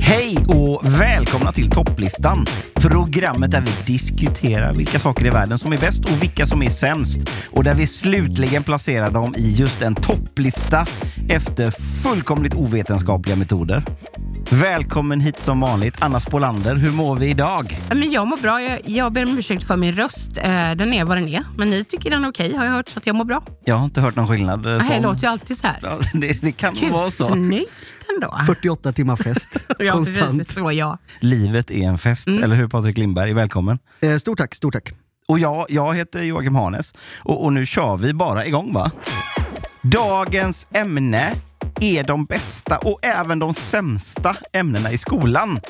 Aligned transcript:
Hej 0.00 0.38
och 0.48 1.00
välkomna 1.00 1.52
till 1.52 1.70
topplistan. 1.70 2.46
Programmet 2.74 3.50
där 3.50 3.60
vi 3.60 3.92
diskuterar 3.92 4.74
vilka 4.74 4.98
saker 4.98 5.26
i 5.26 5.30
världen 5.30 5.58
som 5.58 5.72
är 5.72 5.78
bäst 5.78 6.04
och 6.04 6.22
vilka 6.22 6.46
som 6.46 6.62
är 6.62 6.70
sämst. 6.70 7.18
Och 7.50 7.64
där 7.64 7.74
vi 7.74 7.86
slutligen 7.86 8.62
placerar 8.62 9.10
dem 9.10 9.34
i 9.36 9.50
just 9.50 9.82
en 9.82 9.94
topplista 9.94 10.86
efter 11.28 11.70
fullkomligt 12.02 12.54
ovetenskapliga 12.54 13.36
metoder. 13.36 13.84
Välkommen 14.52 15.20
hit 15.20 15.38
som 15.38 15.60
vanligt, 15.60 15.94
Anna 15.98 16.20
Spolander. 16.20 16.76
Hur 16.76 16.90
mår 16.92 17.16
vi 17.16 17.26
idag? 17.26 17.78
Men 17.88 18.10
jag 18.10 18.26
mår 18.26 18.36
bra. 18.36 18.62
Jag, 18.62 18.78
jag 18.84 19.12
ber 19.12 19.24
om 19.24 19.38
ursäkt 19.38 19.64
för 19.64 19.76
min 19.76 19.92
röst. 19.92 20.38
Eh, 20.38 20.70
den 20.70 20.92
är 20.92 21.04
vad 21.04 21.16
den 21.16 21.28
är. 21.28 21.42
Men 21.56 21.70
ni 21.70 21.84
tycker 21.84 22.10
den 22.10 22.24
är 22.24 22.28
okej 22.30 22.54
har 22.56 22.64
jag 22.64 22.72
hört, 22.72 22.88
så 22.88 22.98
att 22.98 23.06
jag 23.06 23.16
mår 23.16 23.24
bra. 23.24 23.42
Jag 23.64 23.74
har 23.74 23.84
inte 23.84 24.00
hört 24.00 24.16
någon 24.16 24.28
skillnad. 24.28 24.66
eh, 24.66 24.72
Nej, 24.78 24.88
det 25.00 25.02
låter 25.06 25.22
ju 25.22 25.28
alltid 25.28 25.58
så 25.58 25.66
här. 25.66 25.78
Ja, 25.82 25.98
det, 26.12 26.40
det 26.42 26.52
kan 26.52 26.74
Gud, 26.74 26.92
vara 26.92 27.10
så. 27.10 27.24
snyggt 27.24 27.70
ändå. 28.14 28.38
48 28.46 28.92
timmar 28.92 29.16
fest. 29.16 29.48
Ja, 29.78 29.92
Konstant. 29.92 30.38
precis. 30.38 30.54
Så 30.54 30.72
ja. 30.72 30.98
Livet 31.20 31.70
är 31.70 31.82
en 31.88 31.98
fest, 31.98 32.26
Mm. 32.26 32.42
eller 32.42 32.56
hur 32.56 32.68
Patrik 32.68 32.98
Lindberg? 32.98 33.32
Välkommen. 33.32 33.78
Eh, 34.00 34.16
stort 34.16 34.38
tack, 34.38 34.54
stort 34.54 34.72
tack. 34.74 34.92
Och 35.28 35.38
jag, 35.38 35.66
jag 35.68 35.94
heter 35.94 36.22
Joakim 36.22 36.54
Hanes 36.54 36.94
och, 37.18 37.44
och 37.44 37.52
nu 37.52 37.66
kör 37.66 37.96
vi 37.96 38.12
bara 38.12 38.46
igång 38.46 38.72
va? 38.72 38.90
Dagens 39.82 40.66
ämne 40.74 41.32
är 41.80 42.04
de 42.04 42.24
bästa 42.24 42.78
och 42.78 42.98
även 43.02 43.38
de 43.38 43.54
sämsta 43.54 44.36
ämnena 44.52 44.92
i 44.92 44.98
skolan. 44.98 45.60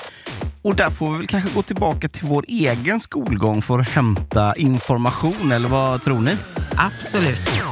Och 0.63 0.77
där 0.77 0.91
får 0.91 1.13
vi 1.13 1.19
väl 1.19 1.27
kanske 1.27 1.55
gå 1.55 1.63
tillbaka 1.63 2.09
till 2.09 2.27
vår 2.27 2.45
egen 2.49 3.01
skolgång 3.01 3.63
för 3.63 3.79
att 3.79 3.89
hämta 3.89 4.57
information, 4.57 5.53
eller 5.53 5.69
vad 5.69 6.03
tror 6.03 6.21
ni? 6.21 6.37
Absolut. 6.77 7.63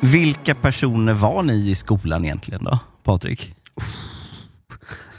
Vilka 0.00 0.54
personer 0.54 1.12
var 1.12 1.42
ni 1.42 1.70
i 1.70 1.74
skolan 1.74 2.24
egentligen 2.24 2.64
då, 2.64 2.78
Patrik? 3.04 3.54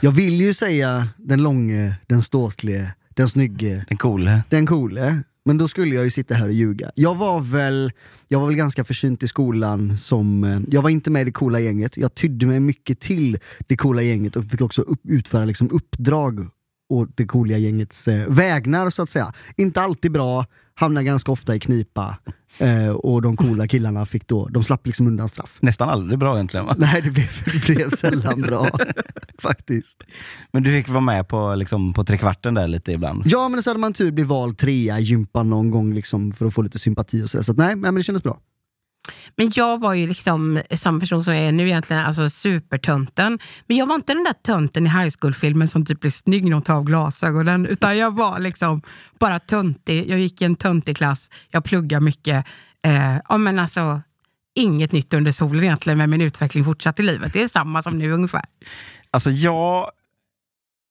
Jag 0.00 0.10
vill 0.10 0.40
ju 0.40 0.54
säga 0.54 1.08
den 1.16 1.42
långe, 1.42 1.96
den 2.06 2.22
ståtlige, 2.22 2.92
den 3.14 3.28
snygge, 3.28 3.84
Den 3.88 3.98
coole? 3.98 4.42
den 4.50 4.66
coole. 4.66 5.22
Men 5.44 5.58
då 5.58 5.68
skulle 5.68 5.94
jag 5.94 6.04
ju 6.04 6.10
sitta 6.10 6.34
här 6.34 6.46
och 6.46 6.52
ljuga. 6.52 6.90
Jag 6.94 7.14
var 7.14 7.40
väl, 7.40 7.92
jag 8.28 8.40
var 8.40 8.46
väl 8.46 8.56
ganska 8.56 8.84
försynt 8.84 9.22
i 9.22 9.28
skolan 9.28 9.96
som, 9.98 10.44
eh, 10.44 10.60
jag 10.68 10.82
var 10.82 10.90
inte 10.90 11.10
med 11.10 11.22
i 11.22 11.24
det 11.24 11.32
coola 11.32 11.60
gänget. 11.60 11.96
Jag 11.96 12.14
tydde 12.14 12.46
mig 12.46 12.60
mycket 12.60 13.00
till 13.00 13.38
det 13.66 13.76
coola 13.76 14.02
gänget 14.02 14.36
och 14.36 14.44
fick 14.44 14.60
också 14.60 14.82
upp, 14.82 15.00
utföra 15.04 15.44
liksom 15.44 15.70
uppdrag 15.70 16.46
och 16.88 17.08
det 17.14 17.26
coola 17.26 17.58
gängets 17.58 18.08
eh, 18.08 18.28
vägnar 18.28 18.90
så 18.90 19.02
att 19.02 19.10
säga. 19.10 19.32
Inte 19.56 19.80
alltid 19.80 20.12
bra, 20.12 20.46
hamnade 20.74 21.04
ganska 21.04 21.32
ofta 21.32 21.54
i 21.56 21.60
knipa. 21.60 22.16
Eh, 22.58 22.88
och 22.88 23.22
de 23.22 23.36
coola 23.36 23.66
killarna 23.66 24.06
fick 24.06 24.28
då, 24.28 24.48
de 24.48 24.64
slapp 24.64 24.86
liksom 24.86 25.06
undan 25.06 25.28
straff. 25.28 25.58
Nästan 25.60 25.88
aldrig 25.88 26.18
bra 26.18 26.34
egentligen 26.34 26.66
va? 26.66 26.74
Nej, 26.78 27.02
det 27.02 27.10
blev, 27.10 27.28
det 27.52 27.74
blev 27.74 27.90
sällan 27.90 28.40
bra. 28.40 28.68
Faktiskt. 29.38 30.02
Men 30.52 30.62
du 30.62 30.72
fick 30.72 30.88
vara 30.88 31.00
med 31.00 31.28
på, 31.28 31.54
liksom, 31.54 31.92
på 31.92 32.04
trekvarten 32.04 32.54
där 32.54 32.68
lite 32.68 32.92
ibland? 32.92 33.22
Ja, 33.26 33.48
men 33.48 33.62
så 33.62 33.70
hade 33.70 33.80
man 33.80 33.92
tur 33.92 34.12
bli 34.12 34.24
vald 34.24 34.58
trea 34.58 34.98
i 34.98 35.02
gympan 35.02 35.50
någon 35.50 35.70
gång 35.70 35.94
liksom, 35.94 36.32
för 36.32 36.46
att 36.46 36.54
få 36.54 36.62
lite 36.62 36.78
sympati 36.78 37.22
och 37.24 37.30
sådär. 37.30 37.42
Så 37.42 37.52
att, 37.52 37.58
nej, 37.58 37.68
nej, 37.68 37.76
men 37.76 37.94
det 37.94 38.02
kändes 38.02 38.22
bra. 38.22 38.38
Men 39.36 39.52
jag 39.54 39.80
var 39.80 39.94
ju 39.94 40.06
liksom 40.06 40.62
samma 40.76 41.00
person 41.00 41.24
som 41.24 41.34
jag 41.34 41.44
är 41.44 41.52
nu 41.52 41.66
egentligen, 41.66 42.06
alltså 42.06 42.28
supertönten. 42.30 43.38
Men 43.66 43.76
jag 43.76 43.86
var 43.86 43.94
inte 43.94 44.14
den 44.14 44.24
där 44.24 44.32
tönten 44.32 44.86
i 44.86 44.90
high 44.90 45.14
school-filmen 45.20 45.68
som 45.68 45.86
typ 45.86 46.00
blir 46.00 46.10
snygg 46.10 46.44
när 46.44 46.52
hon 46.52 46.62
tar 46.62 46.74
av 46.74 46.84
glasögonen, 46.84 47.66
utan 47.66 47.98
jag 47.98 48.14
var 48.14 48.38
liksom 48.38 48.82
bara 49.18 49.38
töntig. 49.38 50.10
Jag 50.10 50.18
gick 50.18 50.42
i 50.42 50.44
en 50.44 50.56
töntig 50.56 50.96
klass, 50.96 51.30
jag 51.50 51.64
pluggade 51.64 52.04
mycket. 52.04 52.46
Eh, 52.84 53.16
ja, 53.28 53.38
men 53.38 53.58
alltså, 53.58 54.00
inget 54.54 54.92
nytt 54.92 55.14
under 55.14 55.32
solen 55.32 55.64
egentligen, 55.64 55.98
men 55.98 56.10
min 56.10 56.20
utveckling 56.20 56.64
fortsatte 56.64 57.02
i 57.02 57.04
livet. 57.04 57.32
Det 57.32 57.42
är 57.42 57.48
samma 57.48 57.82
som 57.82 57.98
nu 57.98 58.12
ungefär. 58.12 58.44
Alltså 59.10 59.30
jag 59.30 59.90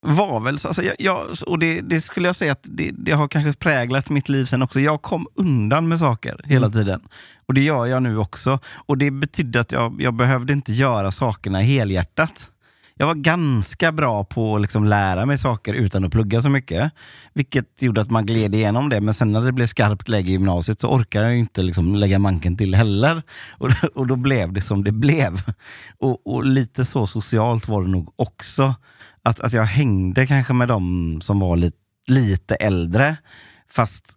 var 0.03 0.39
väl, 0.39 0.59
så- 0.59 0.67
alltså 0.67 0.83
jag, 0.83 0.95
jag, 0.99 1.27
och 1.47 1.59
det, 1.59 1.81
det 1.81 2.01
skulle 2.01 2.27
jag 2.27 2.35
säga 2.35 2.51
att 2.51 2.63
det, 2.63 2.91
det 2.97 3.11
har 3.11 3.27
kanske 3.27 3.53
präglat 3.53 4.09
mitt 4.09 4.29
liv 4.29 4.45
sen 4.45 4.61
också. 4.61 4.79
Jag 4.79 5.01
kom 5.01 5.27
undan 5.35 5.87
med 5.87 5.99
saker 5.99 6.41
hela 6.43 6.69
tiden. 6.69 7.01
Och 7.45 7.53
det 7.53 7.61
gör 7.61 7.85
jag 7.85 8.03
nu 8.03 8.17
också. 8.17 8.59
Och 8.85 8.97
det 8.97 9.11
betydde 9.11 9.59
att 9.59 9.71
jag, 9.71 10.01
jag 10.01 10.13
behövde 10.15 10.53
inte 10.53 10.73
göra 10.73 11.11
sakerna 11.11 11.59
helhjärtat. 11.61 12.49
Jag 12.95 13.07
var 13.07 13.15
ganska 13.15 13.91
bra 13.91 14.23
på 14.23 14.55
att 14.55 14.61
liksom 14.61 14.85
lära 14.85 15.25
mig 15.25 15.37
saker 15.37 15.73
utan 15.73 16.05
att 16.05 16.11
plugga 16.11 16.41
så 16.41 16.49
mycket. 16.49 16.91
Vilket 17.33 17.81
gjorde 17.81 18.01
att 18.01 18.11
man 18.11 18.25
gled 18.25 18.55
igenom 18.55 18.89
det. 18.89 19.01
Men 19.01 19.13
sen 19.13 19.31
när 19.31 19.41
det 19.41 19.51
blev 19.51 19.67
skarpt 19.67 20.09
läge 20.09 20.29
i 20.29 20.31
gymnasiet 20.31 20.81
så 20.81 20.87
orkade 20.89 21.25
jag 21.27 21.37
inte 21.37 21.63
liksom 21.63 21.95
lägga 21.95 22.19
manken 22.19 22.57
till 22.57 22.75
heller. 22.75 23.21
Och, 23.51 23.69
och 23.95 24.07
då 24.07 24.15
blev 24.15 24.53
det 24.53 24.61
som 24.61 24.83
det 24.83 24.91
blev. 24.91 25.41
Och, 25.99 26.27
och 26.27 26.45
lite 26.45 26.85
så 26.85 27.07
socialt 27.07 27.67
var 27.67 27.81
det 27.83 27.89
nog 27.89 28.13
också. 28.15 28.75
Att, 29.23 29.39
att 29.39 29.53
jag 29.53 29.63
hängde 29.65 30.27
kanske 30.27 30.53
med 30.53 30.67
de 30.67 31.21
som 31.21 31.39
var 31.39 31.57
lite, 31.57 31.77
lite 32.07 32.55
äldre. 32.55 33.17
Fast 33.69 34.13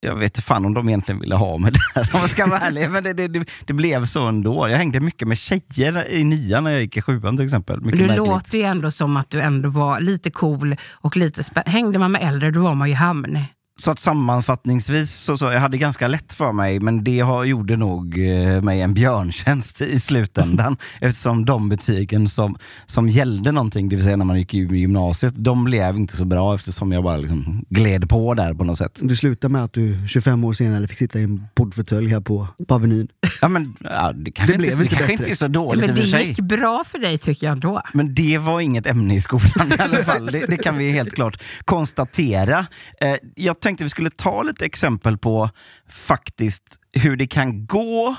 jag 0.00 0.14
vet 0.16 0.24
inte 0.24 0.42
fan 0.42 0.64
om 0.64 0.74
de 0.74 0.88
egentligen 0.88 1.20
ville 1.20 1.34
ha 1.34 1.58
mig 1.58 1.72
där 1.94 2.10
om 2.14 2.20
jag 2.20 2.30
ska 2.30 2.46
vara 2.46 2.60
ärlig. 2.60 2.90
Men 2.90 3.04
det, 3.04 3.12
det, 3.12 3.44
det, 3.66 3.72
blev 3.72 4.04
så 4.06 4.26
ändå. 4.26 4.68
Jag 4.68 4.76
hängde 4.76 5.00
mycket 5.00 5.28
med 5.28 5.38
tjejer 5.38 6.08
i 6.10 6.24
nian 6.24 6.64
när 6.64 6.70
jag 6.70 6.80
gick 6.80 6.96
i 6.96 7.02
sjuan 7.02 7.36
till 7.36 7.44
exempel. 7.44 7.80
Mycket 7.80 8.00
Du 8.00 8.06
märkligt. 8.06 8.26
låter 8.28 8.58
ju 8.58 8.64
ändå 8.64 8.90
som 8.90 9.16
att 9.16 9.30
du 9.30 9.40
ändå 9.40 9.68
var 9.68 10.00
lite 10.00 10.30
cool 10.30 10.76
och 10.92 11.16
lite 11.16 11.42
spä- 11.42 11.68
Hängde 11.68 11.98
man 11.98 12.12
med 12.12 12.22
äldre, 12.22 12.50
då 12.50 12.62
var 12.62 12.74
man 12.74 12.88
ju 12.88 12.94
hamn. 12.94 13.44
Så 13.82 13.90
att 13.90 13.98
sammanfattningsvis, 13.98 15.10
så, 15.10 15.36
så, 15.36 15.44
jag 15.44 15.60
hade 15.60 15.78
ganska 15.78 16.08
lätt 16.08 16.32
för 16.32 16.52
mig, 16.52 16.80
men 16.80 17.04
det 17.04 17.20
har, 17.20 17.44
gjorde 17.44 17.76
nog 17.76 18.28
eh, 18.28 18.62
mig 18.62 18.80
en 18.80 18.94
björntjänst 18.94 19.80
i 19.80 20.00
slutändan. 20.00 20.76
eftersom 21.00 21.44
de 21.44 21.68
betygen 21.68 22.28
som, 22.28 22.56
som 22.86 23.08
gällde 23.08 23.52
någonting, 23.52 23.88
det 23.88 23.96
vill 23.96 24.04
säga 24.04 24.16
när 24.16 24.24
man 24.24 24.38
gick 24.38 24.54
i 24.54 24.58
gymnasiet, 24.58 25.34
de 25.36 25.64
blev 25.64 25.96
inte 25.96 26.16
så 26.16 26.24
bra 26.24 26.54
eftersom 26.54 26.92
jag 26.92 27.04
bara 27.04 27.16
liksom 27.16 27.64
gled 27.70 28.08
på 28.08 28.34
där 28.34 28.54
på 28.54 28.64
något 28.64 28.78
sätt. 28.78 29.00
Det 29.02 29.16
slutade 29.16 29.52
med 29.52 29.64
att 29.64 29.72
du 29.72 30.08
25 30.08 30.44
år 30.44 30.52
senare 30.52 30.88
fick 30.88 30.98
sitta 30.98 31.18
i 31.18 31.22
en 31.22 31.46
poddfåtölj 31.54 32.08
här 32.08 32.20
på, 32.20 32.48
på 32.68 32.74
Avenyn. 32.74 33.08
Ja, 33.40 33.48
men, 33.48 33.76
ja, 33.80 34.12
det 34.12 34.30
kanske, 34.30 34.54
Det 34.54 34.58
blev 34.58 34.70
inte, 34.70 34.82
det 34.82 34.88
kanske 34.88 35.12
inte 35.12 35.30
är 35.30 35.34
så 35.34 35.48
dåligt 35.48 35.86
Men 35.86 35.94
det 35.94 36.22
gick 36.22 36.40
bra 36.40 36.84
för 36.86 36.98
dig 36.98 37.18
tycker 37.18 37.46
jag 37.46 37.52
ändå. 37.52 37.82
Men 37.94 38.14
det 38.14 38.38
var 38.38 38.60
inget 38.60 38.86
ämne 38.86 39.14
i 39.14 39.20
skolan 39.20 39.72
i 39.78 39.82
alla 39.82 39.98
fall. 39.98 40.26
Det, 40.26 40.46
det 40.46 40.56
kan 40.56 40.78
vi 40.78 40.90
helt 40.90 41.14
klart 41.14 41.42
konstatera. 41.64 42.66
Eh, 43.00 43.14
jag 43.34 43.60
tänkte 43.60 43.71
tänkte 43.72 43.84
vi 43.84 43.90
skulle 43.90 44.10
ta 44.10 44.42
lite 44.42 44.66
exempel 44.66 45.18
på 45.18 45.50
faktiskt 45.88 46.62
hur 46.92 47.16
det 47.16 47.26
kan 47.26 47.66
gå 47.66 48.16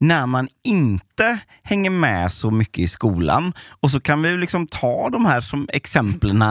när 0.00 0.26
man 0.26 0.48
inte 0.64 1.38
hänger 1.62 1.90
med 1.90 2.32
så 2.32 2.50
mycket 2.50 2.78
i 2.78 2.88
skolan. 2.88 3.52
Och 3.80 3.90
så 3.90 4.00
kan 4.00 4.22
vi 4.22 4.36
liksom 4.36 4.66
ta 4.66 5.10
de 5.10 5.24
här 5.24 5.40
som 5.40 5.68
exemplen 5.72 6.44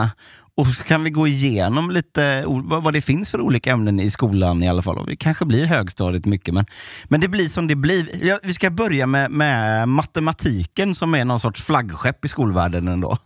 Och 0.56 0.66
så 0.66 0.84
kan 0.84 1.04
vi 1.04 1.10
gå 1.10 1.26
igenom 1.26 1.90
lite 1.90 2.44
vad 2.46 2.82
vad 2.82 2.92
det 2.92 3.00
finns 3.00 3.30
för 3.30 3.40
olika 3.40 3.72
ämnen 3.72 4.00
i 4.00 4.10
skolan 4.10 4.62
i 4.62 4.68
alla 4.68 4.82
fall. 4.82 4.98
Och 4.98 5.06
det 5.06 5.16
kanske 5.16 5.44
blir 5.44 5.66
högstadiet 5.66 6.26
mycket, 6.26 6.54
men, 6.54 6.66
men 7.04 7.20
det 7.20 7.28
blir 7.28 7.48
som 7.48 7.66
det 7.66 7.76
blir. 7.76 8.24
Ja, 8.24 8.38
vi 8.42 8.52
ska 8.52 8.70
börja 8.70 9.06
med, 9.06 9.30
med 9.30 9.88
matematiken 9.88 10.94
som 10.94 11.14
är 11.14 11.24
någon 11.24 11.40
sorts 11.40 11.62
flaggskepp 11.62 12.24
i 12.24 12.28
skolvärlden 12.28 12.88
ändå. 12.88 13.18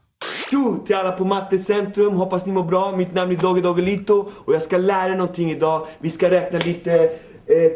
Tjo 0.51 0.79
till 0.87 0.97
alla 0.97 1.13
på 1.13 1.25
Mattecentrum, 1.25 2.15
hoppas 2.15 2.47
ni 2.47 2.53
mår 2.53 2.63
bra. 2.63 2.97
Mitt 2.97 3.15
namn 3.15 3.33
är 3.33 3.37
Dogge 3.37 3.61
Doggelito 3.61 4.29
och 4.35 4.55
jag 4.55 4.63
ska 4.63 4.79
lära 4.79 5.13
er 5.13 5.17
någonting 5.17 5.51
idag. 5.51 5.87
Vi 5.99 6.11
ska 6.11 6.31
räkna 6.31 6.59
lite 6.59 6.93
eh, 7.47 7.73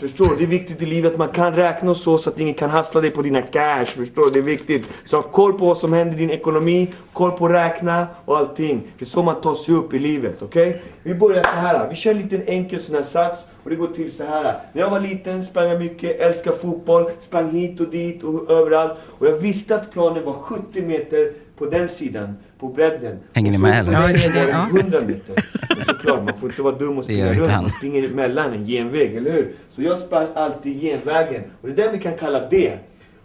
förstår 0.00 0.28
du? 0.28 0.36
Det 0.36 0.44
är 0.44 0.46
viktigt 0.46 0.82
i 0.82 0.86
livet 0.86 1.12
att 1.12 1.18
man 1.18 1.28
kan 1.28 1.54
räkna 1.54 1.90
och 1.90 1.96
så, 1.96 2.18
så 2.18 2.30
att 2.30 2.40
ingen 2.40 2.54
kan 2.54 2.70
hassla 2.70 3.00
dig 3.00 3.10
på 3.10 3.22
dina 3.22 3.42
cash, 3.42 3.84
förstår 3.84 4.24
du? 4.24 4.30
Det 4.30 4.38
är 4.38 4.42
viktigt. 4.42 4.84
Så 5.04 5.16
ha 5.16 5.22
koll 5.22 5.52
på 5.52 5.66
vad 5.66 5.78
som 5.78 5.92
händer 5.92 6.14
i 6.14 6.18
din 6.18 6.30
ekonomi, 6.30 6.88
koll 7.12 7.30
på 7.30 7.46
att 7.46 7.52
räkna 7.52 8.06
och 8.24 8.36
allting. 8.36 8.82
Det 8.98 9.04
är 9.04 9.06
så 9.06 9.22
man 9.22 9.40
tar 9.40 9.54
sig 9.54 9.74
upp 9.74 9.94
i 9.94 9.98
livet, 9.98 10.42
okej? 10.42 10.82
Vi 11.02 11.14
börjar 11.14 11.42
så 11.42 11.56
här. 11.56 11.88
vi 11.90 11.96
kör 11.96 12.10
en 12.10 12.18
liten 12.22 12.42
enkel 12.46 12.80
sån 12.80 12.96
här 12.96 13.02
sats 13.02 13.44
och 13.66 13.70
det 13.70 13.76
går 13.76 13.86
till 13.86 14.12
så 14.12 14.24
här. 14.24 14.58
När 14.72 14.82
jag 14.82 14.90
var 14.90 15.00
liten 15.00 15.42
sprang 15.42 15.68
jag 15.68 15.78
mycket, 15.78 16.20
älskade 16.20 16.56
fotboll, 16.56 17.10
sprang 17.20 17.50
hit 17.50 17.80
och 17.80 17.90
dit 17.90 18.22
och 18.22 18.50
överallt. 18.50 18.92
Och 19.04 19.26
jag 19.26 19.36
visste 19.36 19.74
att 19.74 19.92
planen 19.92 20.24
var 20.24 20.32
70 20.32 20.82
meter 20.82 21.32
på 21.58 21.66
den 21.66 21.88
sidan, 21.88 22.36
på 22.58 22.68
bredden. 22.68 23.18
Hänger 23.32 23.52
ni 23.52 23.58
med, 23.58 23.84
så 23.84 23.90
eller? 23.90 23.92
på 23.92 24.08
Ja, 24.08 24.14
det 24.14 24.24
är 24.24 24.32
det, 24.32 24.40
var 24.40 24.50
ja. 24.50 24.80
100 24.80 25.00
meter. 25.00 25.34
Och 25.78 25.86
såklart, 25.86 26.24
man 26.24 26.38
får 26.38 26.48
inte 26.48 26.62
vara 26.62 26.74
dum 26.74 26.98
och 26.98 27.04
springa 27.04 27.32
runt. 27.32 27.48
Man 27.48 27.70
springer 27.70 28.10
emellan 28.10 28.52
en 28.52 28.66
genväg, 28.66 29.16
eller 29.16 29.30
hur? 29.32 29.54
Så 29.70 29.82
jag 29.82 29.98
sprang 29.98 30.26
alltid 30.34 30.80
genvägen. 30.80 31.42
Och 31.60 31.68
det 31.68 31.82
är 31.82 31.86
det 31.86 31.92
vi 31.96 32.02
kan 32.02 32.16
kalla 32.16 32.48
det. 32.48 32.78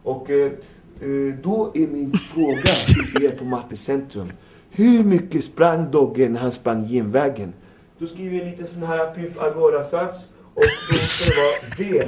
Och 0.03 0.29
eh, 0.29 0.45
eh, 0.45 1.35
då 1.43 1.71
är 1.73 1.87
min 1.87 2.13
fråga 2.13 2.71
till 3.13 3.25
er 3.25 3.29
på 3.29 3.45
Mattecentrum. 3.45 4.31
Hur 4.71 5.03
mycket 5.03 5.43
sprang 5.43 5.91
Dogge 5.91 6.29
när 6.29 6.39
han 6.39 6.51
sprang 6.51 6.87
genvägen? 6.87 7.53
Då 8.01 8.07
skriver 8.07 8.37
jag 8.37 8.47
lite 8.47 8.65
sån 8.65 8.83
här 8.83 9.15
Pyf 9.15 9.37
Agora-sats. 9.37 10.25
Och 10.53 10.63
då 10.89 10.97
ska 10.97 11.33
det 11.33 11.41
vara 11.41 12.07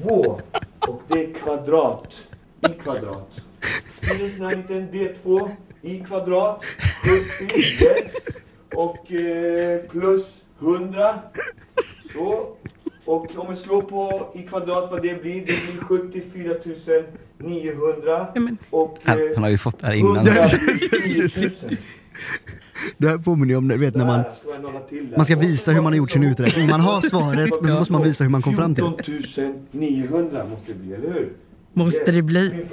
D2. 0.00 0.40
Och 0.78 1.02
det 1.08 1.24
är 1.24 1.32
kvadrat. 1.32 2.20
I 2.60 2.68
kvadrat. 2.82 3.40
Skriver 4.02 4.24
en 4.24 4.30
sån 4.30 4.46
här 4.46 4.56
liten 4.56 4.90
D2 4.90 5.50
i 5.82 5.98
kvadrat. 5.98 6.64
70. 7.38 7.54
Yes. 7.84 8.14
Och 8.74 9.12
eh, 9.12 9.80
plus 9.90 10.40
100. 10.60 11.18
Så. 12.12 12.56
Och 13.04 13.36
om 13.36 13.46
vi 13.50 13.56
slår 13.56 13.82
på 13.82 14.32
i 14.34 14.42
kvadrat 14.42 14.90
vad 14.90 15.02
det 15.02 15.22
blir, 15.22 15.40
det 15.40 15.88
blir 15.88 16.10
74 16.12 16.54
900. 17.38 18.26
Och 18.70 18.98
Han, 19.02 19.18
eh, 19.18 19.24
han 19.34 19.42
har 19.42 19.50
ju 19.50 19.58
fått 19.58 19.78
det 19.78 19.86
här 19.86 19.94
innan. 19.94 20.16
100 20.16 20.32
blir 20.50 21.28
10 21.28 21.50
000. 21.68 21.76
Det 22.98 23.08
här 23.08 23.18
påminner 23.18 23.52
ju 23.52 23.58
om 23.58 23.68
det, 23.68 23.76
vet, 23.76 23.94
när 23.94 24.06
man, 24.06 24.22
man 25.16 25.24
ska 25.24 25.36
visa 25.36 25.72
hur 25.72 25.80
man 25.80 25.92
har 25.92 25.98
gjort 25.98 26.10
sin 26.10 26.24
uträkning. 26.24 26.68
Man 26.68 26.80
har 26.80 27.00
svaret, 27.00 27.50
men 27.60 27.70
så 27.70 27.78
måste 27.78 27.92
man 27.92 28.02
visa 28.02 28.24
hur 28.24 28.30
man 28.30 28.42
kom 28.42 28.56
fram 28.56 28.74
till 28.74 28.84
det. 28.84 29.02
14 29.02 29.66
900 29.70 30.44
måste 30.44 30.72
det 30.72 30.78
bli, 30.78 30.94
eller 30.94 31.12
hur? 31.12 31.32
Måste 31.72 32.12
det 32.12 32.22
bli? 32.22 32.66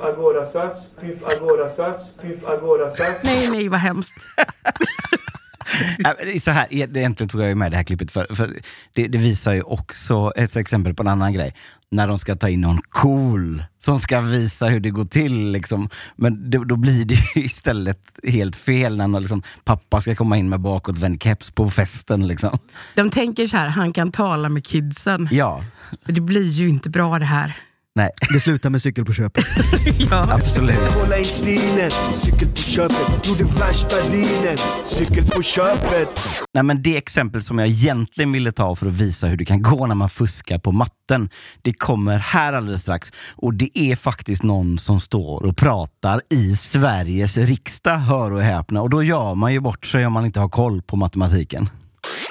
Nej, 3.24 3.50
nej, 3.52 3.70
vad 3.70 3.80
hemskt. 3.80 4.16
Är 6.04 6.40
Så 6.40 6.52
här, 6.52 6.68
egentligen 6.70 7.30
tog 7.30 7.42
jag 7.42 7.58
med 7.58 7.72
det 7.72 7.78
här 7.78 7.84
klippet 7.84 8.12
för, 8.12 8.36
för 8.36 8.60
det, 8.94 9.08
det 9.08 9.18
visar 9.18 9.54
ju 9.54 9.62
också 9.62 10.32
ett 10.36 10.56
exempel 10.56 10.94
på 10.94 11.04
en 11.04 11.08
annan 11.08 11.34
grej. 11.34 11.56
När 11.92 12.08
de 12.08 12.18
ska 12.18 12.36
ta 12.36 12.50
in 12.50 12.62
någon 12.62 12.82
cool 12.90 13.64
som 13.80 14.00
ska 14.00 14.22
visa 14.22 14.68
hur 14.68 14.80
det 14.80 14.90
går 14.90 15.06
till. 15.06 15.52
Liksom. 15.52 15.90
Men 16.16 16.50
det, 16.50 16.66
då 16.66 16.76
blir 16.76 17.06
det 17.06 17.16
ju 17.36 17.46
istället 17.46 18.00
helt 18.24 18.56
fel 18.56 18.98
när 18.98 19.20
liksom, 19.20 19.44
pappa 19.64 20.02
ska 20.02 20.16
komma 20.16 20.38
in 20.38 20.50
med 20.50 20.60
bakåtvänd 20.60 21.24
keps 21.24 21.52
på 21.52 21.70
festen. 21.70 22.28
Liksom. 22.28 22.60
De 22.96 23.10
tänker 23.10 23.48
så 23.48 23.58
här, 23.58 23.68
han 23.68 23.94
kan 23.94 24.12
tala 24.12 24.50
med 24.50 24.66
kidsen. 24.66 25.30
Ja, 25.32 25.64
Men 26.06 26.16
det 26.16 26.22
blir 26.22 26.50
ju 26.50 26.70
inte 26.70 26.90
bra 26.90 27.20
det 27.20 27.26
här. 27.26 27.58
Nej, 27.96 28.10
Det 28.34 28.40
slutar 28.40 28.70
med 28.70 28.82
cykel 28.82 29.06
på 29.06 29.14
köpet. 29.14 29.44
Ja. 30.12 30.28
absolut. 30.32 30.78
Hålla 30.94 31.18
i 31.18 31.24
stilen, 31.24 31.92
cykel 32.14 32.48
på 32.48 32.56
köpet. 32.58 33.28
Gjorde 33.28 33.44
värsta 33.44 33.96
dealen, 33.96 34.58
cykel 34.86 35.24
på 35.36 35.42
köpet. 35.42 36.10
Nej, 36.54 36.64
men 36.64 36.82
det 36.84 36.98
exempel 36.98 37.44
som 37.44 37.60
jag 37.60 37.68
egentligen 37.68 38.32
ville 38.32 38.52
ta 38.52 38.76
för 38.76 38.88
att 38.88 38.94
visa 38.94 39.28
hur 39.28 39.38
det 39.38 39.46
kan 39.46 39.62
gå 39.62 39.88
när 39.88 39.96
man 39.96 40.10
fuskar 40.10 40.60
på 40.60 40.72
matten, 40.72 41.30
det 41.62 41.74
kommer 41.74 42.18
här 42.18 42.54
alldeles 42.54 42.82
strax. 42.82 43.12
Och 43.36 43.54
det 43.54 43.80
är 43.80 43.96
faktiskt 43.96 44.44
någon 44.44 44.80
som 44.80 45.00
står 45.00 45.46
och 45.46 45.58
pratar 45.58 46.22
i 46.30 46.56
Sveriges 46.56 47.38
riksdag, 47.38 47.98
hör 47.98 48.32
och 48.34 48.42
häpna. 48.42 48.82
Och 48.82 48.90
då 48.90 49.04
gör 49.04 49.36
man 49.36 49.54
ju 49.54 49.60
bort 49.60 49.86
sig 49.86 50.06
om 50.06 50.14
man 50.14 50.26
inte 50.26 50.40
har 50.40 50.50
koll 50.50 50.82
på 50.82 50.96
matematiken. 50.96 51.70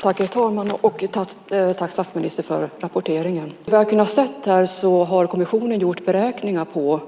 Tack 0.03 0.19
herr 0.21 0.27
talman 0.27 0.71
och 0.81 1.03
eh, 1.03 1.73
tack, 1.73 1.91
statsminister 1.91 2.43
för 2.43 2.71
rapporteringen. 2.79 3.53
Vad 3.65 3.81
jag 3.81 3.91
kunnat 3.91 4.11
sett 4.11 4.47
här 4.47 4.67
så 4.67 5.05
har 5.05 5.27
kommissionen 5.27 5.81
gjort 5.81 6.05
beräkningar 6.05 6.65
på 6.65 7.01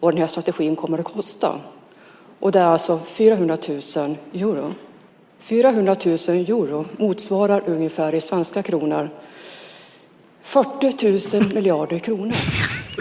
vad 0.00 0.14
den 0.14 0.20
här 0.20 0.26
strategin 0.26 0.76
kommer 0.76 0.98
att 0.98 1.04
kosta. 1.04 1.60
Och 2.38 2.52
det 2.52 2.58
är 2.58 2.64
alltså 2.64 2.98
400 2.98 3.56
000 3.68 4.16
euro. 4.32 4.74
400 5.38 5.96
000 6.04 6.14
euro 6.28 6.84
motsvarar 6.98 7.62
ungefär 7.66 8.14
i 8.14 8.20
svenska 8.20 8.62
kronor 8.62 9.10
40 10.42 11.38
000 11.38 11.54
miljarder 11.54 11.98
kronor. 11.98 12.34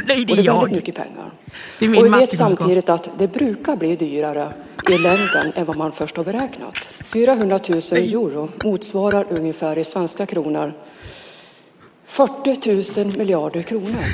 Nej, 0.05 0.25
det 0.25 0.33
Och 0.33 0.39
är 0.39 0.43
det 0.43 0.49
är 0.49 0.53
väldigt 0.53 0.71
jag. 0.71 0.71
mycket 0.71 0.95
pengar. 0.95 1.31
Det 1.79 1.85
är 1.85 1.89
min 1.89 1.99
Och 2.01 2.05
vi 2.05 2.09
vet 2.19 2.35
samtidigt 2.35 2.89
att 2.89 3.09
det 3.19 3.27
brukar 3.27 3.75
bli 3.75 3.95
dyrare 3.95 4.53
i 4.89 4.97
längden 4.97 5.51
än 5.55 5.65
vad 5.65 5.77
man 5.77 5.91
först 5.91 6.17
har 6.17 6.23
beräknat. 6.23 6.77
400 7.05 7.59
000 7.69 7.77
euro 7.91 8.49
motsvarar 8.63 9.25
ungefär 9.29 9.77
i 9.77 9.83
svenska 9.83 10.25
kronor 10.25 10.73
40 12.05 13.03
000 13.05 13.17
miljarder 13.17 13.61
kronor. 13.61 13.99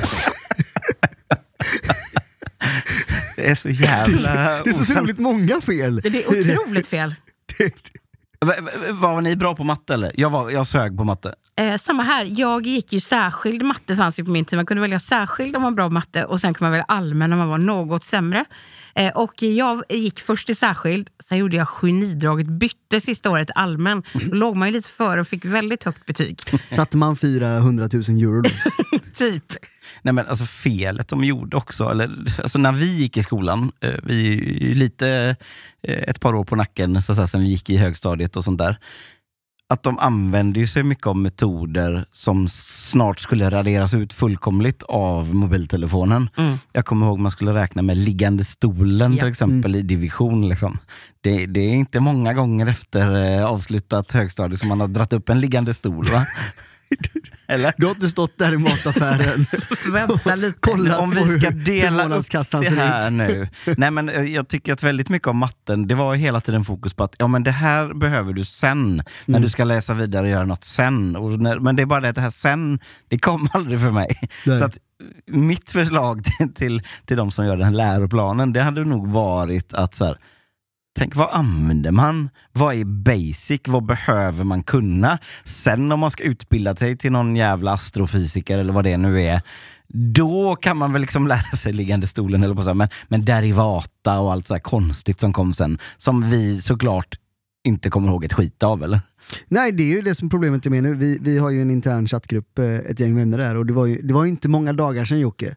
Det 3.36 3.50
är 3.50 3.54
så 3.54 3.68
jävla 3.68 4.62
Det 4.64 4.70
är 4.70 4.72
så 4.72 4.92
otroligt 4.92 5.18
många 5.18 5.60
fel. 5.60 6.00
Det 6.00 6.24
är 6.24 6.28
otroligt 6.28 6.86
fel. 6.86 7.14
Va- 8.40 8.54
va- 8.60 8.70
Var 8.90 9.20
ni 9.20 9.36
bra 9.36 9.54
på 9.56 9.64
matte 9.64 9.94
eller? 9.94 10.12
Jag, 10.14 10.30
var, 10.30 10.50
jag 10.50 10.66
sög 10.66 10.96
på 10.96 11.04
matte. 11.04 11.34
Eh, 11.56 11.76
samma 11.76 12.02
här, 12.02 12.40
jag 12.40 12.66
gick 12.66 12.92
ju 12.92 13.00
särskild, 13.00 13.62
matte 13.62 13.96
fanns 13.96 14.18
ju 14.18 14.24
på 14.24 14.30
min 14.30 14.44
tid, 14.44 14.56
man 14.56 14.66
kunde 14.66 14.80
välja 14.80 14.98
särskild 14.98 15.56
om 15.56 15.62
man 15.62 15.72
var 15.72 15.76
bra 15.76 15.86
på 15.86 15.92
matte 15.92 16.24
och 16.24 16.40
sen 16.40 16.54
kunde 16.54 16.64
man 16.64 16.70
välja 16.72 16.84
allmän 16.88 17.32
om 17.32 17.38
man 17.38 17.48
var 17.48 17.58
något 17.58 18.04
sämre. 18.04 18.44
Eh, 18.94 19.12
och 19.12 19.42
jag 19.42 19.82
gick 19.88 20.20
först 20.20 20.50
i 20.50 20.54
särskild, 20.54 21.10
sen 21.24 21.38
gjorde 21.38 21.56
jag 21.56 21.68
genidraget, 21.68 22.46
bytte 22.46 23.00
sista 23.00 23.30
året 23.30 23.50
allmän. 23.54 24.02
Då 24.12 24.34
låg 24.36 24.56
man 24.56 24.68
ju 24.68 24.72
lite 24.72 24.88
före 24.88 25.20
och 25.20 25.28
fick 25.28 25.44
väldigt 25.44 25.84
högt 25.84 26.06
betyg. 26.06 26.40
Satte 26.70 26.96
man 26.96 27.16
400 27.16 27.88
000 27.92 28.02
euro 28.02 28.42
då? 28.42 28.50
typ. 29.14 29.52
Nej 30.02 30.14
men 30.14 30.26
alltså 30.26 30.44
felet 30.44 31.08
de 31.08 31.24
gjorde 31.24 31.56
också, 31.56 31.88
eller, 31.88 32.10
alltså 32.42 32.58
när 32.58 32.72
vi 32.72 32.96
gick 32.96 33.16
i 33.16 33.22
skolan, 33.22 33.72
eh, 33.80 33.94
vi 34.02 34.28
är 34.28 34.68
ju 34.68 34.74
lite 34.74 35.36
eh, 35.82 36.02
ett 36.08 36.20
par 36.20 36.34
år 36.34 36.44
på 36.44 36.56
nacken 36.56 37.02
så 37.02 37.12
att 37.12 37.16
säga, 37.16 37.26
sen 37.26 37.40
vi 37.40 37.46
gick 37.46 37.70
i 37.70 37.76
högstadiet 37.76 38.36
och 38.36 38.44
sånt 38.44 38.58
där. 38.58 38.78
Att 39.74 39.82
de 39.82 39.98
använde 39.98 40.60
ju 40.60 40.66
sig 40.66 40.82
mycket 40.82 41.06
av 41.06 41.16
metoder 41.16 42.04
som 42.12 42.48
snart 42.48 43.20
skulle 43.20 43.50
raderas 43.50 43.94
ut 43.94 44.12
fullkomligt 44.12 44.82
av 44.82 45.34
mobiltelefonen. 45.34 46.28
Jag 46.72 46.84
kommer 46.84 47.06
ihåg 47.06 47.18
man 47.18 47.30
skulle 47.32 47.54
räkna 47.54 47.82
med 47.82 47.96
liggande 47.96 48.44
stolen 48.44 49.12
Ja. 49.12 49.18
till 49.18 49.28
exempel 49.28 49.74
i 49.76 49.82
division. 49.82 50.48
Liksom. 50.48 50.78
Det, 51.20 51.46
det 51.46 51.60
är 51.60 51.72
inte 51.74 52.00
många 52.00 52.34
gånger 52.34 52.66
efter 52.66 53.38
eh, 53.38 53.44
avslutat 53.46 54.12
högstadie 54.12 54.58
som 54.58 54.68
man 54.68 54.80
har 54.80 54.88
dratt 54.88 55.12
upp 55.12 55.28
en 55.28 55.40
liggande 55.40 55.74
stol. 55.74 56.06
Eller? 57.46 57.72
Du 57.76 57.86
har 57.86 57.94
inte 57.94 58.08
stått 58.08 58.38
där 58.38 58.52
i 58.52 58.58
mataffären 58.58 59.46
Vänta 59.92 60.34
lite. 60.34 60.58
kollat 60.60 60.98
om 61.00 61.10
vi 61.10 61.24
ska 61.24 61.50
hur- 61.50 61.56
hur 61.58 61.64
dela 61.64 62.14
upp 62.14 62.30
det 62.30 62.68
här 62.70 63.10
nu. 63.10 63.48
Nej, 63.76 63.90
men 63.90 64.08
eh, 64.08 64.22
jag 64.22 64.48
tycker 64.48 64.72
att 64.72 64.82
väldigt 64.82 65.08
mycket 65.08 65.28
av 65.28 65.34
matten, 65.34 65.88
det 65.88 65.94
var 65.94 66.14
hela 66.14 66.40
tiden 66.40 66.64
fokus 66.64 66.94
på 66.94 67.04
att 67.04 67.14
ja, 67.18 67.26
men 67.26 67.42
det 67.44 67.50
här 67.50 67.94
behöver 67.94 68.32
du 68.32 68.44
sen, 68.44 68.96
när 68.96 69.04
Mm. 69.28 69.42
du 69.42 69.50
ska 69.50 69.64
läsa 69.64 69.94
vidare 69.94 70.22
och 70.22 70.28
göra 70.28 70.44
något 70.44 70.64
sen. 70.64 71.12
När, 71.38 71.58
men 71.58 71.76
det 71.76 71.82
är 71.82 71.86
bara 71.86 72.00
det 72.00 72.08
att 72.08 72.14
det 72.14 72.20
här 72.20 72.30
sen, 72.30 72.78
det 73.08 73.18
kom 73.18 73.48
aldrig 73.52 73.80
för 73.80 73.90
mig. 73.90 74.18
Nej. 74.46 74.58
Så 74.58 74.64
att 74.64 74.78
mitt 75.26 75.70
förslag 75.72 76.24
till, 76.24 76.54
till, 76.54 76.82
till 77.06 77.16
de 77.16 77.30
som 77.30 77.46
gör 77.46 77.56
den 77.56 77.66
här 77.66 77.72
läroplanen, 77.74 78.52
det 78.52 78.62
hade 78.62 78.84
nog 78.84 79.08
varit 79.10 79.74
att 79.74 79.94
så 79.94 80.04
här, 80.04 80.16
Tänk 80.96 81.16
vad 81.16 81.28
använder 81.30 81.90
man? 81.90 82.30
Vad 82.52 82.74
är 82.74 82.84
basic? 82.84 83.60
Vad 83.66 83.86
behöver 83.86 84.44
man 84.44 84.62
kunna? 84.62 85.18
Sen 85.44 85.92
om 85.92 86.00
man 86.00 86.10
ska 86.10 86.24
utbilda 86.24 86.76
sig 86.76 86.96
till 86.96 87.12
någon 87.12 87.36
jävla 87.36 87.72
astrofysiker 87.72 88.58
eller 88.58 88.72
vad 88.72 88.84
det 88.84 88.96
nu 88.96 89.22
är, 89.22 89.42
då 89.88 90.56
kan 90.56 90.76
man 90.76 90.92
väl 90.92 91.00
liksom 91.00 91.26
lära 91.28 91.56
sig 91.56 91.72
liggande 91.72 92.06
stolen 92.06 92.42
eller 92.42 92.54
på 92.54 92.62
så 92.62 92.68
här, 92.68 92.74
men, 92.74 92.88
men 93.08 93.24
derivata 93.24 94.20
och 94.20 94.32
allt 94.32 94.46
så 94.46 94.54
här 94.54 94.60
konstigt 94.60 95.20
som 95.20 95.32
kom 95.32 95.54
sen, 95.54 95.78
som 95.96 96.30
vi 96.30 96.60
såklart 96.60 97.18
inte 97.64 97.90
kommer 97.90 98.08
ihåg 98.08 98.24
ett 98.24 98.32
skit 98.32 98.62
av 98.62 98.82
eller? 98.82 99.00
Nej, 99.48 99.72
det 99.72 99.82
är 99.82 99.96
ju 99.96 100.02
det 100.02 100.14
som 100.14 100.30
problemet 100.30 100.66
är 100.66 100.70
med 100.70 100.82
nu. 100.82 100.94
Vi, 100.94 101.18
vi 101.20 101.38
har 101.38 101.50
ju 101.50 101.62
en 101.62 101.70
intern 101.70 102.08
chattgrupp, 102.08 102.58
eh, 102.58 102.74
ett 102.74 103.00
gäng 103.00 103.16
vänner 103.16 103.38
där, 103.38 103.56
och 103.56 103.66
det 103.66 103.72
var 103.72 103.86
ju, 103.86 104.02
det 104.02 104.14
var 104.14 104.24
ju 104.24 104.30
inte 104.30 104.48
många 104.48 104.72
dagar 104.72 105.04
sedan 105.04 105.20
Jocke, 105.20 105.56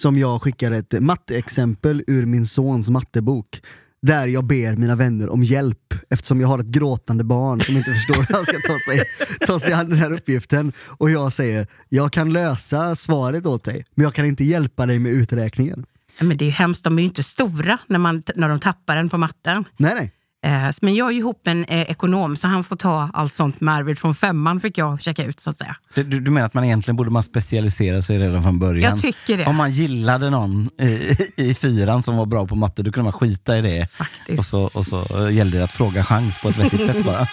som 0.00 0.18
jag 0.18 0.42
skickade 0.42 0.76
ett 0.76 1.02
matteexempel 1.02 2.04
ur 2.06 2.26
min 2.26 2.46
sons 2.46 2.90
mattebok 2.90 3.60
där 4.02 4.26
jag 4.26 4.44
ber 4.44 4.76
mina 4.76 4.96
vänner 4.96 5.28
om 5.28 5.42
hjälp 5.42 5.94
eftersom 6.10 6.40
jag 6.40 6.48
har 6.48 6.58
ett 6.58 6.66
gråtande 6.66 7.24
barn 7.24 7.60
som 7.60 7.76
inte 7.76 7.94
förstår 7.94 8.14
hur 8.14 8.34
han 8.34 8.44
ska 8.44 8.56
ta 8.66 8.78
sig, 8.78 9.04
ta 9.46 9.58
sig 9.60 9.72
an 9.72 9.88
den 9.88 9.98
här 9.98 10.12
uppgiften. 10.12 10.72
Och 10.86 11.10
jag 11.10 11.32
säger, 11.32 11.66
jag 11.88 12.12
kan 12.12 12.32
lösa 12.32 12.94
svaret 12.94 13.46
åt 13.46 13.64
dig, 13.64 13.84
men 13.94 14.04
jag 14.04 14.14
kan 14.14 14.26
inte 14.26 14.44
hjälpa 14.44 14.86
dig 14.86 14.98
med 14.98 15.12
uträkningen. 15.12 15.86
Men 16.20 16.36
det 16.36 16.44
är 16.44 16.46
ju 16.46 16.52
hemskt, 16.52 16.84
de 16.84 16.98
är 16.98 17.02
ju 17.02 17.08
inte 17.08 17.22
stora 17.22 17.78
när, 17.86 17.98
man, 17.98 18.22
när 18.34 18.48
de 18.48 18.60
tappar 18.60 18.96
den 18.96 19.08
på 19.08 19.18
matten. 19.18 19.64
Nej, 19.76 19.94
nej. 19.94 20.12
Eh, 20.44 20.70
Men 20.80 20.94
jag 20.94 21.08
är 21.08 21.12
ju 21.12 21.18
ihop 21.18 21.46
en 21.46 21.64
eh, 21.64 21.80
ekonom, 21.80 22.36
så 22.36 22.48
han 22.48 22.64
får 22.64 22.76
ta 22.76 23.10
allt 23.14 23.36
sånt 23.36 23.60
med 23.60 23.74
Arvid 23.74 23.98
från 23.98 24.14
femman, 24.14 24.60
fick 24.60 24.78
jag 24.78 25.02
checka 25.02 25.24
ut 25.24 25.40
så 25.40 25.50
att 25.50 25.58
säga. 25.58 25.76
Du, 25.94 26.02
du, 26.02 26.30
menar 26.30 26.46
att 26.46 26.54
man 26.54 26.64
egentligen 26.64 26.96
borde 26.96 27.10
man 27.10 27.22
specialisera 27.22 28.02
sig 28.02 28.18
redan 28.18 28.42
från 28.42 28.58
början? 28.58 28.90
Jag 28.90 28.98
tycker 28.98 29.38
det. 29.38 29.46
Om 29.46 29.56
man 29.56 29.70
gillade 29.70 30.30
någon 30.30 30.70
i, 30.80 31.16
i 31.36 31.54
fyran 31.54 32.02
som 32.02 32.16
var 32.16 32.26
bra 32.26 32.46
på 32.46 32.54
matte, 32.54 32.82
då 32.82 32.92
kunde 32.92 33.04
man 33.04 33.12
skita 33.12 33.58
i 33.58 33.62
det. 33.62 33.88
Faktiskt. 33.92 34.38
Och 34.38 34.44
så, 34.44 34.70
och 34.74 34.86
så 34.86 35.30
gällde 35.30 35.58
det 35.58 35.64
att 35.64 35.72
fråga 35.72 36.04
chans 36.04 36.38
på 36.38 36.48
ett 36.48 36.58
vettigt 36.58 36.86
sätt 36.86 37.04
bara. 37.04 37.26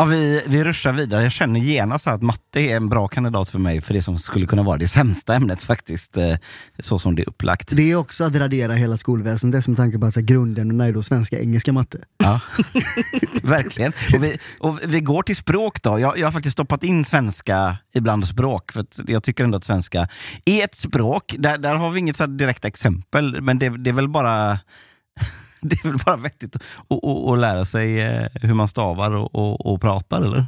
Ja, 0.00 0.04
vi, 0.04 0.42
vi 0.46 0.64
ruschar 0.64 0.92
vidare. 0.92 1.22
Jag 1.22 1.32
känner 1.32 1.60
genast 1.60 2.06
att 2.06 2.22
matte 2.22 2.60
är 2.60 2.76
en 2.76 2.88
bra 2.88 3.08
kandidat 3.08 3.48
för 3.48 3.58
mig 3.58 3.80
för 3.80 3.94
det 3.94 4.02
som 4.02 4.18
skulle 4.18 4.46
kunna 4.46 4.62
vara 4.62 4.76
det 4.76 4.88
sämsta 4.88 5.34
ämnet 5.34 5.62
faktiskt, 5.62 6.16
eh, 6.16 6.36
så 6.78 6.98
som 6.98 7.14
det 7.14 7.22
är 7.22 7.28
upplagt. 7.28 7.76
Det 7.76 7.90
är 7.90 7.96
också 7.96 8.24
att 8.24 8.34
radera 8.34 8.72
hela 8.72 8.96
skolväsendet 8.96 9.68
med 9.68 9.76
tanke 9.76 9.98
på 9.98 10.06
att 10.06 10.14
så 10.14 10.20
här, 10.20 10.26
grundämnena 10.26 10.86
är 10.86 10.92
då 10.92 11.02
svenska, 11.02 11.40
engelska, 11.40 11.72
matte. 11.72 11.98
Ja, 12.18 12.40
verkligen. 13.42 13.92
Och 14.14 14.24
vi, 14.24 14.38
och 14.60 14.78
vi 14.82 15.00
går 15.00 15.22
till 15.22 15.36
språk 15.36 15.82
då. 15.82 16.00
Jag, 16.00 16.18
jag 16.18 16.26
har 16.26 16.32
faktiskt 16.32 16.52
stoppat 16.52 16.84
in 16.84 17.04
svenska 17.04 17.76
ibland 17.94 18.26
språk, 18.26 18.72
för 18.72 18.80
att 18.80 19.00
jag 19.06 19.22
tycker 19.22 19.44
ändå 19.44 19.58
att 19.58 19.64
svenska 19.64 20.08
är 20.44 20.64
ett 20.64 20.74
språk. 20.74 21.34
Där, 21.38 21.58
där 21.58 21.74
har 21.74 21.90
vi 21.90 21.98
inget 21.98 22.16
så 22.16 22.26
direkt 22.26 22.64
exempel, 22.64 23.40
men 23.40 23.58
det, 23.58 23.68
det 23.68 23.90
är 23.90 23.94
väl 23.94 24.08
bara 24.08 24.58
det 25.68 25.84
är 25.84 25.88
väl 25.88 25.98
bara 26.06 26.16
vettigt 26.16 26.56
att, 26.56 26.62
att, 26.88 27.04
att, 27.04 27.28
att 27.32 27.38
lära 27.38 27.64
sig 27.64 28.00
eh, 28.00 28.26
hur 28.34 28.54
man 28.54 28.68
stavar 28.68 29.10
och, 29.10 29.34
och, 29.34 29.66
och 29.66 29.80
pratar, 29.80 30.22
eller? 30.22 30.46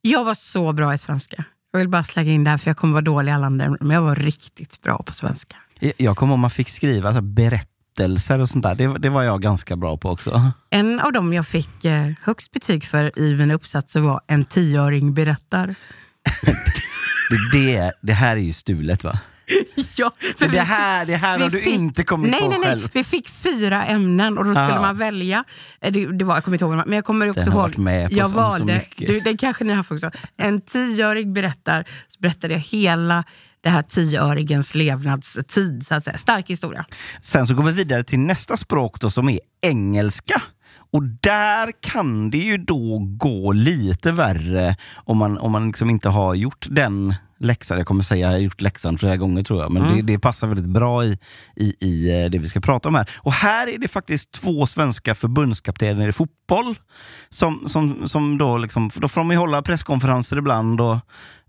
Jag 0.00 0.24
var 0.24 0.34
så 0.34 0.72
bra 0.72 0.94
i 0.94 0.98
svenska. 0.98 1.44
Jag 1.72 1.78
vill 1.78 1.88
bara 1.88 2.04
slänga 2.04 2.32
in 2.32 2.44
det 2.44 2.50
här 2.50 2.58
för 2.58 2.70
jag 2.70 2.76
kommer 2.76 2.92
vara 2.92 3.02
dålig 3.02 3.32
i 3.32 3.34
alla 3.34 3.46
andra 3.46 3.76
men 3.80 3.90
jag 3.90 4.02
var 4.02 4.14
riktigt 4.14 4.82
bra 4.82 5.02
på 5.06 5.12
svenska. 5.14 5.56
Jag- 5.96 6.16
kommer 6.16 6.32
ihåg 6.32 6.38
man 6.38 6.50
fick 6.50 6.68
skriva 6.68 7.08
så 7.08 7.14
här 7.14 7.20
berättelser 7.20 8.38
och 8.38 8.48
sånt 8.48 8.64
där. 8.64 8.74
Det, 8.74 8.98
det 8.98 9.10
var 9.10 9.22
jag 9.22 9.42
ganska 9.42 9.76
bra 9.76 9.96
på 9.96 10.10
också. 10.10 10.50
En 10.70 11.00
av 11.00 11.12
dem 11.12 11.32
jag 11.32 11.46
fick 11.46 11.84
eh, 11.84 12.10
högst 12.22 12.52
betyg 12.52 12.84
för 12.84 13.18
i 13.18 13.34
mina 13.36 13.54
uppsatser 13.54 14.00
var 14.00 14.20
En 14.26 14.44
tioåring 14.44 15.14
berättar. 15.14 15.74
Det, 17.30 17.58
det, 17.58 17.92
det 18.02 18.12
här 18.12 18.36
är 18.36 18.40
ju 18.40 18.52
stulet 18.52 19.04
va? 19.04 19.18
ja, 19.96 20.10
för 20.38 20.48
Det 20.48 20.60
här, 20.60 21.06
det 21.06 21.16
här 21.16 21.38
har 21.38 21.50
du 21.50 21.62
inte 21.62 22.04
kommit 22.04 22.30
nej, 22.30 22.40
på 22.40 22.48
nej, 22.48 22.58
nej. 22.58 22.68
själv. 22.68 22.88
Vi 22.92 23.04
fick 23.04 23.28
fyra 23.28 23.84
ämnen 23.84 24.38
och 24.38 24.44
då 24.44 24.54
skulle 24.54 24.74
Ah. 24.78 24.80
man 24.80 24.96
välja. 24.98 25.44
Eh, 25.80 25.92
Det, 25.92 26.06
det 26.18 26.24
var, 26.24 26.34
jag 26.34 26.44
kommer 26.44 26.54
inte 26.54 26.64
ihåg, 26.64 26.74
men 26.86 26.92
jag 26.92 27.04
kommer 27.04 27.30
också 27.30 27.42
ihåg. 27.42 27.52
varit 27.54 27.76
med 27.76 28.10
på 28.10 28.16
jag 28.16 28.30
så 28.30 28.36
valde, 28.36 28.74
mycket. 28.74 29.06
du, 29.08 29.20
den 29.20 29.36
kanske 29.36 29.64
ni 29.64 29.70
har 29.70 29.76
haft 29.76 29.90
också. 29.92 30.10
En 30.36 30.60
tioåring 30.60 31.32
berättar, 31.34 31.84
så 32.08 32.20
berättade 32.20 32.52
jag 32.54 32.60
hela 32.60 33.24
det 33.62 33.70
här 33.70 33.82
tioåringens 33.82 34.74
levnadstid. 34.74 35.86
Så 35.86 35.94
att 35.94 36.04
säga. 36.04 36.18
Stark 36.18 36.50
historia. 36.50 36.84
Sen 37.22 37.46
så 37.46 37.54
går 37.54 37.64
vi 37.64 37.72
vidare 37.72 38.04
till 38.04 38.18
nästa 38.18 38.56
språk 38.56 39.00
då, 39.00 39.10
som 39.10 39.28
är 39.28 39.40
engelska. 39.62 40.42
Och 40.92 41.02
där 41.02 41.72
kan 41.80 42.30
det 42.30 42.38
ju 42.38 42.58
då 42.58 42.98
gå 42.98 43.52
lite 43.52 44.12
värre 44.12 44.76
om 44.94 45.16
man, 45.18 45.38
om 45.38 45.52
man 45.52 45.66
liksom 45.66 45.90
inte 45.90 46.08
har 46.08 46.34
gjort 46.34 46.66
den 46.70 47.14
läxan. 47.44 47.78
Jag 47.78 47.86
kommer 47.86 48.02
säga 48.02 48.26
jag 48.26 48.32
har 48.32 48.38
gjort 48.38 48.60
läxan 48.60 48.98
flera 48.98 49.16
gånger 49.16 49.42
tror 49.42 49.62
jag, 49.62 49.72
men 49.72 49.82
Mm. 49.84 49.96
det, 49.96 50.02
det 50.12 50.18
passar 50.18 50.46
väldigt 50.46 50.66
bra 50.66 51.04
i, 51.04 51.18
i, 51.56 51.74
i 51.80 52.22
eh, 52.24 52.30
det 52.30 52.38
vi 52.38 52.48
ska 52.48 52.60
prata 52.60 52.88
om 52.88 52.94
här. 52.94 53.10
Och 53.16 53.32
här 53.32 53.68
är 53.68 53.78
det 53.78 53.88
faktiskt 53.88 54.32
två 54.32 54.66
svenska 54.66 55.14
förbundskaptener 55.14 56.08
i 56.08 56.12
fotboll 56.12 56.74
som, 57.28 57.68
som, 57.68 58.08
som 58.08 58.38
då, 58.38 58.58
liksom, 58.58 58.90
då 58.94 59.08
får 59.08 59.20
de 59.20 59.30
ju 59.30 59.36
hålla 59.36 59.62
presskonferenser 59.62 60.36
ibland 60.38 60.80
och 60.80 60.96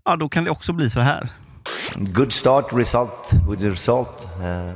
ja, 0.04 0.16
då 0.16 0.28
kan 0.28 0.44
det 0.44 0.50
också 0.50 0.72
bli 0.72 0.90
så 0.90 1.00
här. 1.00 1.28
Good 1.94 2.32
start, 2.32 2.64
result 2.72 3.30
with 3.50 3.62
the 3.62 3.70
result. 3.70 4.26
Uh, 4.40 4.72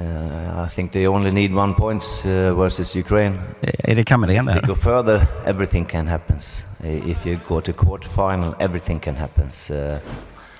uh, 0.00 0.66
I 0.66 0.68
think 0.74 0.92
they 0.92 1.06
only 1.06 1.30
need 1.32 1.56
one 1.56 1.74
points 1.74 2.24
uh, 2.26 2.58
versus 2.58 2.96
Ukraine. 2.96 3.38
Är 3.60 3.96
det 3.96 4.04
Kamrén 4.04 4.46
det 4.46 4.52
If 4.52 4.58
you 4.58 4.66
go 4.66 4.80
further, 4.80 5.26
everything 5.46 5.84
can 5.84 6.06
happen. 6.06 6.36
If 6.84 7.26
you 7.26 7.38
go 7.48 7.60
to 7.60 7.72
quarterfinal, 7.72 8.54
everything 8.58 9.00
can 9.00 9.16
happen. 9.16 9.46
Uh, 9.70 9.98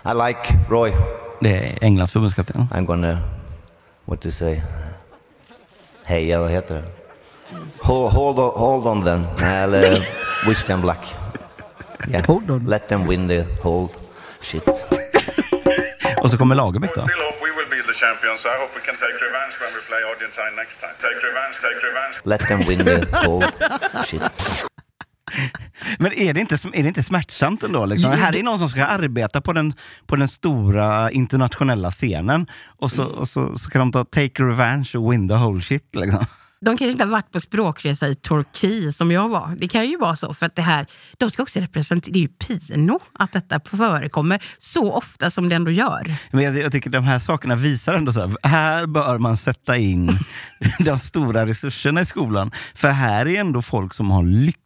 I 0.04 0.12
like 0.14 0.58
Roy. 0.68 0.92
Det 1.40 1.48
är 1.56 1.78
Englands 1.84 2.12
förbundskapten. 2.12 2.68
I'm 2.72 2.84
gonna, 2.86 3.18
what 4.04 4.20
to 4.20 4.30
say? 4.30 4.60
Heja, 6.06 6.40
vad 6.40 6.50
heter 6.50 6.74
det? 6.74 6.84
Hold, 7.80 8.12
hold, 8.12 8.38
on, 8.38 8.50
hold 8.58 8.86
on 8.86 9.04
then. 9.04 9.26
Eller 9.48 9.98
wish 10.48 10.64
them 10.64 10.82
luck. 10.82 11.14
Yeah. 12.08 12.26
Hold 12.26 12.50
on. 12.50 12.64
Let 12.66 12.88
them 12.88 13.08
win 13.08 13.28
the 13.28 13.44
whole 13.62 13.88
shit. 14.40 14.68
Och 16.22 16.30
så 16.30 16.38
kommer 16.38 16.54
Lagerbäck 16.54 16.94
då. 16.94 17.02
Champions. 17.92 18.46
I 18.46 18.56
hope 18.60 18.74
we 18.74 18.80
can 18.80 18.96
take 18.96 19.16
revenge 19.26 19.54
when 19.60 19.70
we 19.74 19.80
play 19.88 20.02
Argentine 20.12 20.56
next 20.56 20.80
time. 20.80 20.94
Take 20.98 21.22
revenge, 21.22 21.54
take 21.60 21.80
revenge. 21.86 22.14
Let 22.24 22.40
them 22.48 22.60
win 22.66 22.78
the 22.84 23.06
whole 23.22 23.42
shit. 24.04 24.22
Men 25.98 26.12
är 26.12 26.34
det 26.34 26.40
inte, 26.40 26.54
är 26.54 26.82
det 26.82 26.88
inte 26.88 27.02
smärtsamt 27.02 27.62
ändå? 27.62 27.86
Liksom? 27.86 28.10
Här 28.10 28.36
är 28.36 28.42
någon 28.42 28.58
som 28.58 28.68
ska 28.68 28.84
arbeta 28.84 29.40
på 29.40 29.52
den, 29.52 29.74
på 30.06 30.16
den 30.16 30.28
stora 30.28 31.10
internationella 31.10 31.90
scenen 31.90 32.46
och 32.78 32.90
så, 32.90 33.04
och 33.04 33.28
så, 33.28 33.58
så 33.58 33.70
kan 33.70 33.78
de 33.78 33.92
ta 33.92 34.04
take 34.04 34.42
revenge 34.42 34.90
och 34.94 35.12
win 35.12 35.28
the 35.28 35.34
whole 35.34 35.60
shit. 35.60 35.96
Liksom. 35.96 36.26
De 36.64 36.76
kanske 36.76 36.92
inte 36.92 37.04
har 37.04 37.10
varit 37.10 37.32
på 37.32 37.40
språkresa 37.40 38.08
i 38.08 38.14
Turkiet 38.14 38.96
som 38.96 39.10
jag 39.10 39.28
var. 39.28 39.56
Det 39.60 39.68
kan 39.68 39.88
ju 39.88 39.96
vara 39.96 40.16
så, 40.16 40.34
för 40.34 40.46
att 40.46 40.56
det 40.56 40.62
här, 40.62 40.86
de 41.18 41.30
ska 41.30 41.42
också 41.42 41.60
representera, 41.60 42.12
det 42.12 42.18
är 42.18 42.22
ju 42.22 42.28
pino 42.28 43.00
att 43.12 43.32
detta 43.32 43.60
förekommer 43.64 44.42
så 44.58 44.92
ofta 44.92 45.30
som 45.30 45.48
det 45.48 45.54
ändå 45.54 45.70
gör. 45.70 46.14
Men 46.30 46.44
jag, 46.44 46.58
jag 46.58 46.72
tycker 46.72 46.90
de 46.90 47.04
här 47.04 47.18
sakerna 47.18 47.56
visar 47.56 47.94
ändå 47.94 48.12
så 48.12 48.20
här, 48.20 48.36
här 48.42 48.86
bör 48.86 49.18
man 49.18 49.36
sätta 49.36 49.76
in 49.76 50.18
de 50.78 50.98
stora 50.98 51.46
resurserna 51.46 52.00
i 52.00 52.04
skolan. 52.04 52.50
För 52.74 52.88
här 52.88 53.28
är 53.28 53.40
ändå 53.40 53.62
folk 53.62 53.94
som 53.94 54.10
har 54.10 54.22
lyckats 54.22 54.61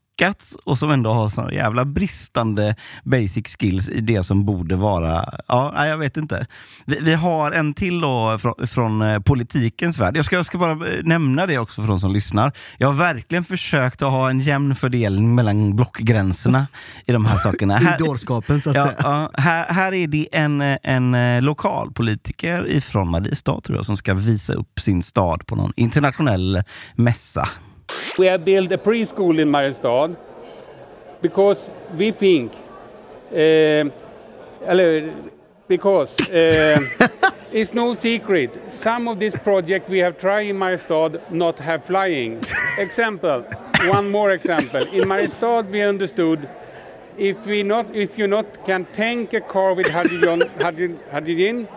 och 0.65 0.79
som 0.79 0.91
ändå 0.91 1.13
har 1.13 1.29
så 1.29 1.51
jävla 1.53 1.85
bristande 1.85 2.75
basic 3.05 3.57
skills 3.59 3.89
i 3.89 4.01
det 4.01 4.23
som 4.23 4.45
borde 4.45 4.77
vara, 4.77 5.35
ja, 5.49 5.87
jag 5.87 5.99
vet 5.99 6.17
inte. 6.17 6.47
Vi, 6.87 6.99
vi 7.01 7.15
har 7.15 7.53
en 7.53 7.75
till 7.75 8.01
då 8.01 8.39
från, 8.39 8.67
från 8.67 9.03
eh, 9.03 9.19
politikens 9.21 9.99
värld. 9.99 10.17
Jag 10.17 10.25
ska, 10.25 10.37
jag 10.37 10.47
ska 10.47 10.59
bara 10.59 10.73
eh, 10.73 11.03
nämna 11.05 11.47
det 11.47 11.59
också 11.59 11.81
för 11.83 11.89
de 11.89 12.01
som 12.01 12.13
lyssnar. 12.13 12.53
Jag 12.79 12.89
har 12.89 12.95
verkligen 12.95 13.45
försökt 13.45 14.03
att 14.03 14.11
ha 14.11 14.31
en 14.31 14.41
jämn 14.41 14.75
fördelning 14.77 15.35
mellan 15.35 15.77
blockgränserna 15.77 16.67
i 17.07 17.13
de 17.13 17.25
här 17.25 17.37
sakerna. 17.39 17.81
I 18.01 18.05
dårskapen 18.05 18.61
så 18.61 18.71
att 18.71 18.77
Ja, 18.77 18.85
säga. 18.85 18.97
ja, 19.03 19.31
här, 19.35 19.67
här 19.73 19.95
är 19.95 20.07
det 20.07 20.29
en, 20.33 20.61
en 20.83 21.15
eh, 21.15 21.43
lokalpolitiker 21.43 22.69
ifrån 22.69 23.11
Mariestad 23.11 23.61
tror 23.61 23.79
jag, 23.79 23.87
som 23.87 23.97
ska 23.97 24.15
visa 24.15 24.53
upp 24.53 24.81
sin 24.81 25.03
stad 25.03 25.47
på 25.47 25.57
någon 25.57 25.73
internationell 25.77 26.63
mässa. 26.95 27.49
We 28.19 28.27
have 28.27 28.45
built 28.45 28.73
a 28.73 28.79
preschool 28.79 29.39
in 29.39 29.49
Mariestad 29.49 30.17
because 31.21 31.69
we 31.95 32.13
think, 32.13 32.53
uh, 33.33 33.85
because 35.69 36.17
uh, 36.31 36.81
it's 37.53 37.75
no 37.75 37.95
secret. 37.95 38.51
Some 38.71 39.09
of 39.09 39.19
this 39.19 39.37
project 39.37 39.89
we 39.89 39.99
have 39.99 40.19
tried 40.19 40.47
in 40.47 40.57
Mariestad 40.57 41.31
not 41.31 41.59
have 41.59 41.85
flying. 41.85 42.39
Example, 42.79 43.45
one 43.89 44.11
more 44.11 44.31
example. 44.31 44.83
In 44.83 45.09
Mariestad 45.09 45.71
we 45.71 45.83
understood 45.83 46.49
if 47.19 47.47
we 47.47 47.63
not 47.63 47.95
if 47.95 48.19
you 48.19 48.27
not 48.27 48.65
can 48.65 48.85
tank 48.93 49.33
a 49.33 49.41
car 49.41 49.75
with 49.75 49.89
hydrogen, 49.91 50.41
hydrogen, 50.61 51.01
hydrogen 51.11 51.69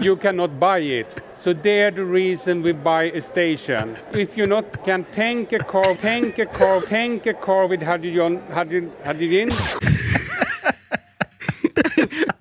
you 0.00 0.16
cannot 0.16 0.58
buy 0.58 0.78
it. 0.78 1.22
So 1.36 1.52
there 1.52 1.90
the 1.90 2.04
reason 2.04 2.62
we 2.62 2.72
buy 2.72 3.04
a 3.04 3.20
station. 3.20 3.96
If 4.12 4.36
you 4.36 4.46
not 4.46 4.84
can 4.84 5.04
tank 5.12 5.52
a 5.52 5.58
car, 5.58 5.94
tank 5.94 6.38
a 6.38 6.46
car, 6.46 6.80
tank 6.82 7.26
a 7.26 7.34
car 7.34 7.66
with 7.66 7.82
hydrogen, 7.82 8.42
hydrogen, 8.52 8.92
hydrogen 9.04 9.89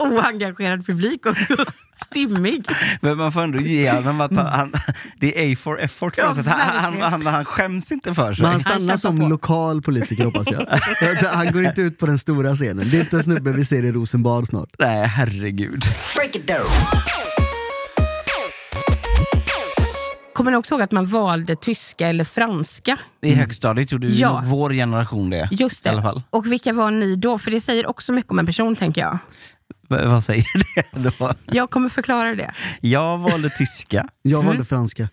Oengagerad 0.18 0.86
publik 0.86 1.26
också. 1.26 1.56
Stimmig. 2.06 2.66
Men 3.02 3.18
man 3.18 3.32
får 3.32 3.42
ändå 3.42 3.60
ge 3.60 3.92
honom 3.92 4.22
att 4.22 4.36
han, 4.36 4.46
han, 4.46 4.74
det 5.20 5.46
är 5.46 5.54
A 5.54 5.56
for 5.64 5.80
effort. 5.82 6.14
Ja, 6.18 6.36
sätt. 6.36 6.46
han, 6.48 6.94
han, 6.94 7.02
han, 7.12 7.26
han 7.26 7.46
skäms 7.46 7.92
inte 7.92 8.14
för 8.14 8.34
sig. 8.34 8.42
Men 8.44 8.46
han 8.46 8.54
Han 8.54 8.62
stannar 8.62 8.80
kämpar 8.80 8.98
som 8.98 9.20
på. 9.20 9.28
lokal 9.28 9.82
politiker 9.82 10.26
hoppas 10.26 10.48
jag. 10.52 10.66
Han 11.28 11.52
går 11.54 11.64
inte 11.66 11.82
ut 11.82 11.98
på 11.98 12.06
den 12.06 12.20
stora 12.20 12.56
scenen. 12.56 12.90
Det 12.90 12.98
är 12.98 13.02
inte 13.02 13.16
en 13.18 13.24
snubbe 13.24 13.52
vi 13.52 13.66
ser 13.66 13.84
i 13.84 13.92
Rosenbad 13.92 14.48
snart. 14.48 14.70
Nej, 14.80 15.08
herregud. 15.08 15.84
Kommer 20.34 20.52
ni 20.52 20.58
också 20.58 20.74
ihåg 20.76 20.82
att 20.82 20.92
man 20.92 21.06
valde 21.06 21.56
tyska 21.56 22.08
eller 22.08 22.24
franska? 22.24 22.98
I 23.22 23.34
högstadiet 23.34 23.92
gjorde 23.92 24.08
Ja. 24.08 24.42
vår 24.46 24.70
generation 24.74 25.30
det. 25.30 25.48
Just 25.52 25.86
I 25.86 25.90
alla 25.90 25.98
det. 25.98 26.04
fall. 26.04 26.22
Och 26.30 26.52
vilka 26.52 26.74
var 26.74 26.92
ni 26.92 27.16
då? 27.16 27.38
För 27.38 27.52
det 27.52 27.62
säger 27.62 27.90
också 27.90 28.12
mycket 28.14 28.32
om 28.32 28.40
en 28.40 28.46
person 28.46 28.76
tänker 28.76 29.02
jag. 29.02 29.18
Vad 29.90 30.24
säger 30.24 30.46
det 31.04 31.14
då? 31.20 31.34
Jag 31.46 31.70
kommer 31.70 31.90
förklara 31.90 32.36
det. 32.36 32.54
Jag 32.82 33.18
valde 33.18 33.50
tyska. 33.50 34.08
Jag 34.22 34.38
valde 34.38 34.52
Mm. 34.54 34.66
franska. 34.66 35.10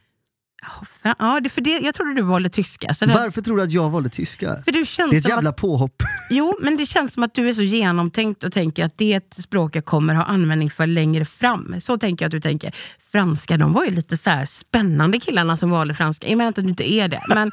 Fan, 1.03 1.15
Ja, 1.19 1.41
det, 1.43 1.49
för 1.49 1.61
det, 1.61 1.71
jag 1.71 1.95
trodde 1.95 2.15
du 2.15 2.23
valde 2.23 2.49
tyska. 2.49 2.95
Så 2.95 3.07
det, 3.07 3.15
Varför 3.15 3.43
tror 3.43 3.57
du 3.57 3.63
att 3.63 3.73
jag 3.73 3.91
valde 3.91 4.09
tyska? 4.09 4.63
För 4.65 4.73
du 4.73 4.85
känns 4.87 5.11
Det 5.11 5.17
är 5.17 5.19
ett 5.19 5.29
jävla 5.29 5.51
att, 5.51 5.57
påhopp. 5.57 6.03
Jo, 6.31 6.59
men 6.63 6.77
det 6.77 6.87
känns 6.87 7.13
som 7.15 7.23
att 7.23 7.35
du 7.35 7.49
är 7.49 7.53
så 7.53 7.63
genomtänkt 7.63 8.45
och 8.45 8.53
tänker 8.53 8.85
att 8.85 8.99
det 8.99 9.13
är 9.13 9.17
ett 9.17 9.35
språk 9.35 9.77
jag 9.77 9.85
kommer 9.85 10.15
ha 10.15 10.25
användning 10.25 10.71
för 10.71 10.87
längre 10.87 11.25
fram. 11.25 11.81
Så 11.81 11.99
tänker 11.99 12.25
jag 12.25 12.29
att 12.29 12.33
du 12.33 12.41
tänker. 12.41 12.75
Franska, 13.13 13.57
de 13.57 13.73
var 13.73 13.85
ju 13.85 13.91
lite 13.91 14.17
så 14.17 14.31
här 14.31 14.47
spännande 14.47 15.21
killarna 15.21 15.57
som 15.57 15.71
valde 15.71 15.95
franska. 15.95 16.29
Jag 16.29 16.37
menar 16.37 16.49
inte 16.49 16.61
att 16.61 16.65
du 16.65 16.71
inte 16.71 16.93
är 16.93 17.09
det, 17.09 17.21
men 17.29 17.53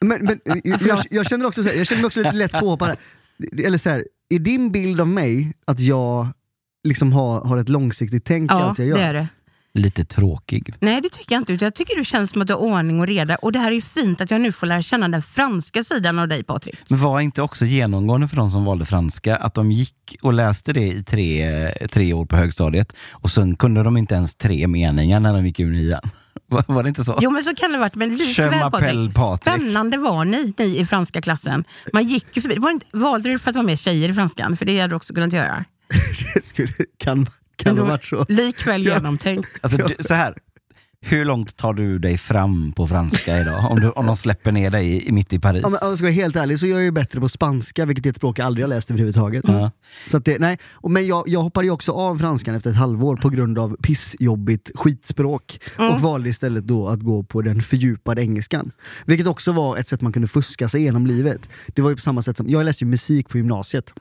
Men, 0.00 0.24
men 0.24 0.40
eh, 0.74 0.86
jag, 0.88 0.98
jag 1.10 1.26
känner 1.26 1.46
också 1.46 1.62
så 1.62 1.68
här, 1.68 1.76
jag 1.76 1.86
känner 1.86 2.02
mig 2.02 2.06
också 2.06 2.20
lite 2.22 2.32
lätt 2.36 2.52
påhoppad. 2.52 2.96
Eller 3.64 3.78
så 3.78 3.90
här, 3.90 4.04
är 4.30 4.38
din 4.38 4.72
bild 4.72 5.00
av 5.00 5.08
mig 5.08 5.52
att 5.64 5.80
jag 5.80 6.28
liksom 6.84 7.12
har, 7.12 7.40
har 7.40 7.56
ett 7.56 7.68
långsiktigt 7.68 8.24
tänk 8.24 8.50
i 8.50 8.54
ja, 8.54 8.62
allt 8.62 8.78
jag 8.78 8.88
gör? 8.88 8.96
det 8.96 9.04
är 9.04 9.14
det. 9.14 9.28
Lite 9.74 10.04
tråkig. 10.04 10.74
Nej, 10.80 11.00
det 11.00 11.08
tycker 11.08 11.34
jag 11.34 11.40
inte. 11.40 11.52
utan 11.52 11.66
Jag 11.66 11.74
tycker 11.74 11.96
du 11.96 12.04
känns 12.04 12.30
som 12.30 12.42
att 12.42 12.48
du 12.48 12.54
har 12.54 12.60
ordning 12.60 13.00
och 13.00 13.06
reda. 13.06 13.36
Och 13.36 13.52
det 13.52 13.58
här 13.58 13.70
är 13.70 13.74
ju 13.74 13.80
fint 13.80 14.20
att 14.20 14.30
jag 14.30 14.40
nu 14.40 14.52
får 14.52 14.66
lära 14.66 14.82
känna 14.82 15.08
den 15.08 15.22
franska 15.22 15.84
sidan 15.84 16.18
av 16.18 16.28
dig, 16.28 16.42
Patrik. 16.44 16.76
Men 16.88 16.98
var 16.98 17.20
inte 17.20 17.42
också 17.42 17.64
genomgående 17.64 18.28
för 18.28 18.36
de 18.36 18.50
som 18.50 18.64
valde 18.64 18.84
franska 18.84 19.36
att 19.36 19.54
de 19.54 19.72
gick 19.72 20.16
och 20.22 20.32
läste 20.32 20.72
det 20.72 20.86
i 20.86 21.04
tre, 21.04 21.70
tre 21.92 22.12
år 22.12 22.26
på 22.26 22.36
högstadiet 22.36 22.96
och 23.10 23.30
sen 23.30 23.56
kunde 23.56 23.82
de 23.82 23.96
inte 23.96 24.14
ens 24.14 24.36
tre 24.36 24.66
meningar 24.66 25.20
när 25.20 25.32
de 25.32 25.46
gick 25.46 25.60
ur 25.60 25.72
nian? 25.72 26.00
Var, 26.66 26.82
det 26.82 26.88
inte 26.88 27.04
så? 27.04 27.18
Jo 27.22 27.30
men 27.30 27.44
så 27.44 27.54
kan 27.54 27.70
det 27.70 27.76
ha 27.76 27.80
varit, 27.80 27.94
men 27.94 28.16
likväl 28.16 28.70
Patrik, 28.70 29.42
spännande 29.42 29.98
var 29.98 30.24
ni, 30.24 30.54
ni 30.58 30.78
i 30.78 30.86
franska 30.86 31.20
klassen. 31.20 31.64
Man 31.92 32.04
gick 32.04 32.36
ju 32.36 32.42
förbi, 32.42 32.56
var 32.58 32.68
det 32.68 32.72
inte, 32.72 32.86
valde 32.92 33.30
du 33.30 33.38
för 33.38 33.50
att 33.50 33.56
vara 33.56 33.66
med 33.66 33.78
tjejer 33.78 34.08
i 34.08 34.14
franskan? 34.14 34.56
För 34.56 34.64
det 34.64 34.80
hade 34.80 34.92
du 34.92 34.96
också 34.96 35.14
kunnat 35.14 35.32
göra. 35.32 35.64
Det 36.34 36.46
skulle, 36.46 36.72
kan 36.98 37.26
kan 37.56 37.74
det 37.74 37.80
ha 37.80 37.88
varit 37.88 38.04
så? 38.04 38.26
Likväl 38.28 38.82
genomtänkt. 38.84 39.48
Alltså, 39.60 39.78
du, 39.78 39.96
så 40.00 40.14
här. 40.14 40.34
Hur 41.02 41.24
långt 41.24 41.56
tar 41.56 41.74
du 41.74 41.98
dig 41.98 42.18
fram 42.18 42.72
på 42.72 42.86
franska 42.86 43.38
idag? 43.40 43.70
Om, 43.70 43.80
du, 43.80 43.90
om 43.90 44.06
de 44.06 44.16
släpper 44.16 44.52
ner 44.52 44.70
dig 44.70 45.08
i, 45.08 45.12
mitt 45.12 45.32
i 45.32 45.38
Paris? 45.38 45.64
Om 45.64 45.72
jag 45.72 45.82
om 45.82 45.88
jag 45.88 45.98
ska 45.98 46.04
vara 46.04 46.14
helt 46.14 46.36
ärlig 46.36 46.58
så 46.58 46.66
är 46.66 46.70
jag 46.70 46.82
ju 46.82 46.90
bättre 46.90 47.20
på 47.20 47.28
spanska, 47.28 47.84
vilket 47.86 48.06
är 48.06 48.10
ett 48.10 48.16
språk 48.16 48.38
jag 48.38 48.46
aldrig 48.46 48.64
har 48.64 48.68
läst 48.68 48.90
överhuvudtaget. 48.90 49.44
Ja. 49.48 49.70
Så 50.10 50.16
att 50.16 50.24
det, 50.24 50.38
nej. 50.38 50.58
Och 50.72 50.90
Men 50.90 51.06
jag, 51.06 51.28
jag 51.28 51.40
hoppade 51.40 51.66
ju 51.66 51.70
också 51.70 51.92
av 51.92 52.16
franskan 52.16 52.54
efter 52.54 52.70
ett 52.70 52.76
halvår 52.76 53.16
på 53.16 53.28
grund 53.28 53.58
av 53.58 53.76
pissjobbigt 53.82 54.70
skitspråk 54.74 55.60
och 55.76 56.00
valde 56.00 56.28
istället 56.28 56.64
då 56.64 56.88
att 56.88 57.00
gå 57.00 57.22
på 57.22 57.42
den 57.42 57.62
fördjupade 57.62 58.22
engelskan. 58.22 58.72
Vilket 59.06 59.26
också 59.26 59.52
var 59.52 59.76
ett 59.76 59.88
sätt 59.88 60.00
man 60.00 60.12
kunde 60.12 60.28
fuska 60.28 60.68
sig 60.68 60.80
igenom 60.80 61.06
livet. 61.06 61.48
Det 61.66 61.82
var 61.82 61.90
ju 61.90 61.96
på 61.96 62.02
samma 62.02 62.22
sätt 62.22 62.36
som, 62.36 62.48
jag 62.48 62.64
läste 62.64 62.84
ju 62.84 62.90
musik 62.90 63.28
på 63.28 63.36
gymnasiet. 63.38 63.92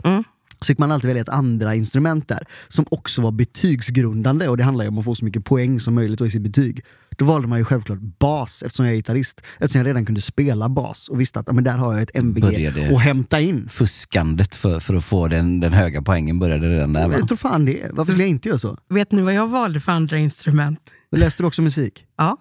Så 0.62 0.66
fick 0.66 0.78
man 0.78 0.92
alltid 0.92 1.08
välja 1.08 1.22
ett 1.22 1.30
andra 1.30 1.76
instrument 1.76 2.28
där, 2.28 2.44
som 2.68 2.86
också 2.92 3.22
var 3.22 3.32
betygsgrundande 3.32 4.48
och 4.48 4.58
det 4.58 4.64
handlar 4.64 4.86
ju 4.86 4.90
om 4.90 4.98
att 4.98 5.06
få 5.06 5.16
så 5.16 5.26
mycket 5.26 5.46
poäng 5.46 5.80
som 5.80 5.96
möjligt 5.96 6.22
i 6.22 6.30
sitt 6.30 6.42
betyg. 6.42 6.84
Då 7.18 7.26
valde 7.26 7.48
man 7.48 7.60
ju 7.60 7.66
självklart 7.66 8.00
bas 8.00 8.64
eftersom 8.64 8.86
jag 8.86 8.94
är 8.94 8.98
gitarrist. 8.98 9.42
Eftersom 9.60 9.80
jag 9.80 9.88
redan 9.88 10.06
kunde 10.06 10.22
spela 10.22 10.70
bas 10.70 11.10
och 11.10 11.22
visste 11.22 11.40
att 11.40 11.48
ja, 11.48 11.54
men 11.54 11.64
där 11.64 11.78
har 11.78 11.94
jag 11.94 12.02
ett 12.02 12.12
MVG 12.16 12.42
Började- 12.42 12.96
att 12.96 13.02
hämta 13.02 13.40
in. 13.42 13.70
Fuskandet 13.70 14.56
för, 14.56 14.80
för 14.80 14.94
att 14.96 15.04
få 15.04 15.28
den, 15.28 15.60
den 15.60 15.74
höga 15.74 16.02
poängen 16.02 16.40
började 16.40 16.70
redan 16.70 16.94
där 16.94 17.08
va? 17.08 17.14
Jag 17.20 17.28
tror 17.28 17.38
fan 17.38 17.66
det. 17.66 17.88
Varför 17.92 18.12
skulle 18.12 18.24
jag 18.24 18.30
inte 18.30 18.50
göra 18.50 18.60
så? 18.60 18.78
Vet 18.90 19.12
ni 19.12 19.22
vad 19.22 19.34
jag 19.34 19.48
valde 19.48 19.80
för 19.80 19.92
andra 19.92 20.18
instrument? 20.18 20.80
Läste 21.12 21.44
du 21.44 21.48
också 21.48 21.62
musik? 21.62 22.06
Ja, 22.18 22.38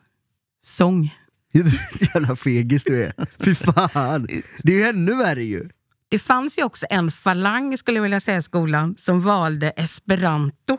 sång. 0.63 1.15
Jävla 2.15 2.37
fegis 2.37 2.85
du 2.85 3.05
är. 3.05 3.13
Fy 3.41 3.55
fan. 3.55 4.29
Det 4.63 4.73
är 4.73 4.77
ju 4.77 4.83
ännu 4.85 5.15
värre 5.15 5.45
ju. 5.45 5.69
Det 6.11 6.19
fanns 6.19 6.59
ju 6.59 6.65
också 6.65 6.87
en 6.91 7.11
falang, 7.11 7.77
skulle 7.79 7.99
jag 7.99 8.03
vilja 8.03 8.21
säga, 8.21 8.38
i 8.38 8.43
skolan 8.43 8.95
som 8.99 9.23
valde 9.23 9.71
esperanto. 9.71 10.79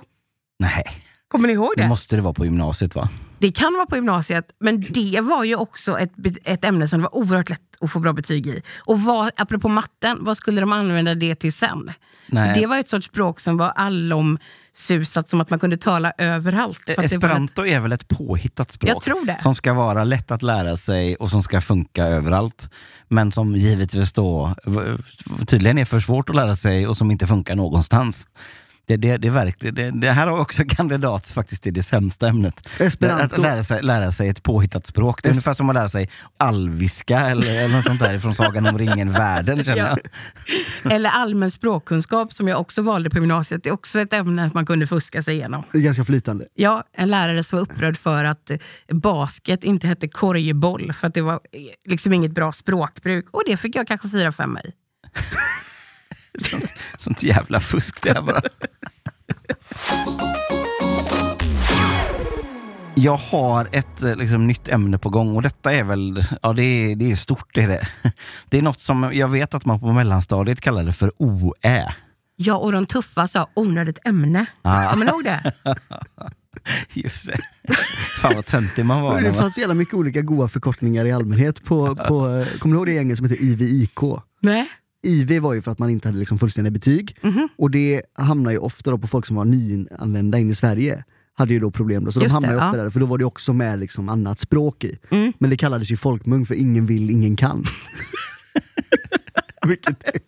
Nej, 0.60 0.84
Kommer 1.28 1.48
ni 1.48 1.54
ihåg 1.54 1.74
det? 1.76 1.82
det 1.82 1.90
måste 1.90 2.16
det 2.16 2.22
vara 2.22 2.34
på 2.34 2.46
gymnasiet 2.46 2.96
va? 2.96 3.10
Det 3.40 3.52
kan 3.52 3.74
vara 3.74 3.86
på 3.86 3.96
gymnasiet, 3.96 4.46
men 4.60 4.82
det 4.82 5.22
var 5.22 5.44
ju 5.44 5.56
också 5.56 6.00
ett, 6.00 6.12
ett 6.44 6.66
ämne 6.66 6.88
som 6.88 7.00
det 7.00 7.04
var 7.04 7.16
oerhört 7.16 7.50
lätt 7.50 7.62
att 7.82 7.92
få 7.92 8.00
bra 8.00 8.14
betyg 8.14 8.48
i. 8.48 8.62
Och 8.80 9.02
vad, 9.02 9.32
apropå 9.38 9.70
matten, 9.70 10.18
vad 10.22 10.38
skulle 10.38 10.62
de 10.62 10.72
använda 10.74 11.16
det 11.16 11.36
till 11.36 11.54
sen? 11.54 11.92
Nej. 12.28 12.60
Det 12.60 12.66
var 12.68 12.80
ett 12.80 12.88
sorts 12.88 13.08
språk 13.08 13.40
som 13.40 13.58
var 13.58 13.74
allomsusat, 14.80 15.30
som 15.30 15.42
att 15.42 15.50
man 15.50 15.60
kunde 15.60 15.78
tala 15.78 16.14
överallt. 16.18 16.80
Var 16.98 17.04
ett- 17.04 17.12
Esperanto 17.12 17.66
är 17.66 17.80
väl 17.80 17.92
ett 17.92 18.08
påhittat 18.08 18.72
språk? 18.72 18.90
Som 19.42 19.56
ska 19.56 19.74
vara 19.74 20.04
lätt 20.04 20.32
att 20.32 20.42
lära 20.42 20.78
sig 20.78 21.16
och 21.16 21.30
som 21.32 21.44
ska 21.44 21.62
funka 21.62 22.04
överallt. 22.04 22.70
Men 23.08 23.32
som 23.32 23.56
givetvis 23.56 24.12
då 24.12 24.56
tydligen 25.48 25.78
är 25.78 25.86
för 25.86 26.00
svårt 26.00 26.30
att 26.30 26.36
lära 26.36 26.56
sig 26.56 26.88
och 26.88 26.98
som 26.98 27.12
inte 27.12 27.28
funkar 27.28 27.56
någonstans. 27.56 28.28
Det, 28.90 28.98
det, 28.98 29.18
det, 29.18 29.28
är 29.28 29.32
verkligen, 29.32 29.76
det, 29.76 29.92
det 29.92 30.12
här 30.12 30.28
har 30.28 30.40
också 30.40 30.64
kandidat 30.70 31.28
faktiskt 31.28 31.64
till 31.64 31.74
det 31.74 31.84
sämsta 31.84 32.28
ämnet. 32.28 32.68
Esperanto. 32.80 33.36
Att 33.36 33.42
lära 33.42 33.64
sig, 33.64 33.84
lära 33.84 34.12
sig 34.12 34.30
ett 34.30 34.44
påhittat 34.44 34.86
språk. 34.86 35.24
Det 35.24 35.28
är 35.28 35.32
Es- 35.32 35.34
ungefär 35.34 35.54
som 35.54 35.70
att 35.70 35.76
lära 35.76 35.90
sig 35.90 36.10
alviska 36.38 37.20
eller, 37.20 37.60
eller 37.64 37.76
något 37.76 37.86
sånt 37.86 38.00
där 38.00 38.20
från 38.20 38.36
Sagan 38.36 38.66
om 38.68 38.78
ringen-världen 38.78 39.64
känner 39.64 39.78
jag. 39.78 40.00
Eller 40.94 41.10
allmän 41.10 41.52
språkkunskap 41.52 42.34
som 42.34 42.48
jag 42.48 42.60
också 42.60 42.82
valde 42.82 43.10
på 43.10 43.18
gymnasiet. 43.18 43.64
Det 43.64 43.70
är 43.70 43.74
också 43.74 44.00
ett 44.00 44.14
ämne 44.14 44.50
man 44.54 44.66
kunde 44.66 44.88
fuska 44.88 45.22
sig 45.22 45.36
igenom. 45.36 45.64
Det 45.72 45.78
är 45.78 45.82
ganska 45.82 46.06
flytande. 46.06 46.46
Ja, 46.56 46.84
en 46.94 47.10
lärare 47.10 47.44
som 47.44 47.58
var 47.58 47.64
upprörd 47.64 47.98
för 47.98 48.24
att 48.26 48.52
basket 48.92 49.64
inte 49.64 49.88
hette 49.88 50.08
korgboll 50.08 50.94
för 50.94 51.08
att 51.08 51.14
det 51.14 51.22
var 51.22 51.34
eh, 51.34 51.40
liksom 51.86 52.14
inget 52.14 52.32
bra 52.32 52.52
språkbruk. 52.52 53.26
Och 53.32 53.44
det 53.46 53.58
fick 53.58 53.76
jag 53.76 53.88
kanske 53.88 54.10
fyra 54.10 54.32
femma 54.32 54.60
i. 54.62 54.72
Sånt 56.98 57.24
jävla 57.24 57.60
fusk 57.60 58.04
det 58.04 58.14
här 58.14 58.22
bara. 58.22 58.42
Jag 62.96 63.18
har 63.18 63.68
ett 63.72 64.04
eh, 64.04 64.16
liksom, 64.16 64.48
nytt 64.48 64.70
ämne 64.70 64.98
på 64.98 65.10
gång 65.10 65.36
och 65.36 65.42
detta 65.42 65.74
är 65.74 65.84
väl, 65.84 66.26
ja 66.42 66.54
det 66.54 66.64
är, 66.64 66.96
det 66.96 67.12
är 67.12 67.16
stort 67.16 67.50
det 67.54 67.64
är 67.64 67.68
det. 67.68 67.88
Det 68.50 68.58
är 68.58 68.62
något 68.62 68.80
som 68.80 69.12
jag 69.14 69.28
vet 69.28 69.54
att 69.54 69.66
man 69.66 69.80
på 69.80 69.94
mellanstadiet 69.94 70.62
kallade 70.62 70.94
för 70.94 71.12
OÄ. 71.18 71.94
Ja, 72.36 72.56
och 72.56 72.72
de 72.72 72.86
tuffa 72.86 73.28
sa 73.28 73.50
onödigt 73.54 74.00
ämne. 74.06 74.46
Ah. 74.62 74.92
Kommer 74.92 75.06
ni 75.06 75.12
ihåg 75.12 75.24
det? 75.24 75.54
Just 76.94 77.28
det. 77.28 77.38
Fan 78.18 78.36
vad 78.36 78.46
töntig 78.46 78.86
man 78.86 79.02
var. 79.02 79.22
Det 79.22 79.34
fanns 79.34 79.54
så 79.54 79.60
jävla 79.60 79.76
mycket 79.76 79.94
olika 79.94 80.22
goa 80.22 80.48
förkortningar 80.48 81.06
i 81.06 81.12
allmänhet. 81.12 81.64
På, 81.64 81.96
på, 81.96 82.46
kommer 82.60 82.76
du 82.76 82.80
ihåg 82.80 82.86
det 82.86 82.94
gänget 82.94 83.18
som 83.18 83.30
heter 83.30 83.44
IVIK? 83.44 84.00
Nej. 84.42 84.68
IV 85.04 85.40
var 85.40 85.54
ju 85.54 85.62
för 85.62 85.72
att 85.72 85.80
man 85.80 85.90
inte 85.90 86.08
hade 86.08 86.20
liksom 86.20 86.40
fullständiga 86.40 86.72
betyg. 86.72 87.18
Mhm. 87.22 87.50
Och 87.58 87.72
det 87.72 88.02
hamnar 88.14 88.52
ju 88.52 88.58
ofta 88.58 88.98
på 88.98 89.08
folk 89.08 89.26
som 89.26 89.36
var 89.36 89.46
nyanlända 89.46 90.38
in 90.38 90.50
i 90.50 90.56
Sverige. 90.56 91.04
Hade 91.34 91.54
ju 91.54 91.60
då 91.60 91.72
problem 91.72 92.06
då, 92.06 92.12
så 92.12 92.22
Just 92.22 92.30
de 92.30 92.34
hamnar 92.34 92.50
det, 92.50 92.68
ofta 92.68 92.78
ja. 92.78 92.84
där, 92.84 92.92
för 92.92 93.00
då 93.00 93.06
var 93.06 93.18
det 93.18 93.26
också 93.26 93.54
med 93.54 93.80
liksom 93.80 94.10
annat 94.10 94.40
språk 94.40 94.84
i. 94.84 95.00
Mm. 95.10 95.34
Men 95.38 95.50
det 95.50 95.58
kallades 95.58 95.92
ju 95.92 95.98
folkmung 95.98 96.46
för 96.46 96.56
ingen 96.56 96.86
vill, 96.86 97.10
ingen 97.10 97.36
kan. 97.36 97.66
Vilket 99.68 100.04
är 100.04 100.22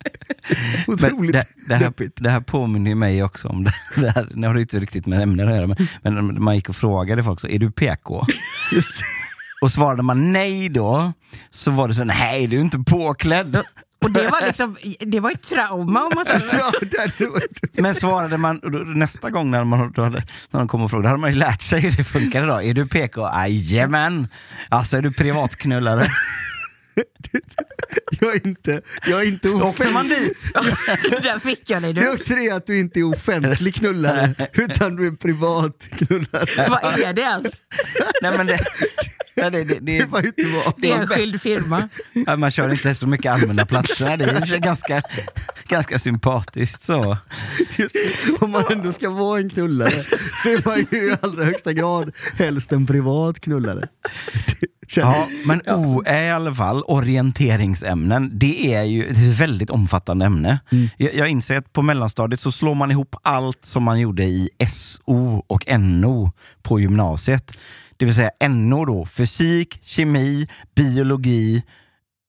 otroligt 0.86 1.32
det, 1.32 1.46
det, 1.68 1.74
här, 1.74 1.92
det 2.14 2.30
här 2.30 2.40
påminner 2.40 2.90
ju 2.90 2.94
mig 2.94 3.22
också 3.22 3.48
om 3.48 3.64
det, 3.64 3.72
det 4.00 4.10
här, 4.10 4.28
nu 4.34 4.46
har 4.46 4.54
det 4.54 4.60
inte 4.60 4.80
riktigt 4.80 5.06
med 5.06 5.22
ämnen 5.22 5.48
att 5.48 5.54
göra, 5.54 5.66
men, 5.66 5.76
men 6.02 6.42
man 6.44 6.56
gick 6.56 6.68
och 6.68 6.76
frågade 6.76 7.24
folk 7.24 7.40
så, 7.40 7.48
är 7.48 7.58
du 7.58 7.70
PK? 7.70 8.26
Just. 8.72 9.02
Och 9.62 9.72
svarade 9.72 10.02
man 10.02 10.32
nej 10.32 10.68
då, 10.68 11.12
så 11.50 11.70
var 11.70 11.88
det 11.88 11.94
så 11.94 12.04
nej 12.04 12.46
du 12.46 12.56
är 12.56 12.60
inte 12.60 12.78
påklädd. 12.78 13.62
Och 14.02 14.10
det 14.10 14.28
var 14.28 14.46
liksom, 14.46 14.76
det 15.00 15.20
var 15.20 15.30
ett 15.30 15.42
trauma 15.42 16.04
om 16.04 16.12
man 16.14 16.24
säger. 16.24 16.54
Ja, 16.58 16.72
det 17.18 17.26
var- 17.26 17.42
Men 17.82 17.94
svarade 17.94 18.36
man 18.38 18.60
då, 18.62 18.68
nästa 18.78 19.30
gång 19.30 19.50
när, 19.50 19.64
man, 19.64 19.92
då 19.92 20.02
hade, 20.02 20.22
när 20.50 20.60
de 20.60 20.68
kom 20.68 20.82
och 20.82 20.90
frågade, 20.90 21.06
då 21.08 21.10
hade 21.10 21.20
man 21.20 21.32
ju 21.32 21.38
lärt 21.38 21.62
sig 21.62 21.80
hur 21.80 21.90
det 21.92 22.04
funkar 22.04 22.44
idag. 22.44 22.64
Är 22.66 22.74
du 22.74 22.86
PK? 22.86 23.20
Jajamän! 23.20 24.28
Alltså 24.68 24.96
är 24.96 25.02
du 25.02 25.12
privatknullare? 25.12 26.06
Jag 28.20 28.34
är 28.36 28.46
inte, 28.46 28.82
jag 29.06 29.22
är 29.22 29.26
inte 29.26 29.48
Åkte 29.50 29.84
man 29.90 30.06
offentlig. 30.06 30.18
dit? 30.18 30.52
Där 31.22 31.38
fick 31.38 31.70
jag 31.70 31.82
dig 31.82 31.92
Det 31.92 32.00
är 32.00 32.12
också 32.12 32.34
det 32.34 32.50
att 32.50 32.66
du 32.66 32.78
inte 32.78 33.00
är 33.00 33.04
offentlig 33.04 33.74
knullare, 33.74 34.34
utan 34.52 34.96
du 34.96 35.06
är 35.06 35.10
privat 35.10 35.88
knullare. 35.98 36.68
Vad 36.68 36.84
är 37.00 37.12
det 37.12 37.22
ens? 37.22 37.52
Nej, 38.22 38.32
men 38.36 38.46
det, 38.46 38.58
det, 39.34 39.50
det, 39.50 39.64
det, 39.64 39.80
Det 39.80 40.04
var 40.04 40.20
ju 40.20 40.26
inte 40.26 40.42
bra. 40.42 40.74
det 40.76 40.90
är 40.90 41.00
Enskild 41.00 41.40
firma. 41.40 41.88
Ja, 42.26 42.36
man 42.36 42.50
kör 42.50 42.70
inte 42.70 42.94
så 42.94 43.06
mycket 43.06 43.32
allmänna 43.32 43.66
platser. 43.66 44.16
Det 44.16 44.24
är 44.24 44.58
ganska, 44.58 45.02
ganska 45.68 45.98
sympatiskt 45.98 46.82
så. 46.82 47.16
Just, 47.76 47.96
om 48.40 48.50
man 48.50 48.64
ändå 48.70 48.92
ska 48.92 49.10
vara 49.10 49.40
en 49.40 49.50
knullare 49.50 49.90
så 50.42 50.48
är 50.48 50.68
man 50.68 50.86
ju 50.90 50.98
i 51.12 51.16
allra 51.22 51.44
högsta 51.44 51.72
grad 51.72 52.12
helst 52.38 52.72
en 52.72 52.86
privat 52.86 53.40
knullare. 53.40 53.88
Ja, 54.96 55.28
men 55.46 55.60
OÄ 55.66 56.24
i 56.26 56.30
alla 56.30 56.54
fall, 56.54 56.82
orienteringsämnen, 56.82 58.30
det 58.38 58.74
är 58.74 58.82
ju 58.82 59.04
ett 59.06 59.18
väldigt 59.18 59.70
omfattande 59.70 60.26
ämne. 60.26 60.58
Jag, 60.96 61.14
jag 61.14 61.28
inser 61.28 61.58
att 61.58 61.72
på 61.72 61.82
mellanstadiet 61.82 62.40
så 62.40 62.52
slår 62.52 62.74
man 62.74 62.90
ihop 62.90 63.16
allt 63.22 63.64
som 63.64 63.82
man 63.82 64.00
gjorde 64.00 64.24
i 64.24 64.48
SO 64.68 65.44
och 65.46 65.80
NO 65.80 66.32
på 66.62 66.80
gymnasiet. 66.80 67.52
Det 68.02 68.06
vill 68.06 68.14
säga 68.14 68.30
NO 68.48 68.84
då, 68.84 69.06
fysik, 69.06 69.78
kemi, 69.82 70.48
biologi 70.76 71.62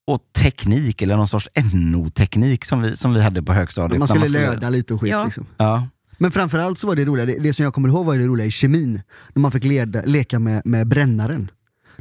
och 0.06 0.20
teknik, 0.38 1.02
eller 1.02 1.16
någon 1.16 1.28
sorts 1.28 1.48
NO-teknik 1.74 2.64
som 2.64 2.82
vi, 2.82 2.96
som 2.96 3.14
vi 3.14 3.20
hade 3.20 3.42
på 3.42 3.52
högstadiet. 3.52 3.98
Man 3.98 4.08
skulle 4.08 4.24
skulle- 4.24 4.50
löda 4.50 4.70
lite 4.70 4.94
och 4.94 5.00
skit 5.00 5.10
Ja. 5.10 5.24
liksom. 5.24 5.46
Ja. 5.56 5.86
Men 6.18 6.30
framförallt 6.32 6.78
så 6.78 6.86
var 6.86 6.96
det 6.96 7.04
roliga, 7.04 7.26
det, 7.26 7.38
det 7.38 7.52
som 7.52 7.64
jag 7.64 7.74
kommer 7.74 7.88
ihåg 7.88 8.06
var 8.06 8.18
det 8.18 8.26
roliga 8.26 8.46
i 8.46 8.50
kemin. 8.50 9.02
När 9.34 9.40
man 9.40 9.52
fick 9.52 9.64
leda, 9.64 10.02
leka 10.02 10.38
med, 10.38 10.62
med 10.64 10.86
brännaren. 10.88 11.50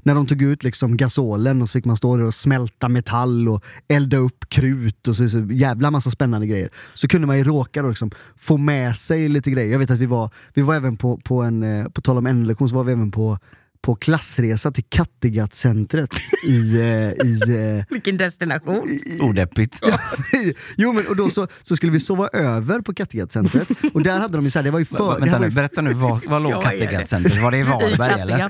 När 0.04 0.16
de 0.16 0.26
tog 0.28 0.42
ut 0.42 0.64
liksom 0.64 0.98
gasolen 0.98 1.62
och 1.62 1.70
så 1.70 1.74
fick 1.74 1.86
man 1.86 1.98
stå 1.98 2.18
där 2.18 2.24
och 2.26 2.34
smälta 2.34 2.90
metall 2.90 3.50
och 3.50 3.64
elda 3.88 4.18
upp 4.18 4.50
krut 4.50 5.08
och 5.08 5.16
så, 5.18 5.30
så 5.30 5.48
jävla 5.52 5.92
massa 5.92 6.12
spännande 6.12 6.48
grejer. 6.48 6.70
Så 6.94 7.08
kunde 7.08 7.28
man 7.28 7.38
ju 7.38 7.44
råka 7.44 7.82
då 7.82 7.88
liksom 7.90 8.12
få 8.38 8.58
med 8.58 8.96
sig 8.96 9.30
lite 9.30 9.52
grejer. 9.52 9.72
Jag 9.72 9.80
vet 9.80 9.92
att 9.92 10.00
vi 10.00 10.06
var, 10.06 10.30
vi 10.54 10.62
var 10.62 10.76
även 10.76 10.98
på, 10.98 11.18
på 11.18 11.42
en, 11.42 11.64
eh, 11.64 11.86
på 11.90 12.02
tal 12.02 12.18
om 12.18 12.26
en 12.26 12.48
lektion 12.48 12.70
så 12.70 12.76
var 12.76 12.84
vi 12.84 12.92
även 12.92 13.12
på 13.12 13.38
på 13.84 13.96
klassresa 13.96 14.72
till 14.72 14.84
Kattegattcentret 14.90 16.10
i... 16.48 16.80
eh, 16.80 16.86
i 17.28 17.40
eh, 17.80 17.86
Vilken 17.90 18.18
destination. 18.18 18.88
Odeppigt. 19.22 19.80
jo 20.76 20.94
men 20.94 21.08
och 21.10 21.16
då 21.16 21.30
så, 21.30 21.48
så 21.62 21.76
skulle 21.76 21.92
vi 21.92 22.00
sova 22.00 22.28
över 22.28 22.82
på 22.82 22.94
Kattegattcentret 22.94 23.68
och 23.94 24.04
där 24.04 24.20
hade 24.20 24.38
de 24.38 24.44
ju 24.44 24.50
såhär, 24.50 24.64
det 24.64 24.72
var 24.72 24.80
ju 24.80 24.86
för... 24.86 24.98
Va- 24.98 25.16
det 25.16 25.22
Vänta 25.26 25.40
nu, 25.40 25.50
berätta 25.50 25.82
nu, 25.82 25.94
var, 25.94 26.30
var 26.30 26.40
låg 26.40 26.54
det? 26.54 26.62
Kattegattcentret? 26.62 27.42
Var 27.42 27.52
det 27.52 27.58
i 27.58 27.64
Varberg 27.64 28.22
eller? 28.22 28.50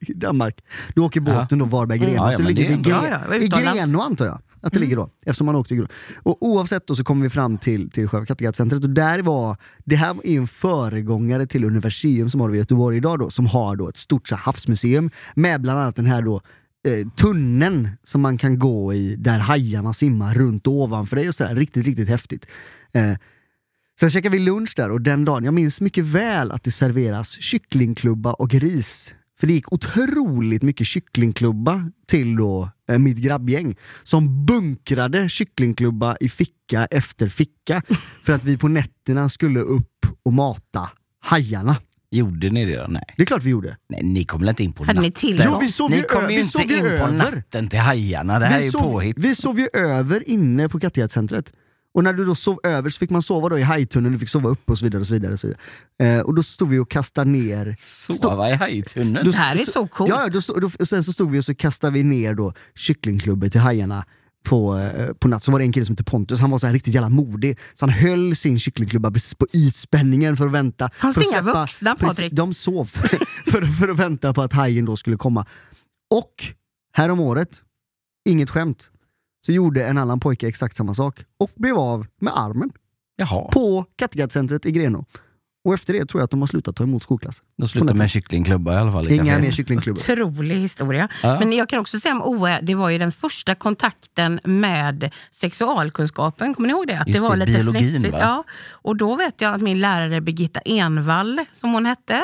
i 0.00 0.12
Danmark. 0.14 0.56
Du 0.94 1.00
åker 1.00 1.20
båten 1.20 1.58
då 1.58 1.64
Varberg-Grenå, 1.64 2.14
Ja, 2.14 2.30
ja, 2.32 2.36
så 2.36 2.42
men 2.42 2.54
ligger 2.54 2.70
det 2.70 2.76
vi 2.76 2.80
i, 2.80 2.84
Gre- 2.84 3.08
Ja, 3.10 3.20
ja, 3.30 3.36
i. 3.36 3.48
Grenå 3.76 4.00
antar 4.02 4.26
jag. 4.26 4.40
Att 4.64 4.72
det 4.72 4.78
ligger 4.80 4.96
då, 4.96 5.08
eftersom 5.26 5.46
man 5.46 5.54
åkte 5.54 5.74
i 5.74 5.76
Grenå. 5.76 5.88
Och 6.22 6.36
oavsett 6.46 6.86
då 6.86 6.96
så 6.96 7.04
kommer 7.04 7.22
vi 7.22 7.30
fram 7.30 7.58
till, 7.58 7.90
till 7.90 8.08
själva 8.08 8.26
Kattegattcentret 8.26 8.84
och 8.84 8.90
där 8.90 9.18
var, 9.22 9.56
det 9.84 9.96
här 9.96 10.16
är 10.24 10.36
en 10.38 10.46
föregångare 10.46 11.46
till 11.46 11.64
Universium 11.64 12.30
som 12.30 12.40
har 12.40 12.48
det 12.48 12.54
i 12.54 12.58
Göteborg 12.58 12.96
idag 12.96 13.18
då, 13.18 13.30
som 13.30 13.46
har 13.46 13.76
då 13.76 13.88
ett 13.88 13.96
stort 13.96 14.28
så 14.28 14.34
här, 14.34 14.41
havsmuseum 14.42 15.10
med 15.34 15.62
bland 15.62 15.80
annat 15.80 15.96
den 15.96 16.06
här 16.06 16.22
då 16.22 16.40
eh, 16.88 17.08
tunneln 17.08 17.88
som 18.04 18.20
man 18.20 18.38
kan 18.38 18.58
gå 18.58 18.94
i 18.94 19.16
där 19.16 19.38
hajarna 19.38 19.92
simmar 19.92 20.34
runt 20.34 20.66
och 20.66 20.72
ovanför. 20.72 21.16
dig 21.16 21.28
och 21.28 21.34
sådär 21.34 21.54
riktigt, 21.54 21.86
riktigt 21.86 22.08
häftigt. 22.08 22.46
Eh, 22.92 23.16
Sen 24.00 24.10
käkade 24.10 24.36
vi 24.36 24.42
lunch 24.42 24.72
där 24.76 24.90
och 24.90 25.00
den 25.00 25.24
dagen, 25.24 25.44
jag 25.44 25.54
minns 25.54 25.80
mycket 25.80 26.04
väl 26.04 26.52
att 26.52 26.64
det 26.64 26.70
serveras 26.70 27.40
kycklingklubba 27.40 28.32
och 28.32 28.54
ris. 28.54 29.14
För 29.40 29.46
det 29.46 29.52
gick 29.52 29.72
otroligt 29.72 30.62
mycket 30.62 30.86
kycklingklubba 30.86 31.90
till 32.06 32.36
då 32.36 32.70
eh, 32.88 32.98
mitt 32.98 33.16
grabbgäng 33.16 33.76
som 34.02 34.46
bunkrade 34.46 35.28
kycklingklubba 35.28 36.16
i 36.20 36.28
ficka 36.28 36.86
efter 36.86 37.28
ficka 37.28 37.82
för 38.24 38.32
att 38.32 38.44
vi 38.44 38.56
på 38.56 38.68
nätterna 38.68 39.28
skulle 39.28 39.60
upp 39.60 40.06
och 40.22 40.32
mata 40.32 40.90
hajarna. 41.20 41.76
Gjorde 42.12 42.50
ni 42.50 42.64
det 42.66 42.76
då? 42.76 42.86
Nej. 42.88 43.02
Det 43.16 43.22
är 43.22 43.26
klart 43.26 43.42
vi 43.42 43.50
gjorde. 43.50 43.76
Nej, 43.88 44.02
ni 44.02 44.24
kom 44.24 44.40
väl 44.40 44.48
inte 44.48 44.64
in 44.64 44.72
på 44.72 44.84
Hade 44.84 45.00
ni 45.00 45.06
natten? 45.08 45.20
tillgång? 45.20 45.46
Jo, 45.52 45.58
vi 45.60 45.68
sov 45.68 45.90
ni 45.90 45.96
ju 45.96 46.02
kom 46.02 46.22
ju 46.22 46.26
vi 46.28 46.34
inte 46.34 46.50
sov 46.50 46.62
ju 46.70 46.76
in 46.76 46.82
på 46.82 46.86
över. 46.88 47.12
natten 47.12 47.68
till 47.68 47.78
hajarna. 47.78 48.38
Det 48.38 48.46
här 48.46 48.54
är 48.54 48.58
vi, 48.58 48.64
ju 48.64 48.70
sov, 48.70 48.80
påhitt. 48.80 49.16
vi 49.18 49.34
sov 49.34 49.58
ju 49.60 49.68
över 49.72 50.28
inne 50.28 50.68
på 50.68 50.80
Kattegattcentret. 50.80 51.52
Och 51.94 52.04
när 52.04 52.12
du 52.12 52.24
då 52.24 52.34
sov 52.34 52.58
över 52.62 52.90
så 52.90 52.98
fick 52.98 53.10
man 53.10 53.22
sova 53.22 53.48
då 53.48 53.58
i 53.58 53.62
hajtunneln, 53.62 54.12
du 54.12 54.18
fick 54.18 54.28
sova 54.28 54.48
uppe 54.48 54.72
och 54.72 54.78
så 54.78 54.84
vidare. 54.84 55.00
Och 55.00 55.06
så 55.06 55.12
vidare, 55.14 55.32
och 55.32 55.40
så 55.40 55.46
vidare. 55.46 56.16
Eh, 56.16 56.20
och 56.20 56.34
då 56.34 56.42
stod 56.42 56.68
vi 56.68 56.78
och 56.78 56.90
kastade 56.90 57.30
ner... 57.30 57.76
Sova 57.78 58.50
i 58.50 58.54
hajtunneln? 58.54 59.30
Det 59.30 59.36
här 59.36 59.54
är 59.56 59.64
så 59.64 59.86
coolt. 59.86 60.10
Ja, 60.10 60.28
då, 60.32 60.40
stod- 60.42 60.60
då, 60.60 60.70
och 60.78 60.88
sen 60.88 61.04
så 61.04 61.12
stod 61.12 61.30
vi 61.30 61.40
och 61.40 61.44
så 61.44 61.54
kastade 61.54 61.92
vi 61.92 62.02
ner 62.02 62.34
då 62.34 62.54
kycklingklubbor 62.74 63.48
till 63.48 63.60
hajarna 63.60 64.04
på, 64.42 64.78
eh, 64.78 65.12
på 65.12 65.28
natt. 65.28 65.42
Så 65.42 65.52
var 65.52 65.58
det 65.58 65.64
en 65.64 65.72
kille 65.72 65.86
som 65.86 65.92
hette 65.92 66.04
Pontus, 66.04 66.40
han 66.40 66.50
var 66.50 66.58
så 66.58 66.66
här 66.66 66.74
riktigt 66.74 66.94
jävla 66.94 67.08
modig. 67.08 67.58
Så 67.74 67.86
han 67.86 67.94
höll 67.94 68.36
sin 68.36 68.58
kycklingklubba 68.58 69.10
precis 69.10 69.34
på 69.34 69.46
ytspänningen 69.52 70.36
för 70.36 70.46
att 70.46 70.52
vänta. 70.52 70.90
Fanns 70.94 71.14
för 71.14 71.20
det 71.20 71.26
inga 71.28 71.42
vuxna, 71.42 71.94
Patrik? 71.94 72.32
De 72.32 72.54
sov. 72.54 72.84
för, 73.46 73.66
för 73.80 73.88
att 73.88 73.98
vänta 73.98 74.34
på 74.34 74.42
att 74.42 74.52
hajen 74.52 74.84
då 74.84 74.96
skulle 74.96 75.16
komma. 75.16 75.46
Och 76.10 76.44
härom 76.92 77.20
året, 77.20 77.62
inget 78.24 78.50
skämt, 78.50 78.90
så 79.46 79.52
gjorde 79.52 79.86
en 79.86 79.98
annan 79.98 80.20
pojke 80.20 80.48
exakt 80.48 80.76
samma 80.76 80.94
sak 80.94 81.24
och 81.38 81.50
blev 81.54 81.76
av 81.76 82.06
med 82.20 82.32
armen 82.36 82.70
Jaha, 83.16 83.48
på 83.52 83.84
Kattegattcentret 83.96 84.66
i 84.66 84.72
Grenå. 84.72 85.04
Och 85.64 85.74
efter 85.74 85.92
det 85.92 86.06
tror 86.06 86.20
jag 86.20 86.24
att 86.24 86.30
de 86.30 86.40
har 86.40 86.46
slutat 86.46 86.76
ta 86.76 86.84
emot 86.84 87.02
skolklasser. 87.02 87.44
då 87.58 87.66
slutar 87.66 87.94
med 87.94 88.02
en 88.02 88.08
kycklingklubba 88.08 88.74
i 88.74 88.76
alla 88.76 88.92
fall. 88.92 89.08
i 89.10 89.14
Inga 89.14 89.38
mer 89.38 89.50
kycklingklubbor. 89.50 90.00
Otrolig 90.00 90.56
historia. 90.56 91.08
Ja. 91.22 91.38
Men 91.38 91.52
jag 91.52 91.68
kan 91.68 91.78
också 91.78 91.98
säga 91.98 92.14
om 92.14 92.22
OÄ, 92.22 92.58
det 92.62 92.74
var 92.74 92.88
ju 92.88 92.98
den 92.98 93.12
första 93.12 93.54
kontakten 93.54 94.40
med 94.44 95.14
sexualkunskapen. 95.30 96.54
Kommer 96.54 96.66
ni 96.66 96.72
ihåg 96.72 96.86
det? 96.86 96.98
Att 96.98 97.08
Just 97.08 97.20
det 97.20 97.28
var 97.28 97.36
det, 97.36 97.46
lite 97.46 97.58
biologin, 97.58 98.10
va? 98.10 98.18
Ja. 98.20 98.44
Och 98.70 98.96
då 98.96 99.16
vet 99.16 99.40
jag 99.40 99.54
att 99.54 99.60
min 99.60 99.80
lärare 99.80 100.20
Birgitta 100.20 100.60
Envall, 100.60 101.40
som 101.52 101.72
hon 101.72 101.86
hette, 101.86 102.22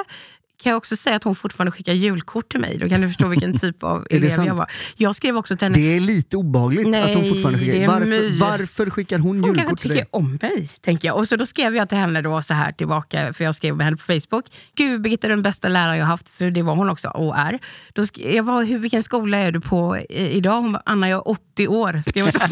kan 0.62 0.70
jag 0.70 0.76
också 0.76 0.96
säga 0.96 1.16
att 1.16 1.24
hon 1.24 1.34
fortfarande 1.36 1.72
skickar 1.72 1.92
julkort 1.92 2.50
till 2.50 2.60
mig. 2.60 2.78
Då 2.78 2.88
kan 2.88 3.00
du 3.00 3.06
förstå 3.08 3.28
vilken 3.28 3.58
typ 3.60 3.82
av 3.82 4.06
elev 4.10 4.44
jag 4.46 4.54
var. 4.54 4.70
Jag 4.96 5.16
skrev 5.16 5.36
också 5.36 5.56
till 5.56 5.64
henne, 5.64 5.78
Det 5.78 5.96
är 5.96 6.00
lite 6.00 6.36
obehagligt 6.36 6.86
att 6.86 6.94
hon 7.14 7.22
Nej, 7.22 7.28
fortfarande 7.30 7.58
det 7.58 7.64
skickar. 7.64 7.82
är 7.82 7.86
Varför, 7.88 8.38
varför 8.38 8.90
skickar 8.90 9.18
hon 9.18 9.28
hon 9.28 9.42
kanske 9.44 9.60
julkort 9.62 9.78
till 9.78 9.90
tycker 9.90 10.02
dig? 10.02 10.08
om 10.12 10.38
mig, 10.42 10.68
tänker 10.84 11.08
jag. 11.08 11.16
Och 11.16 11.28
så 11.28 11.36
då 11.36 11.46
skrev 11.46 11.76
jag 11.76 11.88
till 11.88 11.98
henne 11.98 12.22
då 12.22 12.42
så 12.42 12.54
här 12.54 12.72
tillbaka, 12.72 13.32
för 13.32 13.44
jag 13.44 13.54
skrev 13.54 13.76
med 13.76 13.84
henne 13.84 13.96
på 13.96 14.02
Facebook. 14.02 14.44
Gud, 14.76 15.00
Birgitta 15.02 15.26
är 15.26 15.30
den 15.30 15.42
bästa 15.42 15.68
lärare 15.68 15.96
jag 15.96 16.06
haft, 16.06 16.28
för 16.28 16.50
det 16.50 16.62
var 16.62 16.76
hon 16.76 16.90
också 16.90 17.08
och 17.08 17.38
är. 17.38 17.58
Då 17.92 18.06
skrev 18.06 18.34
jag, 18.34 18.42
var, 18.42 18.64
hur, 18.64 18.78
vilken 18.78 19.02
skola 19.02 19.36
är 19.38 19.52
du 19.52 19.60
på 19.60 19.98
idag? 20.08 20.62
Hon 20.62 20.72
bara, 20.72 20.82
Anna, 20.86 21.08
jag 21.08 21.16
är 21.18 21.28
80 21.28 21.68
år. 21.68 22.02
Skrev 22.08 22.24
hon. 22.24 22.32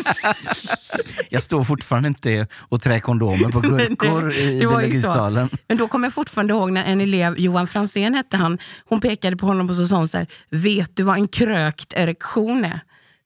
Jag 1.31 1.42
står 1.42 1.64
fortfarande 1.64 2.09
inte 2.09 2.47
och 2.55 2.83
trär 2.83 3.01
kondomer 3.01 3.49
på 3.51 3.61
gurkor 3.69 4.33
i 4.35 4.59
Det 4.59 4.66
var 4.66 4.81
ju 4.81 4.87
så. 4.87 4.90
biologisalen. 4.90 5.49
Men 5.69 5.77
då 5.77 5.88
kommer 5.88 6.07
jag 6.07 6.14
fortfarande 6.14 6.53
ihåg 6.55 6.73
när 6.73 6.85
en 6.85 7.01
elev, 7.01 7.38
Johan 7.38 7.66
Fransén 7.97 8.15
hette 8.15 8.37
han, 8.37 8.59
hon 8.89 9.01
pekade 9.01 9.37
på 9.37 9.47
honom 9.47 9.71
och 9.71 9.77
så 9.77 9.87
sa 9.87 9.97
hon 9.97 10.09
så 10.09 10.19
här, 10.19 10.27
vet 10.51 10.97
du 10.97 11.03
vad 11.03 11.17
en 11.17 11.29
krökt 11.29 11.93
erektion 11.97 12.65
är? 12.65 12.81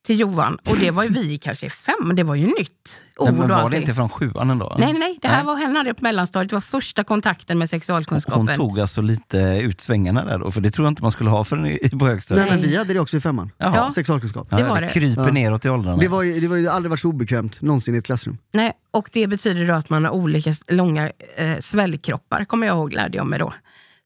Till 0.07 0.21
Johan. 0.21 0.59
Och 0.67 0.77
det 0.77 0.91
var 0.91 1.05
ju 1.05 1.11
vi 1.11 1.39
kanske 1.39 1.71
fem, 1.71 2.13
det 2.15 2.23
var 2.23 2.35
ju 2.35 2.47
nytt 2.47 3.05
ord 3.19 3.29
Nej, 3.31 3.39
men 3.39 3.49
var 3.49 3.71
det 3.71 3.77
inte 3.77 3.95
från 3.95 4.09
sjuan 4.09 4.51
ändå? 4.51 4.77
Nej, 4.79 4.93
nej, 4.93 5.01
nej. 5.01 5.19
Det 5.23 5.29
här 5.29 5.45
var 5.45 5.57
henne 5.57 5.79
hade 5.79 5.95
på 5.95 6.05
mellanstadiet. 6.05 6.51
Det 6.51 6.57
var 6.57 6.61
första 6.61 7.05
kontakten 7.05 7.59
med 7.59 7.71
sexualkunskapen. 7.71 8.47
Hon 8.49 8.57
tog 8.57 8.81
alltså 8.81 9.01
lite 9.01 9.39
ut 9.63 9.81
svängarna 9.81 10.25
där 10.25 10.39
då, 10.39 10.51
för 10.51 10.61
det 10.61 10.71
tror 10.71 10.87
jag 10.87 10.91
inte 10.91 11.03
man 11.03 11.13
skulle 11.13 11.31
ha 11.31 11.45
förrän 11.45 11.67
i- 11.67 11.91
på 11.99 12.07
högstadiet. 12.09 12.47
Nej, 12.49 12.61
men 12.61 12.71
vi 12.71 12.77
hade 12.77 12.93
det 12.93 13.01
också 13.01 13.17
i 13.17 13.21
femman. 13.21 13.51
Jaha. 13.59 13.93
Sexualkunskap. 13.93 14.49
Ja, 14.51 14.57
det 14.57 14.65
var 14.65 14.81
det 14.81 14.87
det. 14.87 14.93
kryper 14.93 15.23
Ja. 15.27 15.33
neråt 15.33 15.65
i 15.65 15.69
åldrarna. 15.69 15.97
Det, 15.97 16.09
var 16.09 16.23
ju, 16.23 16.41
det 16.41 16.49
var 16.49 16.57
ju 16.57 16.69
aldrig 16.69 16.91
varit 16.91 17.01
så 17.01 17.09
obekvämt 17.09 17.61
någonsin 17.61 17.95
i 17.95 17.99
ett 17.99 18.05
klassrum. 18.07 18.39
Nej, 18.53 18.73
och 18.91 19.09
det 19.13 19.27
betyder 19.27 19.69
då 19.69 19.75
att 19.75 19.91
man 19.91 20.05
har 20.05 20.13
olika 20.13 20.55
långa 20.69 21.11
eh, 21.37 21.59
svällkroppar, 21.61 22.45
kommer 22.45 22.67
jag 22.67 22.77
ihåg, 22.77 22.93
lärde 22.93 23.17
jag 23.19 23.27
mig 23.27 23.39
då. 23.39 23.53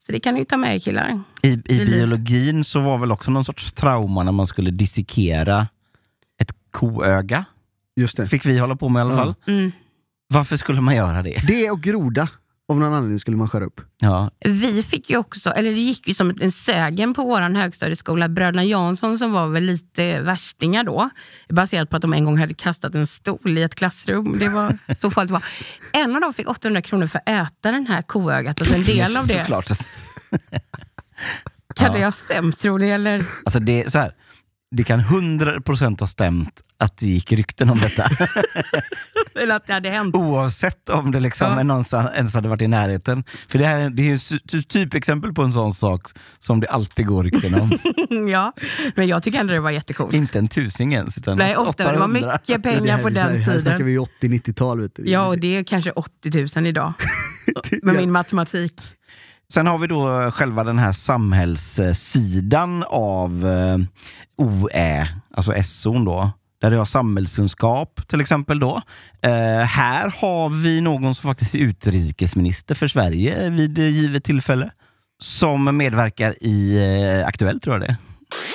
Så 0.06 0.12
det 0.12 0.20
kan 0.20 0.34
ni 0.34 0.40
ju 0.40 0.46
ta 0.46 0.56
med 0.56 0.82
killar. 0.82 1.20
I, 1.42 1.48
I 1.48 1.86
biologin 1.86 2.64
så 2.64 2.80
var 2.80 2.98
väl 2.98 3.12
också 3.12 3.30
någon 3.30 3.44
sorts 3.44 3.72
trauma 3.72 4.22
när 4.22 4.32
man 4.32 4.46
skulle 4.46 4.70
dissekera 4.70 5.68
ett 6.40 6.52
koöga. 6.70 7.44
Just 7.96 8.16
det. 8.16 8.28
Fick 8.28 8.46
vi 8.46 8.58
hålla 8.58 8.76
på 8.76 8.88
med 8.88 9.00
i 9.00 9.02
alla 9.02 9.16
fall. 9.16 9.34
Mm. 9.46 9.72
Varför 10.28 10.56
skulle 10.56 10.80
man 10.80 10.96
göra 10.96 11.22
det? 11.22 11.46
Det 11.46 11.70
och 11.70 11.80
groda. 11.80 12.28
Av 12.68 12.79
någon 12.79 12.92
anledning 12.94 13.18
skulle 13.18 13.37
man 13.37 13.48
skära 13.48 13.64
upp. 13.64 13.81
Ja, 13.98 14.31
Vi 14.40 14.83
fick 14.83 15.11
ju 15.11 15.16
också, 15.16 15.50
eller 15.50 15.70
det 15.70 15.81
gick 15.81 16.09
ju 16.09 16.14
som 16.14 16.35
en 16.40 16.53
sägen 16.53 17.14
på 17.14 17.22
vår 17.24 17.40
högstadieskola, 17.55 18.29
bröderna 18.29 18.64
Jansson 18.64 19.18
som 19.18 19.33
var 19.33 19.46
väl 19.46 19.62
lite 19.64 20.20
värstingar 20.20 20.85
då, 20.85 21.11
baserat 21.48 21.90
på 21.90 21.96
att 21.96 22.03
de 22.03 22.12
en 22.12 22.24
gång 22.24 22.38
hade 22.38 22.55
kastat 22.55 22.94
en 22.94 23.07
stol 23.07 23.59
i 23.59 23.62
ett 23.62 23.74
klassrum. 23.74 24.38
Det 24.38 24.48
var 24.48 24.79
så 24.98 25.11
farligt 25.11 25.29
det 25.29 25.33
var. 25.33 25.44
En 26.05 26.14
av 26.14 26.20
dem 26.20 26.33
fick 26.35 26.48
800 26.48 26.83
kronor 26.83 27.07
för 27.07 27.18
att 27.18 27.29
äta 27.29 27.72
den 27.72 27.87
här 27.87 28.03
koögat, 28.03 28.61
och 28.61 28.72
en 28.72 28.83
del 28.83 29.16
av 29.16 29.27
det, 29.27 29.38
såklart. 29.40 29.66
kan 31.74 31.87
Ja. 31.87 31.92
det 31.92 32.05
ha 32.05 32.12
stämt 32.12 32.59
tror 32.59 32.79
ni? 32.79 32.88
Eller? 32.90 33.24
Alltså 33.44 33.61
det, 33.61 33.92
så 33.92 33.98
här, 33.98 34.14
det 34.76 34.84
kan 34.84 35.00
100% 35.00 36.00
ha 36.00 36.06
stämt 36.06 36.60
att 36.78 36.96
det 36.98 37.06
gick 37.06 37.32
rykten 37.32 37.70
om 37.70 37.78
detta. 37.78 38.04
eller 39.42 39.56
att 39.56 39.66
det 39.66 39.72
hade 39.72 39.90
hänt? 39.90 40.14
Oavsett 40.14 40.88
om 40.88 41.10
det 41.10 41.20
liksom 41.20 41.46
Ja. 41.52 41.60
är 41.60 41.64
någonstans, 41.64 42.10
ens 42.16 42.34
hade 42.34 42.48
varit 42.48 42.62
i 42.62 42.66
närheten. 42.68 43.24
För 43.48 43.58
det 43.58 43.66
här 43.66 43.78
är- 43.78 43.90
det 43.90 44.02
är 44.02 44.06
ju 44.54 44.62
typexempel 44.62 45.32
på 45.34 45.42
en 45.42 45.52
sån 45.52 45.74
sak 45.74 46.02
som 46.38 46.60
det 46.60 46.68
alltid 46.68 47.06
går 47.06 47.24
rykten 47.24 47.54
om. 47.54 47.78
ja, 48.30 48.52
men 48.96 49.06
jag 49.06 49.22
tycker 49.22 49.40
ändå 49.40 49.52
det 49.52 49.60
var 49.60 49.70
jättegott. 49.70 50.14
Inte 50.14 50.38
en 50.38 50.48
tusing 50.48 50.94
ens. 50.94 51.18
Utan 51.18 51.38
Nej, 51.38 51.56
ofta, 51.56 51.92
det 51.92 51.98
var 51.98 52.06
800. 52.08 52.38
mycket 52.48 52.62
pengar 52.62 52.98
på 53.02 53.08
Det 53.10 53.20
här- 53.20 53.30
den 53.32 53.40
Här 53.42 53.58
snackar 53.60 53.78
tiden. 53.78 53.87
vi 53.87 53.92
ju 53.92 53.98
80-90-tal. 53.98 54.80
vet 54.80 54.96
du. 54.96 55.02
Ja, 55.10 55.26
och 55.26 55.38
det 55.38 55.56
är 55.56 55.64
kanske 55.64 55.90
80 55.90 56.48
000 56.60 56.66
idag. 56.66 56.92
Med 57.82 57.94
min 57.96 58.12
matematik. 58.12 58.82
Sen 59.52 59.66
har 59.66 59.78
vi 59.78 59.87
då 59.87 60.22
eh, 60.22 60.30
själva 60.30 60.64
den 60.64 60.78
här 60.78 60.92
samhällssidan 60.92 62.85
av 62.88 63.46
eh, 63.46 63.78
OE, 64.37 64.62
OÄ, 64.62 65.07
alltså 65.35 65.62
SO 65.62 66.04
då. 66.04 66.30
Där 66.61 66.70
du 66.70 66.76
har 66.76 66.85
samhällskunskap 66.85 68.00
till 68.09 68.20
exempel 68.20 68.59
då. 68.59 68.83
Eh, 69.22 69.66
här 69.66 70.14
har 70.20 70.48
vi 70.62 70.80
någon 70.80 71.14
som 71.14 71.28
faktiskt 71.30 71.54
är 71.54 71.59
utrikesminister 71.59 72.74
för 72.74 72.87
Sverige 72.88 73.50
vid 73.50 73.78
eh, 73.78 73.88
givet 73.88 74.24
tillfälle. 74.24 74.70
Som 75.18 75.76
medverkar 75.76 76.37
i 76.40 76.76
eh, 77.20 77.26
Aktuellt 77.26 77.62
tror 77.62 77.74
jag 77.74 77.83
det 77.83 77.87
är. 77.87 77.96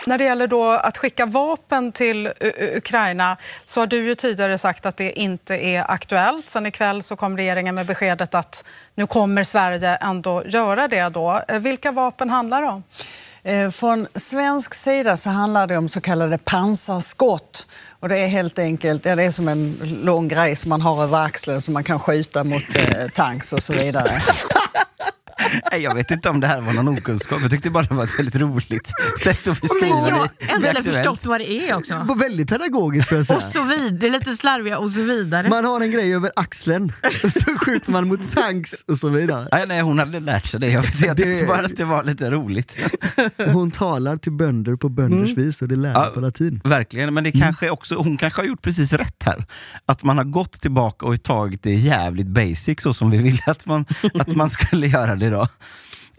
När 0.05 0.17
det 0.17 0.23
gäller 0.23 0.47
då 0.47 0.71
att 0.71 0.97
skicka 0.97 1.25
vapen 1.25 1.91
till 1.91 2.31
Ukraina 2.75 3.37
så 3.65 3.79
har 3.81 3.87
du 3.87 4.05
ju 4.05 4.15
tidigare 4.15 4.57
sagt 4.57 4.85
att 4.85 4.97
det 4.97 5.19
inte 5.19 5.55
är 5.55 5.91
aktuellt. 5.91 6.49
Sen 6.49 6.65
ikväll 6.65 7.03
så 7.03 7.15
kom 7.15 7.37
regeringen 7.37 7.75
med 7.75 7.85
beskedet 7.85 8.35
att 8.35 8.63
nu 8.95 9.07
kommer 9.07 9.43
Sverige 9.43 9.95
ändå 9.95 10.43
göra 10.45 10.87
det. 10.87 11.09
Då. 11.09 11.41
Eh, 11.47 11.59
Vilka 11.59 11.91
vapen 11.91 12.29
handlar 12.29 12.61
det 12.61 12.67
om? 12.67 12.83
Eh, 13.43 13.69
Från 13.69 14.07
svensk 14.15 14.73
sida 14.73 15.17
så 15.17 15.29
handlar 15.29 15.67
det 15.67 15.77
om 15.77 15.89
så 15.89 16.01
kallade 16.01 16.37
pansarskott. 16.37 17.67
Och 17.99 18.09
det 18.09 18.19
är 18.19 18.27
helt 18.27 18.59
enkelt, 18.59 19.05
ja, 19.05 19.15
det 19.15 19.23
är 19.23 19.31
som 19.31 19.47
en 19.47 19.77
lång 20.03 20.27
grej 20.27 20.55
som 20.55 20.69
man 20.69 20.81
har 20.81 21.03
över 21.03 21.25
axeln 21.25 21.61
som 21.61 21.73
man 21.73 21.83
kan 21.83 21.99
skjuta 21.99 22.43
mot 22.43 22.63
eh, 22.75 23.07
tanks 23.13 23.53
och 23.53 23.63
så 23.63 23.73
vidare. 23.73 24.11
Nej, 25.71 25.81
jag 25.81 25.95
vet 25.95 26.11
inte 26.11 26.29
om 26.29 26.39
det 26.39 26.47
här 26.47 26.61
var 26.61 26.73
någon 26.73 26.87
okunskap. 26.97 27.41
Jag 27.41 27.51
tyckte 27.51 27.69
bara 27.69 27.83
det 27.83 27.93
var 27.93 28.03
ett 28.03 28.19
väldigt 28.19 28.35
roligt 28.35 28.91
sätt 29.23 29.47
att 29.47 29.61
beskriva 29.61 29.95
Men 29.95 30.07
jag 30.09 30.15
har 30.15 30.29
det. 30.39 30.53
aktuellt. 30.69 30.87
förstått 30.95 31.25
vad 31.25 31.39
det 31.39 31.51
är 31.69 31.75
också. 31.77 31.95
Var 32.07 32.15
väldigt 32.15 32.49
pedagogiskt 32.49 33.11
jag 33.11 33.25
säga. 33.25 33.37
Och 33.37 33.43
så 33.43 33.63
vidare, 33.63 34.09
lite 34.11 34.35
slarviga 34.35 34.77
och 34.77 34.91
så 34.91 35.01
vidare. 35.01 35.49
Man 35.49 35.65
har 35.65 35.81
en 35.81 35.91
grej 35.91 36.15
över 36.15 36.31
axeln, 36.35 36.91
så 37.23 37.55
skjuter 37.57 37.91
man 37.91 38.07
mot 38.07 38.35
tanks 38.35 38.71
och 38.87 38.97
så 38.97 39.09
vidare. 39.09 39.47
Nej, 39.51 39.65
nej, 39.67 39.81
hon 39.81 39.99
hade 39.99 40.19
lärt 40.19 40.45
sig 40.45 40.59
det. 40.59 40.67
Jag, 40.71 40.81
vet, 40.81 41.01
jag 41.01 41.17
tyckte 41.17 41.41
Det- 41.41 41.47
bara 41.47 41.65
att 41.65 41.77
det 41.77 41.85
var 41.85 42.03
lite 42.03 42.31
roligt. 42.31 42.77
Hon 43.53 43.71
talar 43.71 44.17
till 44.17 44.31
bönder 44.31 44.75
på 44.75 44.89
bönders 44.89 45.29
Mm. 45.31 45.45
vis 45.45 45.61
och 45.61 45.67
det 45.67 45.75
lär 45.75 45.91
Ja. 45.93 46.11
på 46.13 46.19
latin. 46.19 46.61
Verkligen, 46.63 47.13
men 47.13 47.23
det 47.23 47.31
kanske 47.31 47.69
också, 47.69 47.95
hon 47.95 48.17
kanske 48.17 48.41
har 48.41 48.47
gjort 48.47 48.61
precis 48.61 48.93
rätt 48.93 49.23
här. 49.25 49.45
Att 49.85 50.03
man 50.03 50.17
har 50.17 50.23
gått 50.23 50.61
tillbaka 50.61 51.05
och 51.05 51.23
tagit 51.23 51.63
det 51.63 51.73
jävligt 51.73 52.27
basic 52.27 52.81
så 52.81 52.93
som 52.93 53.11
vi 53.11 53.17
ville 53.17 53.39
att 53.45 53.65
man, 53.65 53.85
att 54.13 54.35
man 54.35 54.49
skulle 54.49 54.87
göra 54.87 55.15
det 55.15 55.28
idag. 55.29 55.47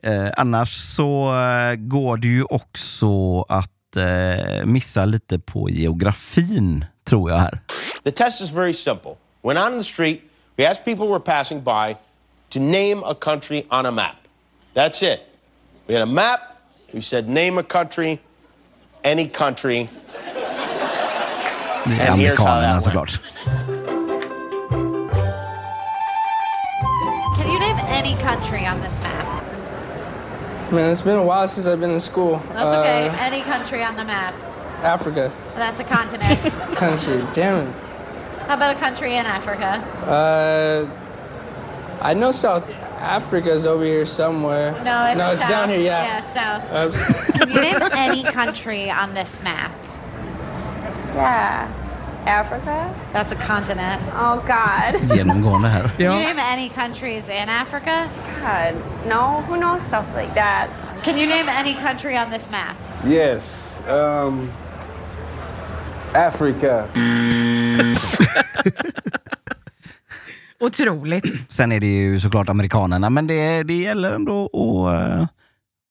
Eh, 0.03 0.31
annars 0.37 0.69
så 0.69 1.37
eh, 1.37 1.75
går 1.75 2.17
det 2.17 2.29
ju 2.29 2.45
också 2.45 3.43
att 3.43 3.97
eh, 3.97 4.65
missa 4.65 5.05
lite 5.05 5.39
på 5.39 5.71
geografin, 5.71 6.85
tror 7.05 7.31
jag 7.31 7.39
här. 7.39 7.61
The 8.05 8.11
test 8.11 8.41
is 8.41 8.51
very 8.51 8.75
simple. 8.75 9.11
Out 9.43 9.57
on 9.57 9.79
the 9.79 9.85
street, 9.85 10.21
we 10.57 10.71
asked 10.71 10.85
people 10.85 11.07
were 11.07 11.21
passing 11.21 11.65
by 11.65 11.97
to 12.51 12.61
name 12.61 13.03
a 13.05 13.15
country 13.15 13.63
on 13.71 13.87
a 13.87 13.91
map. 13.91 14.17
That's 14.75 15.03
it. 15.03 15.21
We 15.87 15.95
had 15.95 16.03
a 16.03 16.13
map, 16.13 16.41
we 16.93 17.01
said 17.01 17.29
name 17.29 17.61
a 17.61 17.63
country, 17.63 18.19
any 19.05 19.29
country. 19.29 19.89
Det 21.85 21.95
är 21.95 22.01
And 22.01 22.11
amerikanerna 22.11 22.81
såklart. 22.81 23.21
Any 28.01 28.17
country 28.23 28.65
on 28.65 28.81
this 28.81 28.99
map? 29.01 30.73
Man, 30.73 30.91
it's 30.91 31.03
been 31.03 31.19
a 31.19 31.23
while 31.23 31.47
since 31.47 31.67
I've 31.67 31.81
been 31.81 31.91
in 31.91 32.01
school. 32.01 32.39
That's 32.49 32.75
okay. 32.77 33.09
Uh, 33.09 33.17
Any 33.19 33.43
country 33.43 33.83
on 33.83 33.97
the 33.97 34.05
map. 34.05 34.35
Africa 34.83 35.31
That's 35.57 35.79
a 35.81 35.85
continent. 35.85 36.41
country. 36.77 37.23
Damn 37.35 37.67
it. 37.67 37.75
How 38.47 38.55
about 38.55 38.75
a 38.75 38.79
country 38.79 39.17
in 39.17 39.27
Africa? 39.27 39.67
Uh, 40.09 40.89
I 42.01 42.15
know 42.15 42.31
South 42.31 42.71
Africa's 42.71 43.67
over 43.67 43.85
here 43.85 44.07
somewhere. 44.07 44.73
No, 44.83 45.05
it's 45.05 45.19
no, 45.19 45.33
it's 45.33 45.43
south. 45.43 45.51
down 45.51 45.69
here. 45.69 45.81
Yeah. 45.81 46.05
Yeah, 46.05 46.25
it's 46.25 46.33
south. 46.33 46.97
Oops. 46.97 47.33
Can 47.39 47.51
you 47.51 47.61
name 47.61 47.79
any 47.93 48.23
country 48.23 48.91
on 48.91 49.13
this 49.13 49.43
map? 49.43 49.73
Yeah. 51.13 51.69
Africa? 52.31 52.95
That's 53.13 53.33
a 53.33 53.37
continent. 53.47 54.03
Oh, 54.15 54.37
God. 54.37 55.17
Genomgående 55.17 55.69
här. 55.69 55.89
Can 55.89 56.01
you 56.01 56.23
name 56.23 56.39
any 56.39 56.69
countries 56.69 57.29
in 57.29 57.49
Africa? 57.49 58.09
God, 58.43 58.75
no. 59.09 59.43
Who 59.49 59.57
knows 59.57 59.83
stuff 59.83 60.07
like 60.17 60.35
that? 60.35 60.69
Can 61.03 61.19
you 61.19 61.27
name 61.27 61.49
any 61.49 61.75
country 61.75 62.17
on 62.17 62.31
this 62.31 62.51
map? 62.51 62.77
Yes. 63.07 63.81
Um, 63.89 64.51
Africa. 66.15 66.87
Otroligt. 70.61 71.53
Sen 71.53 71.73
är 71.73 71.81
det 71.81 71.87
ju 71.87 72.21
såklart 72.21 72.49
amerikanerna, 72.49 73.11
men 73.11 73.27
det, 73.27 73.63
det 73.63 73.75
gäller 73.75 74.13
ändå 74.13 74.45
att, 74.45 74.95
eh, 74.95 75.23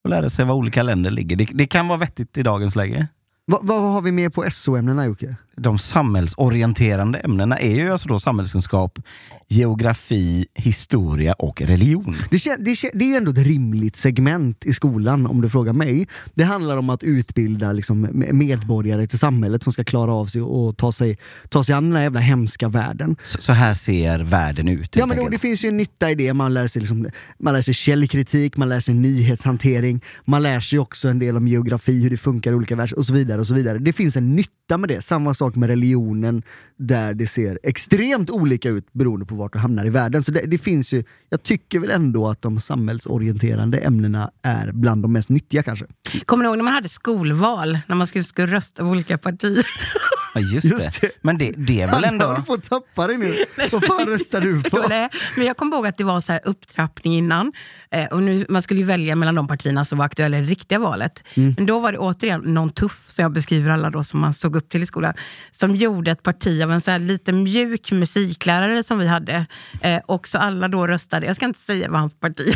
att 0.04 0.10
lära 0.10 0.30
sig 0.30 0.46
var 0.46 0.56
olika 0.56 0.84
länder 0.84 1.12
ligger. 1.12 1.36
Det, 1.36 1.48
det 1.54 1.66
kan 1.66 1.88
vara 1.88 1.98
vettigt 1.98 2.38
i 2.38 2.44
dagens 2.44 2.76
läge. 2.76 3.08
Va, 3.46 3.60
vad 3.62 3.82
har 3.82 4.02
vi 4.02 4.12
mer 4.12 4.30
på 4.30 4.46
SO-ämnena 4.52 5.06
Jocke? 5.06 5.36
De 5.60 5.80
samhällsorienterande 5.80 7.20
ämnena 7.20 7.60
är 7.60 7.76
ju 7.76 7.92
alltså 7.92 8.08
då 8.08 8.20
samhällskunskap, 8.20 9.00
geografi, 9.48 10.46
historia 10.56 11.34
och 11.34 11.62
religion. 11.62 12.16
Det, 12.32 12.56
det, 12.60 12.90
det 12.94 13.14
är 13.14 13.18
ändå 13.18 13.32
ett 13.32 13.38
rimligt 13.38 13.96
segment 13.96 14.66
i 14.66 14.74
skolan 14.74 15.26
om 15.28 15.42
du 15.42 15.50
frågar 15.50 15.74
mig. 15.74 16.08
Det 16.34 16.44
handlar 16.44 16.78
om 16.78 16.90
att 16.90 17.04
utbilda 17.04 17.72
liksom, 17.72 18.08
me- 18.08 18.34
medborgare 18.34 19.08
till 19.08 19.20
samhället 19.20 19.64
som 19.64 19.74
ska 19.74 19.84
klara 19.84 20.14
av 20.14 20.26
sig 20.26 20.42
och 20.42 20.78
ta 20.78 20.92
sig, 20.92 21.18
ta 21.50 21.64
sig 21.64 21.76
an 21.76 21.84
den 21.84 21.94
här 21.94 22.04
jävla 22.04 22.20
hemska 22.20 22.70
världen. 22.70 23.16
Så, 23.24 23.42
så 23.42 23.54
här 23.54 23.74
ser 23.74 24.20
världen 24.20 24.68
ut. 24.68 24.96
Ja, 24.96 25.06
men 25.06 25.18
då, 25.18 25.30
det 25.30 25.38
finns 25.38 25.66
ju 25.66 25.70
en 25.70 25.78
nytta 25.78 26.12
i 26.12 26.16
det. 26.16 26.34
Man 26.34 26.54
lär, 26.54 26.68
sig 26.68 26.80
liksom, 26.82 27.08
man 27.40 27.54
lär 27.54 27.62
sig 27.62 27.74
källkritik, 27.74 28.58
man 28.58 28.70
lär 28.70 28.80
sig 28.80 28.94
nyhetshantering, 28.96 30.02
man 30.26 30.44
lär 30.44 30.60
sig 30.60 30.80
också 30.80 31.08
en 31.08 31.20
del 31.20 31.38
om 31.38 31.48
geografi, 31.48 32.04
hur 32.04 32.10
det 32.10 32.18
funkar 32.18 32.52
i 32.52 32.56
olika 32.56 32.76
världar 32.76 32.98
och 32.98 33.06
så 33.06 33.14
vidare. 33.14 33.42
och 33.42 33.48
så 33.48 33.54
vidare. 33.54 33.78
Det 33.78 33.94
finns 33.94 34.18
en 34.18 34.36
nytta 34.36 34.54
med 34.78 34.90
det. 34.90 35.02
Samma 35.02 35.34
sak 35.34 35.56
med 35.56 35.70
religionen, 35.70 36.44
där 36.78 37.14
det 37.14 37.28
ser 37.28 37.60
extremt 37.64 38.30
olika 38.30 38.70
ut 38.70 38.94
beroende 38.94 39.26
på 39.26 39.36
vart 39.36 39.54
du 39.54 39.60
hamnar 39.60 39.86
i 39.86 39.90
världen. 39.90 40.24
Så 40.24 40.32
det, 40.32 40.42
det 40.48 40.58
finns 40.58 40.94
ju, 40.94 41.04
jag 41.30 41.44
tycker 41.44 41.80
väl 41.80 41.92
ändå 41.92 42.28
att 42.28 42.42
de 42.42 42.60
samhällsorienterande 42.60 43.78
ämnena 43.78 44.32
är 44.42 44.72
bland 44.72 45.02
de 45.02 45.14
mest 45.14 45.30
nyttiga 45.30 45.64
kanske. 45.64 45.86
Kommer 46.26 46.44
ni 46.44 46.48
ihåg 46.48 46.58
när 46.58 46.64
man 46.64 46.74
hade 46.74 46.90
skolval? 46.90 47.80
När 47.88 47.96
man 47.96 48.08
skulle, 48.08 48.24
skulle 48.24 48.48
rösta 48.48 48.84
på 48.84 48.90
olika 48.90 49.18
partier? 49.18 49.66
Ja, 50.34 50.42
just, 50.42 50.66
Just 50.66 51.02
det. 51.02 51.12
Men 51.22 51.38
det, 51.38 51.52
det 51.58 51.82
är 51.82 51.88
väl 51.88 52.04
ändå... 52.04 52.26
håller 52.26 52.42
på 52.42 52.54
att 52.54 52.64
tappa 52.64 53.08
dig 53.08 53.18
nu. 53.18 53.36
Vad 53.72 53.86
fan 53.86 54.06
röstar 54.06 54.42
du 54.42 54.64
på? 54.64 54.86
Nej, 54.90 55.10
men 55.36 55.46
jag 55.46 55.58
kommer 55.58 55.76
ihåg 55.76 55.88
att 55.88 55.98
det 55.98 56.04
var 56.04 56.22
så 56.22 56.32
här 56.32 56.42
upptrappning 56.44 57.16
innan. 57.16 57.54
Eh, 57.92 58.06
och 58.06 58.24
nu, 58.24 58.46
man 58.50 58.62
skulle 58.62 58.80
ju 58.80 58.86
välja 58.86 59.16
mellan 59.16 59.36
de 59.36 59.48
partierna 59.48 59.86
som 59.86 59.98
var 59.98 60.06
aktuella 60.06 60.38
i 60.38 60.42
det 60.42 60.48
riktiga 60.48 60.80
valet. 60.80 61.24
Mm. 61.34 61.54
Men 61.58 61.66
då 61.66 61.80
var 61.80 61.92
det 61.92 61.98
återigen 61.98 62.42
någon 62.42 62.70
tuff, 62.70 63.06
som 63.10 63.24
jag 63.24 63.32
beskriver 63.32 63.72
alla 63.72 63.90
då, 63.90 64.04
som 64.04 64.20
man 64.20 64.34
såg 64.34 64.56
upp 64.56 64.70
till 64.70 64.84
i 64.84 64.86
skolan, 64.86 65.14
som 65.52 65.76
gjorde 65.76 66.12
ett 66.12 66.24
parti 66.24 66.62
av 66.64 66.72
en 66.72 66.82
så 66.82 66.98
lite 66.98 67.34
mjuk 67.34 67.92
musiklärare 67.92 68.84
som 68.84 69.00
vi 69.00 69.08
hade. 69.08 69.46
Eh, 69.82 70.02
och 70.06 70.28
så 70.28 70.38
alla 70.38 70.68
då 70.68 70.88
röstade, 70.88 71.28
jag 71.28 71.36
ska 71.36 71.46
inte 71.46 71.60
säga 71.60 71.90
vad 71.90 72.00
hans 72.00 72.20
parti 72.20 72.54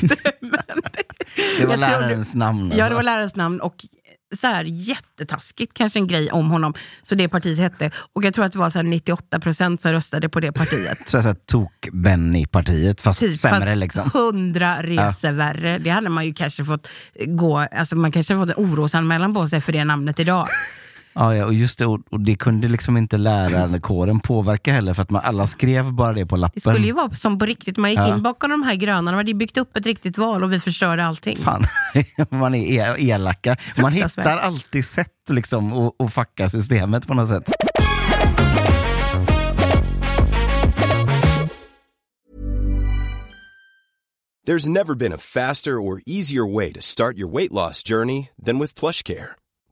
Det 1.58 1.66
var 1.66 1.76
lärarens 1.76 2.34
namn. 2.34 2.58
Ja, 2.60 2.64
alltså. 2.66 2.88
det 2.88 2.94
var 2.94 3.02
lärarens 3.02 3.36
namn 3.36 3.60
och 3.60 3.84
så 4.36 4.46
här 4.46 4.64
jättetaskigt 4.64 5.74
kanske 5.74 5.98
en 5.98 6.06
grej 6.06 6.30
om 6.30 6.50
honom. 6.50 6.74
Så 7.02 7.14
det 7.14 7.28
partiet 7.28 7.58
hette. 7.58 7.90
Och 8.12 8.24
jag 8.24 8.34
tror 8.34 8.44
att 8.44 8.52
det 8.52 8.58
var 8.58 8.70
så 8.70 8.78
här 8.78 8.84
98 8.84 9.40
procent 9.40 9.80
som 9.80 9.92
röstade 9.92 10.28
på 10.28 10.40
det 10.40 10.52
partiet. 10.52 10.98
Så, 11.08 11.22
så 11.22 11.28
här, 11.28 11.34
tok 11.34 11.88
Benny-partiet, 11.92 13.00
fast 13.00 13.20
Typ, 13.20 13.38
sämre 13.38 13.60
fast 13.60 13.76
liksom. 13.76 14.10
hundra 14.14 14.82
resor 14.82 15.32
värre. 15.32 15.78
Det 15.78 15.90
hade 15.90 16.08
man 16.08 16.24
ju 16.24 16.34
kanske 16.34 16.64
fått 16.64 16.88
gå, 17.26 17.58
alltså 17.58 17.96
man 17.96 18.12
kanske 18.12 18.36
fått 18.36 18.48
en 18.48 18.54
orosanmälan 18.56 19.34
på 19.34 19.46
sig 19.46 19.60
för 19.60 19.72
det 19.72 19.84
namnet 19.84 20.20
idag. 20.20 20.48
Ja, 21.18 21.34
ja, 21.36 21.44
och 21.44 21.54
just 21.54 21.78
det, 21.78 21.86
och, 21.86 22.00
och 22.10 22.20
det 22.20 22.36
kunde 22.36 22.68
liksom 22.68 22.96
inte 22.96 23.16
lärarkåren 23.18 24.20
påverka 24.20 24.72
heller 24.72 24.94
för 24.94 25.02
att 25.02 25.10
man 25.10 25.22
alla 25.24 25.46
skrev 25.46 25.92
bara 25.92 26.12
det 26.12 26.26
på 26.26 26.36
lappen. 26.36 26.52
Det 26.64 26.70
skulle 26.70 26.86
ju 26.86 26.92
vara 26.92 27.10
som 27.10 27.38
på 27.38 27.46
riktigt, 27.46 27.76
man 27.76 27.90
gick 27.90 27.98
Ja. 27.98 28.14
in 28.16 28.22
bakom 28.22 28.50
de 28.50 28.62
här 28.62 28.74
gröna, 28.74 29.10
de 29.10 29.16
hade 29.16 29.34
byggt 29.34 29.56
upp 29.56 29.76
ett 29.76 29.86
riktigt 29.86 30.18
val 30.18 30.44
och 30.44 30.52
vi 30.52 30.60
förstörde 30.60 31.04
allting. 31.06 31.36
Fan, 31.36 31.62
man 32.30 32.54
är 32.54 32.96
e- 32.98 33.08
elaka. 33.10 33.56
Man 33.78 33.92
hittar 33.92 34.38
alltid 34.38 34.84
sätt 34.84 35.12
liksom 35.28 35.72
att, 35.72 36.00
att 36.02 36.12
fucka 36.14 36.48
systemet 36.48 37.06
på 37.06 37.14
något 37.14 37.28
sätt. 37.28 37.50
There's 44.46 44.68
never 44.68 44.94
been 44.94 45.12
a 45.12 45.18
faster 45.18 45.80
or 45.80 46.00
easier 46.06 46.46
way 46.46 46.72
to 46.72 46.80
start 46.80 47.18
your 47.18 47.26
weight 47.28 47.52
loss 47.52 47.82
journey 47.82 48.30
than 48.40 48.58
with 48.60 48.74
PlushCare. 48.74 49.32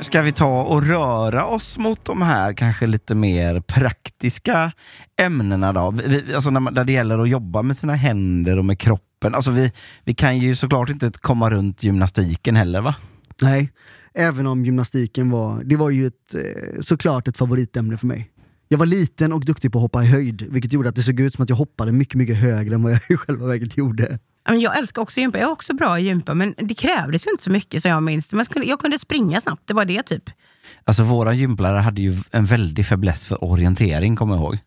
Ska 0.00 0.22
vi 0.22 0.32
ta 0.32 0.62
och 0.62 0.86
röra 0.86 1.46
oss 1.46 1.78
mot 1.78 2.04
de 2.04 2.22
här 2.22 2.52
kanske 2.52 2.86
lite 2.86 3.14
mer 3.14 3.60
praktiska 3.60 4.72
ämnena 5.20 5.72
då? 5.72 5.90
Vi- 5.90 6.34
Alltså 6.34 6.50
när, 6.50 6.60
man, 6.60 6.74
där 6.74 6.84
det 6.84 6.92
gäller 6.92 7.18
att 7.18 7.28
jobba 7.28 7.62
med 7.62 7.76
sina 7.76 7.94
händer 7.94 8.58
och 8.58 8.64
med 8.64 8.78
kroppen. 8.78 9.34
Alltså 9.34 9.50
vi, 9.50 9.72
vi 10.04 10.14
kan 10.14 10.38
ju 10.38 10.54
såklart 10.56 10.88
inte 10.90 11.10
komma 11.20 11.50
runt 11.50 11.82
gymnastiken 11.82 12.56
heller 12.56 12.80
va? 12.82 12.94
Nej, 13.42 13.72
även 14.14 14.46
om 14.46 14.64
gymnastiken 14.64 15.30
var, 15.30 15.62
det 15.64 15.76
var 15.76 15.90
ju 15.90 16.06
ett, 16.06 16.34
eh, 16.34 16.80
såklart 16.80 17.28
ett 17.28 17.36
favoritämne 17.36 17.96
för 17.96 18.06
mig. 18.06 18.30
Jag 18.68 18.78
var 18.78 18.86
liten 18.86 19.32
och 19.32 19.44
duktig 19.44 19.72
på 19.72 19.78
att 19.78 19.82
hoppa 19.82 20.02
i 20.04 20.06
höjd, 20.06 20.46
vilket 20.50 20.72
gjorde 20.72 20.88
att 20.88 20.96
det 20.96 21.02
såg 21.02 21.20
ut 21.20 21.34
som 21.34 21.42
att 21.42 21.48
jag 21.48 21.56
hoppade 21.56 21.92
mycket, 21.92 22.14
mycket 22.14 22.36
högre 22.36 22.74
än 22.74 22.82
vad 22.82 22.92
jag 22.92 23.00
i 23.08 23.16
själva 23.16 23.46
verket 23.46 23.76
gjorde. 23.76 24.18
Jag 24.44 24.78
älskar 24.78 25.02
också 25.02 25.20
gympa, 25.20 25.38
jag 25.38 25.48
är 25.48 25.52
också 25.52 25.74
bra 25.74 25.98
i 25.98 26.02
gympa 26.02 26.34
men 26.34 26.54
det 26.58 26.74
krävdes 26.74 27.26
ju 27.26 27.30
inte 27.30 27.44
så 27.44 27.50
mycket 27.50 27.82
som 27.82 27.90
jag 27.90 28.02
minns. 28.02 28.32
Man 28.32 28.44
skulle, 28.44 28.64
jag 28.64 28.80
kunde 28.80 28.98
springa 28.98 29.40
snabbt, 29.40 29.62
det 29.66 29.74
var 29.74 29.84
det 29.84 30.02
typ. 30.02 30.30
Alltså 30.84 31.02
våra 31.02 31.34
gymlärare 31.34 31.80
hade 31.80 32.02
ju 32.02 32.16
en 32.30 32.46
väldig 32.46 32.86
fäbless 32.86 33.24
för 33.24 33.44
orientering 33.44 34.16
kommer 34.16 34.34
jag 34.34 34.42
ihåg. 34.42 34.58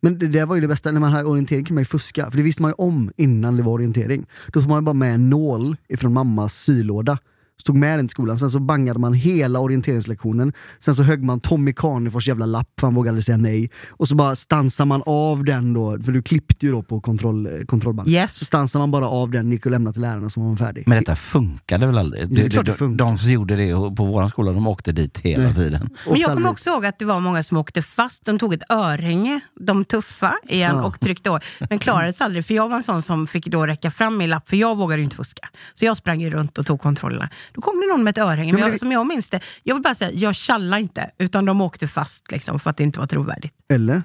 Men 0.00 0.18
det, 0.18 0.26
det 0.26 0.44
var 0.44 0.54
ju 0.54 0.60
det 0.60 0.68
bästa, 0.68 0.92
när 0.92 1.00
man 1.00 1.12
hade 1.12 1.24
orientering 1.24 1.64
kan 1.64 1.74
man 1.74 1.80
ju 1.80 1.86
fuska, 1.86 2.30
för 2.30 2.36
det 2.36 2.42
visste 2.42 2.62
man 2.62 2.70
ju 2.70 2.74
om 2.74 3.12
innan 3.16 3.56
det 3.56 3.62
var 3.62 3.72
orientering. 3.72 4.26
Då 4.46 4.60
tog 4.60 4.68
man 4.68 4.78
ju 4.78 4.84
bara 4.84 4.92
med 4.92 5.14
en 5.14 5.30
nål 5.30 5.76
ifrån 5.88 6.12
mammas 6.12 6.54
sylåda, 6.54 7.18
stod 7.60 7.76
med 7.76 7.98
den 7.98 8.08
till 8.08 8.12
skolan, 8.12 8.38
sen 8.38 8.50
så 8.50 8.60
bangade 8.60 8.98
man 8.98 9.14
hela 9.14 9.60
orienteringslektionen, 9.60 10.52
sen 10.80 10.94
så 10.94 11.02
högg 11.02 11.22
man 11.22 11.40
Tommy 11.40 11.72
Carnefors 11.72 12.28
jävla 12.28 12.46
lapp, 12.46 12.68
för 12.80 12.86
han 12.86 12.94
vågade 12.94 13.10
aldrig 13.10 13.24
säga 13.24 13.36
nej, 13.36 13.70
och 13.90 14.08
så 14.08 14.14
bara 14.14 14.36
stansar 14.36 14.84
man 14.84 15.02
av 15.06 15.44
den 15.44 15.72
då, 15.72 15.98
för 16.04 16.12
du 16.12 16.22
klippte 16.22 16.66
ju 16.66 16.72
då 16.72 16.82
på 16.82 17.00
kontroll, 17.00 17.46
eh, 17.46 17.64
kontrollband. 17.66 18.08
Yes. 18.08 18.34
Så 18.38 18.44
stansar 18.44 18.80
man 18.80 18.90
bara 18.90 19.08
av 19.08 19.30
den, 19.30 19.52
gick 19.52 19.66
och 19.66 19.72
lämnade 19.72 19.92
till 19.94 20.02
lärarna 20.02 20.30
så 20.30 20.40
var 20.40 20.48
man 20.48 20.56
färdig. 20.56 20.84
Men 20.86 20.98
detta 20.98 21.16
funkade 21.16 21.86
väl 21.86 21.98
aldrig? 21.98 22.34
det 22.34 22.42
är 22.42 22.50
klart 22.50 22.66
det 22.66 22.76
de, 22.78 22.96
de 22.96 23.18
som 23.18 23.30
gjorde 23.30 23.56
det 23.56 23.72
på 23.96 24.04
vår 24.04 24.28
skola, 24.28 24.52
de 24.52 24.66
åkte 24.66 24.92
dit 24.92 25.18
hela 25.18 25.42
Nej. 25.44 25.54
tiden. 25.54 25.88
Men 26.08 26.20
jag 26.20 26.32
kommer 26.34 26.50
också 26.50 26.70
ihåg 26.70 26.86
att 26.86 26.98
det 26.98 27.04
var 27.04 27.20
många 27.20 27.42
som 27.42 27.56
åkte 27.56 27.82
fast. 27.82 28.24
De 28.24 28.38
tog 28.38 28.54
ett 28.54 28.70
örhänge, 28.70 29.40
de 29.60 29.84
tuffa 29.84 30.34
igen 30.48 30.76
Ja. 30.76 30.84
och 30.84 31.00
tryckte 31.00 31.30
av. 31.30 31.40
Men 31.70 31.78
klarade 31.78 32.12
sig 32.12 32.24
aldrig, 32.24 32.44
för 32.44 32.54
jag 32.54 32.68
var 32.68 32.76
en 32.76 32.82
sån 32.82 33.02
som 33.02 33.26
fick 33.26 33.46
då 33.46 33.66
räcka 33.66 33.90
fram 33.90 34.16
min 34.16 34.30
lapp, 34.30 34.48
för 34.48 34.56
jag 34.56 34.76
vågade 34.76 35.00
ju 35.00 35.04
inte 35.04 35.16
fuska. 35.16 35.48
Så 35.74 35.84
jag 35.84 35.96
sprang 35.96 36.20
ju 36.20 36.30
runt 36.30 36.58
och 36.58 36.66
tog 36.66 36.80
kontrollerna. 36.80 37.28
Då 37.52 37.60
kom 37.60 37.80
det 37.80 37.86
någon 37.86 38.04
med 38.04 38.10
ett 38.10 38.18
örhänge, 38.18 38.52
men 38.52 38.62
jag, 38.62 38.78
som 38.78 38.92
jag 38.92 39.06
minns 39.06 39.28
det, 39.28 39.40
jag 39.62 39.74
vill 39.74 39.82
bara 39.82 39.94
säga, 39.94 40.10
jag 40.14 40.34
tjallade 40.34 40.82
inte, 40.82 41.10
utan 41.18 41.44
de 41.44 41.60
åkte 41.60 41.88
fast 41.88 42.30
liksom, 42.30 42.60
för 42.60 42.70
att 42.70 42.76
det 42.76 42.82
inte 42.82 42.98
var 43.00 43.06
trovärdigt. 43.06 43.54
Eller? 43.72 44.02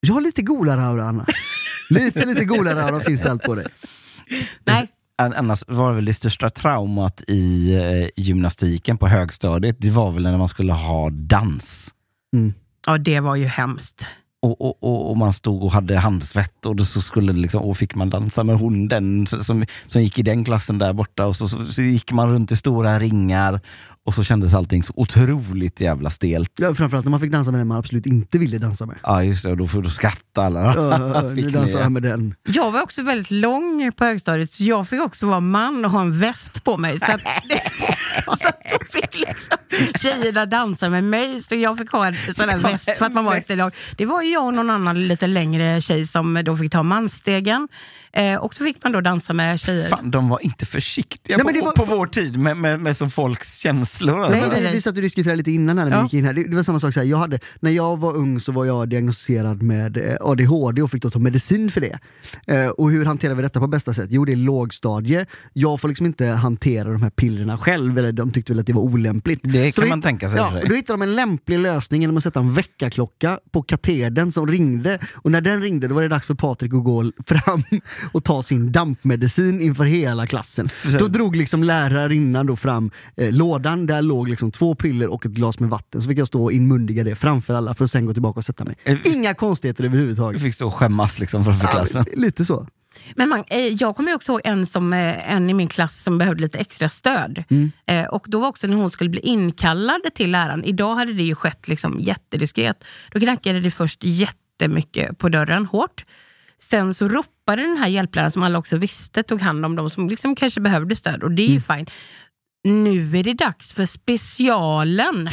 Jag 0.00 0.14
har 0.14 0.20
lite 0.20 0.42
golare-aura 0.42 1.04
Anna. 1.04 1.26
lite, 1.90 2.24
lite 2.26 2.44
golare-aura 2.44 3.00
finns 3.00 3.20
det 3.20 3.30
allt 3.30 3.42
på 3.42 3.54
dig. 3.54 3.66
An- 5.18 5.34
Annars 5.36 5.64
var 5.68 5.92
väl 5.92 6.04
det 6.04 6.14
största 6.14 6.50
traumat 6.50 7.22
i 7.28 7.74
eh, 7.74 8.22
gymnastiken 8.22 8.98
på 8.98 9.08
högstadiet, 9.08 9.76
det 9.78 9.90
var 9.90 10.12
väl 10.12 10.22
när 10.22 10.38
man 10.38 10.48
skulle 10.48 10.72
ha 10.72 11.10
dans. 11.10 11.94
Ja, 12.86 12.98
det 12.98 13.20
var 13.20 13.36
ju 13.36 13.44
hemskt. 13.44 14.06
Och, 14.42 14.60
och, 14.60 14.82
och, 14.82 15.10
och 15.10 15.16
man 15.16 15.32
stod 15.32 15.62
och 15.62 15.72
hade 15.72 15.98
handsvett 15.98 16.66
och 16.66 16.76
då 16.76 16.84
så 16.84 17.00
skulle 17.00 17.32
det 17.32 17.38
liksom, 17.38 17.62
och 17.62 17.76
fick 17.76 17.94
man 17.94 18.10
dansa 18.10 18.44
med 18.44 18.56
hon 18.56 18.88
den 18.88 19.26
som, 19.26 19.64
som 19.86 20.02
gick 20.02 20.18
i 20.18 20.22
den 20.22 20.44
klassen 20.44 20.78
där 20.78 20.92
borta 20.92 21.26
och 21.26 21.36
så, 21.36 21.48
så, 21.48 21.66
så 21.66 21.82
gick 21.82 22.12
man 22.12 22.32
runt 22.32 22.52
i 22.52 22.56
stora 22.56 22.98
ringar 22.98 23.60
och 24.04 24.14
så 24.14 24.24
kändes 24.24 24.54
allting 24.54 24.82
så 24.82 24.92
otroligt 24.96 25.80
jävla 25.80 26.10
stelt. 26.10 26.50
Ja, 26.56 26.74
framförallt 26.74 27.04
när 27.06 27.10
man 27.10 27.20
fick 27.20 27.32
dansa 27.32 27.50
med 27.50 27.60
den 27.60 27.66
man 27.68 27.78
absolut 27.78 28.06
inte 28.06 28.38
ville 28.38 28.58
dansa 28.58 28.86
med. 28.86 28.96
Ja 29.02 29.22
just 29.24 29.42
det, 29.44 29.50
och 29.50 29.56
då, 29.56 29.68
får- 29.68 29.82
då 29.82 29.88
skrattade 29.90 30.46
alla. 30.46 30.74
Ja, 30.76 31.20
nu 31.22 31.34
Fick 31.42 31.52
dansar 31.54 31.82
han 31.82 31.92
med 31.92 32.02
den. 32.02 32.34
Jag 32.48 32.70
var 32.70 32.82
också 32.82 33.02
väldigt 33.02 33.30
lång 33.30 33.92
på 33.96 34.04
högstadiet, 34.04 34.50
så 34.50 34.64
jag 34.64 34.88
fick 34.88 35.00
också 35.00 35.26
vara 35.26 35.40
man 35.40 35.84
och 35.84 35.90
ha 35.90 36.00
en 36.00 36.18
väst 36.18 36.64
på 36.64 36.76
mig. 36.78 36.98
Så, 37.00 37.12
att, 37.12 37.20
så 38.38 38.48
att 38.48 38.60
då 38.70 38.78
fick 38.90 39.14
liksom 39.14 39.56
tjejerna 40.02 40.46
dansa 40.46 40.88
med 40.90 41.04
mig, 41.04 41.42
så 41.42 41.54
jag 41.54 41.78
fick 41.78 41.90
ha 41.90 42.06
en 42.06 42.14
sån 42.34 42.48
där 42.48 42.58
väst 42.58 42.90
för 42.98 43.06
att 43.06 43.12
man 43.14 43.24
var 43.24 43.34
lite 43.34 43.56
lång. 43.56 43.70
Det 43.96 44.06
var 44.06 44.22
jag 44.22 44.44
och 44.46 44.54
någon 44.54 44.70
annan 44.70 45.06
lite 45.08 45.26
längre 45.26 45.80
tjej 45.80 46.06
som 46.06 46.40
då 46.44 46.56
fick 46.56 46.72
ta 46.72 46.82
mansstegen. 46.82 47.68
Eh, 48.14 48.36
och 48.36 48.54
så 48.54 48.64
fick 48.64 48.82
man 48.82 48.92
då 48.92 49.00
dansa 49.00 49.32
med 49.32 49.60
tjejer. 49.60 49.88
Fan, 49.88 50.10
de 50.10 50.28
var 50.28 50.44
inte 50.44 50.66
försiktiga 50.66 51.36
Nej, 51.36 51.60
på, 51.60 51.64
var- 51.66 51.72
på 51.72 51.84
vår 51.84 52.06
tid 52.06 52.36
med, 52.38 52.56
med, 52.56 52.80
med 52.80 52.96
som 52.96 53.10
folks 53.10 53.54
känslor. 53.56 54.22
Alltså. 54.24 54.40
Nej, 54.50 54.62
nej, 54.62 54.72
vi 54.74 54.80
satt 54.80 54.96
och 54.96 55.02
diskuterade 55.02 55.36
lite 55.36 55.50
innan 55.50 55.78
här 55.78 55.84
när 55.84 55.90
vi 55.92 55.96
Ja. 55.98 56.02
gick 56.04 56.14
in 56.14 56.24
här. 56.24 56.32
Det, 56.32 56.44
det 56.44 56.56
var 56.56 56.62
samma 56.62 56.80
sak, 56.80 56.94
så 56.94 57.00
här, 57.00 57.06
jag 57.06 57.16
hade, 57.16 57.38
när 57.60 57.70
jag 57.70 57.96
var 58.00 58.16
ung 58.16 58.40
så 58.40 58.52
var 58.52 58.64
jag 58.64 58.88
diagnostiserad 58.88 59.62
med 59.62 59.96
eh, 59.96 60.16
ADHD 60.20 60.82
och 60.82 60.90
fick 60.90 61.02
då 61.02 61.10
ta 61.10 61.18
medicin 61.18 61.70
för 61.70 61.80
det. 61.80 61.98
Eh, 62.46 62.68
och 62.68 62.90
hur 62.90 63.04
hanterar 63.04 63.34
vi 63.34 63.42
detta 63.42 63.60
på 63.60 63.66
bästa 63.66 63.94
sätt? 63.94 64.06
Jo, 64.10 64.24
det 64.24 64.32
är 64.32 64.36
lågstadie. 64.36 65.26
Jag 65.52 65.80
får 65.80 65.88
liksom 65.88 66.06
inte 66.06 66.26
hantera 66.26 66.88
de 66.92 67.02
här 67.02 67.10
pillerna 67.10 67.58
själv, 67.58 67.98
eller 67.98 68.12
de 68.12 68.30
tyckte 68.30 68.52
väl 68.52 68.60
att 68.60 68.66
det 68.66 68.72
var 68.72 68.82
olämpligt. 68.82 69.40
Det 69.42 69.74
Så 69.74 69.80
kan 69.80 69.88
då 69.88 69.92
man 69.92 70.02
tänka 70.02 70.28
sig 70.28 70.38
Ja, 70.38 70.52
då 70.68 70.74
hittade 70.74 70.96
de 70.98 71.02
en 71.02 71.14
lämplig 71.14 71.58
lösning 71.58 72.00
genom 72.00 72.16
att 72.16 72.22
sätta 72.22 72.40
en 72.40 72.54
väckarklocka 72.54 73.38
på 73.52 73.62
katedern 73.62 74.32
som 74.32 74.46
ringde. 74.46 74.98
Och 75.14 75.30
när 75.30 75.40
den 75.40 75.62
ringde 75.62 75.88
då 75.88 75.94
var 75.94 76.02
det 76.02 76.08
dags 76.08 76.26
för 76.26 76.34
Patrik 76.34 76.74
att 76.74 76.84
gå 76.84 77.12
fram 77.26 77.62
och 78.12 78.24
ta 78.24 78.42
sin 78.42 78.72
dampmedicin 78.72 79.60
inför 79.60 79.84
hela 79.84 80.26
klassen. 80.26 80.68
Då 80.98 81.06
drog 81.06 81.36
liksom 81.36 81.64
lärarinnan 81.64 82.46
då 82.46 82.56
fram 82.56 82.90
eh, 83.16 83.32
lådan, 83.32 83.86
där 83.86 84.02
låg 84.02 84.28
liksom 84.28 84.50
två 84.50 84.74
piller 84.74 85.12
och 85.12 85.26
ett 85.26 85.32
glas 85.32 85.58
med 85.58 85.70
vatten. 85.70 86.02
Så 86.02 86.08
fick 86.08 86.18
jag 86.18 86.28
stå 86.28 86.44
och 86.44 86.52
inmundiga 86.52 87.04
det 87.04 87.14
framför 87.14 87.54
alla 87.54 87.74
för 87.74 87.84
att 87.84 87.90
sen 87.90 88.06
gå 88.06 88.12
tillbaka 88.12 88.38
och 88.38 88.44
sätta 88.44 88.64
mig. 88.64 88.76
Inga 89.04 89.34
konstigheter 89.34 89.84
överhuvudtaget. 89.84 90.40
Du 90.40 90.44
fick 90.44 90.54
stå 90.54 90.66
och 90.66 90.74
skämmas 90.74 91.18
liksom 91.18 91.44
framför 91.44 91.66
klassen. 91.66 92.04
Lite 92.16 92.44
så. 92.44 92.66
Men 93.14 93.28
man, 93.28 93.44
eh, 93.46 93.58
jag 93.58 93.96
kommer 93.96 94.14
också 94.14 94.32
ihåg 94.32 94.40
en, 94.44 94.66
som, 94.66 94.92
eh, 94.92 95.34
en 95.34 95.50
i 95.50 95.54
min 95.54 95.68
klass 95.68 96.02
som 96.02 96.18
behövde 96.18 96.42
lite 96.42 96.58
extra 96.58 96.88
stöd. 96.88 97.44
Eh, 97.86 98.04
och 98.04 98.26
då 98.28 98.40
var 98.40 98.48
också 98.48 98.66
när 98.66 98.76
hon 98.76 98.90
skulle 98.90 99.10
bli 99.10 99.20
inkallad 99.20 100.00
till 100.14 100.30
läraren, 100.30 100.64
idag 100.64 100.94
hade 100.94 101.12
det 101.12 101.22
ju 101.22 101.34
skett 101.34 101.68
liksom 101.68 102.00
jättediskret. 102.00 102.84
Då 103.10 103.20
knackade 103.20 103.60
det 103.60 103.70
först 103.70 104.04
jättemycket 104.04 105.18
på 105.18 105.28
dörren, 105.28 105.66
hårt. 105.66 106.04
Sen 106.70 106.94
så 106.94 107.08
ropade 107.08 107.62
den 107.62 107.76
här 107.76 107.88
hjälpläraren 107.88 108.30
som 108.30 108.42
alla 108.42 108.58
också 108.58 108.76
visste 108.76 109.22
tog 109.22 109.40
hand 109.40 109.64
om 109.64 109.76
dem 109.76 109.90
som 109.90 110.08
liksom 110.08 110.34
kanske 110.34 110.60
behövde 110.60 110.96
stöd 110.96 111.22
och 111.22 111.30
det 111.30 111.42
är 111.42 111.48
ju 111.48 111.60
fine. 111.60 111.86
Nu 112.64 113.18
är 113.18 113.24
det 113.24 113.34
dags 113.34 113.72
för 113.72 113.84
specialen. 113.84 115.28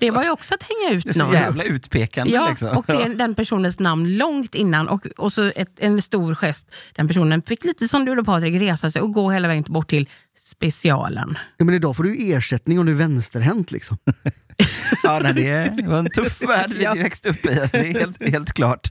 Det 0.00 0.10
var 0.10 0.22
ju 0.22 0.30
också 0.30 0.54
att 0.54 0.62
hänga 0.62 0.98
ut 0.98 1.04
Det 1.04 1.10
är 1.10 1.14
så 1.14 1.24
någon. 1.24 1.32
jävla 1.32 1.64
utpekande. 1.64 2.32
Ja, 2.32 2.48
liksom. 2.50 2.68
och 2.76 2.84
det 2.86 3.02
är 3.02 3.08
den 3.14 3.34
personens 3.34 3.78
namn 3.78 4.16
långt 4.16 4.54
innan 4.54 4.88
och, 4.88 5.06
och 5.16 5.32
så 5.32 5.52
ett, 5.56 5.68
en 5.78 6.02
stor 6.02 6.34
gest. 6.34 6.74
Den 6.94 7.08
personen 7.08 7.42
fick 7.42 7.64
lite 7.64 7.88
som 7.88 8.04
du 8.04 8.18
och 8.18 8.26
Patrik 8.26 8.62
resa 8.62 8.90
sig 8.90 9.02
och 9.02 9.12
gå 9.12 9.30
hela 9.30 9.48
vägen 9.48 9.64
bort 9.68 9.88
till 9.90 10.08
specialen. 10.38 11.38
Ja, 11.56 11.64
men 11.64 11.74
idag 11.74 11.96
får 11.96 12.04
du 12.04 12.32
ersättning 12.32 12.78
om 12.78 12.86
du 12.86 12.92
är 12.92 12.96
vänsterhänt 12.96 13.70
liksom. 13.70 13.98
Ja, 15.02 15.20
nej, 15.22 15.72
det 15.76 15.86
var 15.88 15.98
en 15.98 16.10
tuff 16.10 16.42
värld 16.42 16.72
vi 16.74 16.82
Ja. 16.84 16.94
växte 16.94 17.28
upp 17.28 17.46
i, 17.46 17.48
det 17.72 17.74
är 17.78 18.00
helt, 18.00 18.28
helt 18.30 18.52
klart. 18.52 18.88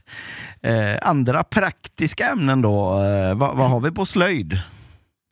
Eh, 0.64 1.08
andra 1.10 1.44
praktiska 1.44 2.30
ämnen 2.30 2.62
då, 2.62 3.04
eh, 3.04 3.36
vad, 3.38 3.58
vad 3.58 3.70
har 3.70 3.80
vi 3.80 3.92
på 3.92 4.06
slöjd? 4.06 4.60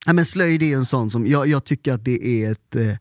Ja, 0.07 0.13
men 0.13 0.25
slöjd 0.25 0.63
är 0.63 0.75
en 0.75 0.85
sån 0.85 1.11
som, 1.11 1.27
jag, 1.27 1.47
jag 1.47 1.63
tycker 1.63 1.93
att 1.93 2.05
det 2.05 2.25
är 2.25 2.51
ett, 2.51 2.75
eh, 2.75 2.95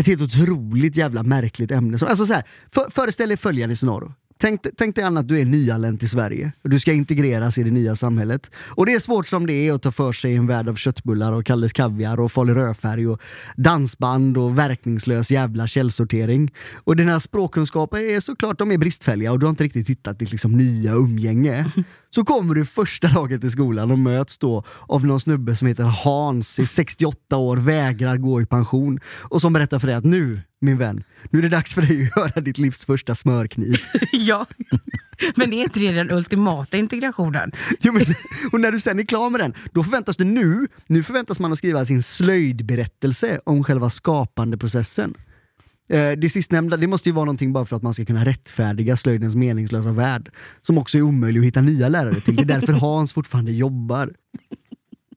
ett 0.00 0.06
helt 0.06 0.22
otroligt 0.22 0.96
jävla 0.96 1.22
märkligt 1.22 1.70
ämne. 1.70 1.98
Alltså 2.06 2.26
så 2.26 2.32
här, 2.32 2.44
för, 2.72 2.90
föreställ 2.90 3.28
dig 3.28 3.36
följande 3.36 3.76
scenario. 3.76 4.12
Tänk, 4.38 4.66
tänk 4.76 4.96
dig 4.96 5.04
Anna 5.04 5.20
att 5.20 5.28
du 5.28 5.40
är 5.40 5.44
nyanländ 5.44 5.98
till 6.00 6.10
Sverige 6.10 6.52
och 6.64 6.70
du 6.70 6.78
ska 6.78 6.92
integreras 6.92 7.58
i 7.58 7.62
det 7.62 7.70
nya 7.70 7.96
samhället. 7.96 8.50
Och 8.56 8.86
det 8.86 8.92
är 8.92 8.98
svårt 8.98 9.26
som 9.26 9.46
det 9.46 9.52
är 9.52 9.72
att 9.72 9.82
ta 9.82 9.92
för 9.92 10.12
sig 10.12 10.32
i 10.32 10.36
en 10.36 10.46
värld 10.46 10.68
av 10.68 10.74
köttbullar 10.74 11.32
och 11.32 11.46
Kalles 11.46 11.72
Kaviar 11.72 12.20
och 12.20 12.32
Farlig 12.32 12.56
rödfärg 12.56 13.08
och 13.08 13.20
dansband 13.56 14.36
och 14.36 14.58
verkningslös 14.58 15.30
jävla 15.30 15.66
källsortering. 15.66 16.52
Och 16.74 16.96
dina 16.96 17.20
språkkunskaper 17.20 17.98
är 17.98 18.20
såklart 18.20 18.58
de 18.58 18.70
är 18.72 18.78
bristfälliga 18.78 19.32
och 19.32 19.38
du 19.38 19.46
har 19.46 19.50
inte 19.50 19.64
riktigt 19.64 19.88
hittat 19.88 20.18
ditt 20.18 20.32
liksom 20.32 20.52
nya 20.52 20.92
umgänge. 20.92 21.72
Så 22.16 22.24
kommer 22.24 22.54
du 22.54 22.66
första 22.66 23.08
dagen 23.08 23.40
till 23.40 23.50
skolan 23.50 23.90
och 23.90 23.98
möts 23.98 24.38
då 24.38 24.64
av 24.88 25.06
någon 25.06 25.20
snubbe 25.20 25.56
som 25.56 25.68
heter 25.68 25.84
Hans, 25.84 26.58
är 26.58 26.64
68 26.64 27.36
år, 27.36 27.56
vägrar 27.56 28.16
gå 28.16 28.42
i 28.42 28.46
pension 28.46 29.00
och 29.06 29.40
som 29.40 29.52
berättar 29.52 29.78
för 29.78 29.86
dig 29.86 29.96
att 29.96 30.04
nu, 30.04 30.40
min 30.60 30.78
vän, 30.78 31.04
nu 31.30 31.38
är 31.38 31.42
det 31.42 31.48
dags 31.48 31.74
för 31.74 31.82
dig 31.82 32.10
att 32.14 32.16
göra 32.34 32.40
ditt 32.40 32.58
livs 32.58 32.84
första 32.84 33.14
smörkniv. 33.14 33.76
ja, 34.12 34.46
men 35.34 35.52
är 35.52 35.62
inte 35.62 35.80
det 35.80 35.92
den 35.92 36.10
ultimata 36.10 36.76
integrationen? 36.76 37.52
Jo, 37.80 37.92
men, 37.92 38.02
och 38.52 38.60
när 38.60 38.72
du 38.72 38.80
sen 38.80 38.98
är 38.98 39.04
klar 39.04 39.30
med 39.30 39.40
den, 39.40 39.54
då 39.72 39.82
förväntas 39.82 40.16
du 40.16 40.24
nu, 40.24 40.66
nu 40.86 41.02
förväntas 41.02 41.40
man 41.40 41.52
att 41.52 41.58
skriva 41.58 41.86
sin 41.86 42.02
slöjdberättelse 42.02 43.40
om 43.44 43.64
själva 43.64 43.90
skapandeprocessen. 43.90 45.14
Eh, 45.88 46.12
det 46.12 46.28
sistnämnda, 46.28 46.76
det 46.76 46.86
måste 46.86 47.08
ju 47.08 47.12
vara 47.12 47.24
någonting 47.24 47.52
bara 47.52 47.64
för 47.64 47.76
att 47.76 47.82
man 47.82 47.94
ska 47.94 48.04
kunna 48.04 48.24
rättfärdiga 48.24 48.96
slöjdens 48.96 49.34
meningslösa 49.34 49.92
värld, 49.92 50.30
som 50.62 50.78
också 50.78 50.98
är 50.98 51.02
omöjlig 51.02 51.40
att 51.40 51.46
hitta 51.46 51.60
nya 51.60 51.88
lärare 51.88 52.20
till. 52.20 52.36
Det 52.36 52.42
är 52.42 52.60
därför 52.60 52.72
Hans 52.72 53.12
fortfarande 53.12 53.52
jobbar. 53.52 54.12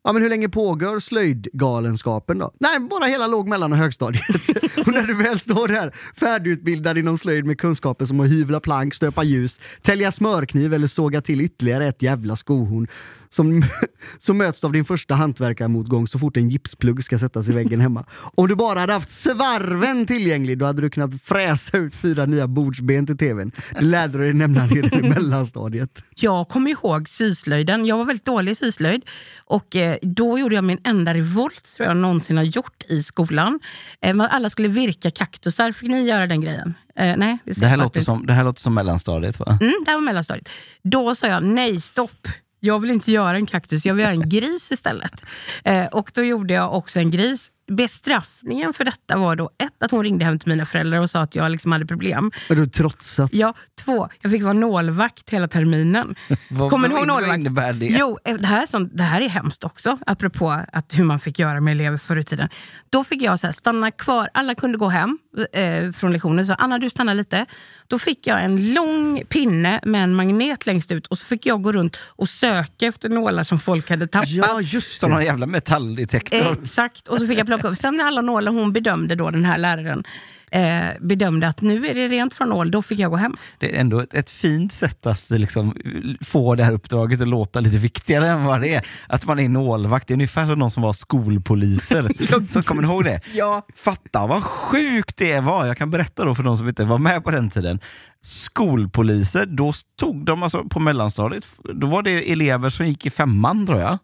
Ja, 0.03 0.13
men 0.13 0.21
hur 0.21 0.29
länge 0.29 0.49
pågår 0.49 0.99
slöjdgalenskapen 0.99 2.37
då? 2.37 2.51
Nej, 2.59 2.79
bara 2.79 3.05
hela 3.05 3.27
låg-, 3.27 3.47
mellan 3.47 3.71
och 3.71 3.77
högstadiet. 3.77 4.49
och 4.77 4.93
när 4.93 5.07
du 5.07 5.13
väl 5.13 5.39
står 5.39 5.67
där 5.67 5.95
färdigutbildad 6.15 6.97
inom 6.97 7.17
slöjd 7.17 7.45
med 7.45 7.59
kunskaper 7.59 8.05
som 8.05 8.19
att 8.19 8.29
hyvla 8.29 8.59
plank, 8.59 8.93
stöpa 8.93 9.23
ljus, 9.23 9.59
tälja 9.81 10.11
smörkniv 10.11 10.73
eller 10.73 10.87
såga 10.87 11.21
till 11.21 11.41
ytterligare 11.41 11.87
ett 11.87 12.01
jävla 12.01 12.35
skohorn 12.35 12.87
som, 13.29 13.63
som 14.17 14.37
möts 14.37 14.63
av 14.63 14.71
din 14.71 14.85
första 14.85 15.15
hantverkarmotgång 15.15 16.07
så 16.07 16.19
fort 16.19 16.37
en 16.37 16.49
gipsplugg 16.49 17.03
ska 17.03 17.19
sättas 17.19 17.49
i 17.49 17.51
väggen 17.51 17.81
hemma. 17.81 18.05
Om 18.35 18.47
du 18.47 18.55
bara 18.55 18.79
hade 18.79 18.93
haft 18.93 19.11
svarven 19.11 20.05
tillgänglig 20.05 20.57
då 20.57 20.65
hade 20.65 20.81
du 20.81 20.89
kunnat 20.89 21.21
fräsa 21.23 21.77
ut 21.77 21.95
fyra 21.95 22.25
nya 22.25 22.47
bordsben 22.47 23.05
till 23.05 23.17
tvn. 23.17 23.51
Det 23.71 23.81
lärde 23.81 24.17
du 24.17 24.23
dig 24.23 24.33
nämna 24.33 24.67
redan 24.67 25.05
i 25.05 25.09
mellanstadiet. 25.09 26.01
Jag 26.15 26.47
kommer 26.47 26.71
ihåg 26.71 27.09
syslöjden. 27.09 27.85
Jag 27.85 27.97
var 27.97 28.05
väldigt 28.05 28.25
dålig 28.25 28.51
i 28.51 28.55
syslöjd. 28.55 29.05
Och 29.37 29.75
eh, 29.75 29.97
då 30.01 30.39
gjorde 30.39 30.55
jag 30.55 30.63
min 30.63 30.79
enda 30.83 31.13
revolt 31.13 31.75
tror 31.75 31.87
jag 31.87 31.97
någonsin 31.97 32.37
har 32.37 32.43
gjort 32.43 32.83
i 32.87 33.03
skolan. 33.03 33.59
Eh, 34.01 34.15
alla 34.29 34.49
skulle 34.49 34.67
virka 34.67 35.11
kaktusar. 35.11 35.71
Fick 35.71 35.89
ni 35.89 36.01
göra 36.01 36.27
den 36.27 36.41
grejen? 36.41 36.73
Eh, 36.95 37.17
nej, 37.17 37.37
det, 37.45 37.65
här 37.65 37.77
låter 37.77 38.01
som, 38.01 38.25
det 38.25 38.33
här 38.33 38.43
låter 38.43 38.61
som 38.61 38.73
mellanstadiet 38.73 39.39
va? 39.39 39.57
Mm, 39.61 39.73
det 39.85 39.91
här 39.91 39.97
var 39.97 40.05
mellanstadiet. 40.05 40.49
Då 40.83 41.15
sa 41.15 41.27
jag 41.27 41.43
nej, 41.43 41.81
stopp 41.81 42.27
jag 42.59 42.79
vill 42.79 42.91
inte 42.91 43.11
göra 43.11 43.37
en 43.37 43.45
kaktus, 43.45 43.85
jag 43.85 43.93
vill 43.93 44.03
göra 44.03 44.13
en 44.13 44.29
gris 44.29 44.71
istället. 44.71 45.23
Eh, 45.63 45.85
och 45.85 46.11
då 46.13 46.23
gjorde 46.23 46.53
jag 46.53 46.73
också 46.73 46.99
en 46.99 47.11
gris 47.11 47.51
bestraffningen 47.69 48.73
för 48.73 48.85
detta 48.85 49.17
var 49.17 49.35
då 49.35 49.49
ett, 49.63 49.83
att 49.83 49.91
hon 49.91 50.03
ringde 50.03 50.25
hem 50.25 50.39
till 50.39 50.49
mina 50.49 50.65
föräldrar 50.65 51.01
och 51.01 51.09
sa 51.09 51.19
att 51.21 51.35
jag 51.35 51.51
liksom 51.51 51.71
hade 51.71 51.85
problem. 51.85 52.31
Har 52.47 52.55
du 52.55 52.67
trotsat? 52.67 53.29
Ja. 53.33 53.53
Två, 53.85 54.09
jag 54.21 54.31
fick 54.31 54.43
vara 54.43 54.53
nålvakt 54.53 55.29
hela 55.29 55.47
terminen. 55.47 56.15
Kommer 56.69 56.87
ni 56.87 56.95
ihåg 56.95 57.07
nålvakt? 57.07 57.39
innebär 57.39 57.73
det? 57.73 57.85
Jo, 57.85 58.19
eh, 58.25 58.35
det 58.35 58.47
här, 58.47 58.61
är 58.61 58.65
sånt, 58.65 58.91
det 58.93 59.03
här 59.03 59.21
är 59.21 59.29
hemskt 59.29 59.63
också, 59.63 59.97
apropå 60.05 60.61
att 60.73 60.93
hur 60.97 61.03
man 61.03 61.19
fick 61.19 61.39
göra 61.39 61.61
med 61.61 61.71
elever 61.71 61.97
förr 61.97 62.17
i 62.17 62.23
tiden. 62.23 62.49
Då 62.89 63.03
fick 63.03 63.21
jag 63.21 63.39
så 63.39 63.47
här, 63.47 63.53
stanna 63.53 63.91
kvar, 63.91 64.29
alla 64.33 64.55
kunde 64.55 64.77
gå 64.77 64.89
hem 64.89 65.17
eh, 65.53 65.91
från 65.91 66.13
lektionen, 66.13 66.47
så 66.47 66.53
Anna 66.53 66.77
du 66.77 66.89
stannar 66.89 67.15
lite. 67.15 67.45
Då 67.87 67.99
fick 67.99 68.27
jag 68.27 68.43
en 68.43 68.73
lång 68.73 69.23
pinne 69.29 69.79
med 69.85 70.03
en 70.03 70.15
magnet 70.15 70.65
längst 70.65 70.91
ut 70.91 71.07
och 71.07 71.17
så 71.17 71.25
fick 71.25 71.45
jag 71.45 71.61
gå 71.61 71.71
runt 71.71 71.99
och 72.01 72.29
söka 72.29 72.85
efter 72.85 73.09
nålar 73.09 73.43
som 73.43 73.59
folk 73.59 73.89
hade 73.89 74.07
tappat. 74.07 74.29
Ja, 74.29 74.61
just 74.61 74.99
Som 74.99 75.11
någon 75.11 75.25
jävla 75.25 75.45
metalldetektor. 75.45 76.57
Exakt, 76.63 77.07
och 77.07 77.19
så 77.19 77.27
fick 77.27 77.39
jag 77.39 77.47
plocka 77.47 77.58
upp. 77.67 77.77
Sen 77.77 77.97
när 77.97 78.05
alla 78.05 78.21
nålar 78.21 78.51
hon 78.51 78.73
bedömde 78.73 79.15
då, 79.15 79.31
den 79.31 79.45
här 79.45 79.57
läraren, 79.57 80.03
eh, 80.51 80.87
bedömde 80.99 81.47
att 81.47 81.61
nu 81.61 81.87
är 81.87 81.95
det 81.95 82.07
rent 82.07 82.33
från 82.33 82.49
nål, 82.49 82.71
då 82.71 82.81
fick 82.81 82.99
jag 82.99 83.11
gå 83.11 83.17
hem. 83.17 83.35
Det 83.57 83.75
är 83.75 83.79
ändå 83.79 83.99
ett, 83.99 84.13
ett 84.13 84.29
fint 84.29 84.73
sätt 84.73 85.05
att 85.05 85.29
liksom, 85.29 85.75
få 86.21 86.55
det 86.55 86.63
här 86.63 86.73
uppdraget 86.73 87.21
att 87.21 87.27
låta 87.27 87.59
lite 87.59 87.77
viktigare 87.77 88.27
än 88.27 88.43
vad 88.43 88.61
det 88.61 88.75
är. 88.75 88.85
Att 89.07 89.25
man 89.25 89.39
är 89.39 89.49
nålvakt, 89.49 90.07
det 90.07 90.11
är 90.11 90.15
ungefär 90.15 90.47
som 90.47 90.59
de 90.59 90.71
som 90.71 90.83
var 90.83 90.93
skolpoliser. 90.93 92.11
så 92.49 92.63
kommer 92.63 92.81
ni 92.81 92.87
ihåg 92.87 93.03
det? 93.03 93.21
Ja. 93.33 93.65
Fatta 93.75 94.27
vad 94.27 94.43
sjukt 94.43 95.17
det 95.17 95.39
var! 95.39 95.65
Jag 95.65 95.77
kan 95.77 95.91
berätta 95.91 96.25
då 96.25 96.35
för 96.35 96.43
de 96.43 96.57
som 96.57 96.67
inte 96.67 96.83
var 96.83 96.97
med 96.97 97.23
på 97.23 97.31
den 97.31 97.49
tiden. 97.49 97.79
Skolpoliser, 98.21 99.45
då 99.45 99.71
stod 99.73 100.25
de 100.25 100.43
alltså 100.43 100.63
på 100.63 100.79
mellanstadiet, 100.79 101.47
då 101.73 101.87
var 101.87 102.03
det 102.03 102.31
elever 102.31 102.69
som 102.69 102.87
gick 102.87 103.05
i 103.05 103.09
femman 103.09 103.67
tror 103.67 103.79
jag 103.79 103.97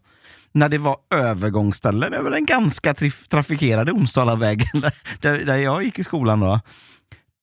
när 0.55 0.69
det 0.69 0.77
var 0.77 0.97
övergångsställen 1.15 2.13
över 2.13 2.31
den 2.31 2.45
ganska 2.45 2.93
trafikerade 3.29 3.91
Onsdalavägen 3.91 4.81
där, 5.21 5.45
där, 5.45 5.57
jag 5.57 5.83
gick 5.83 5.99
i 5.99 6.03
skolan. 6.03 6.39
Då, 6.39 6.59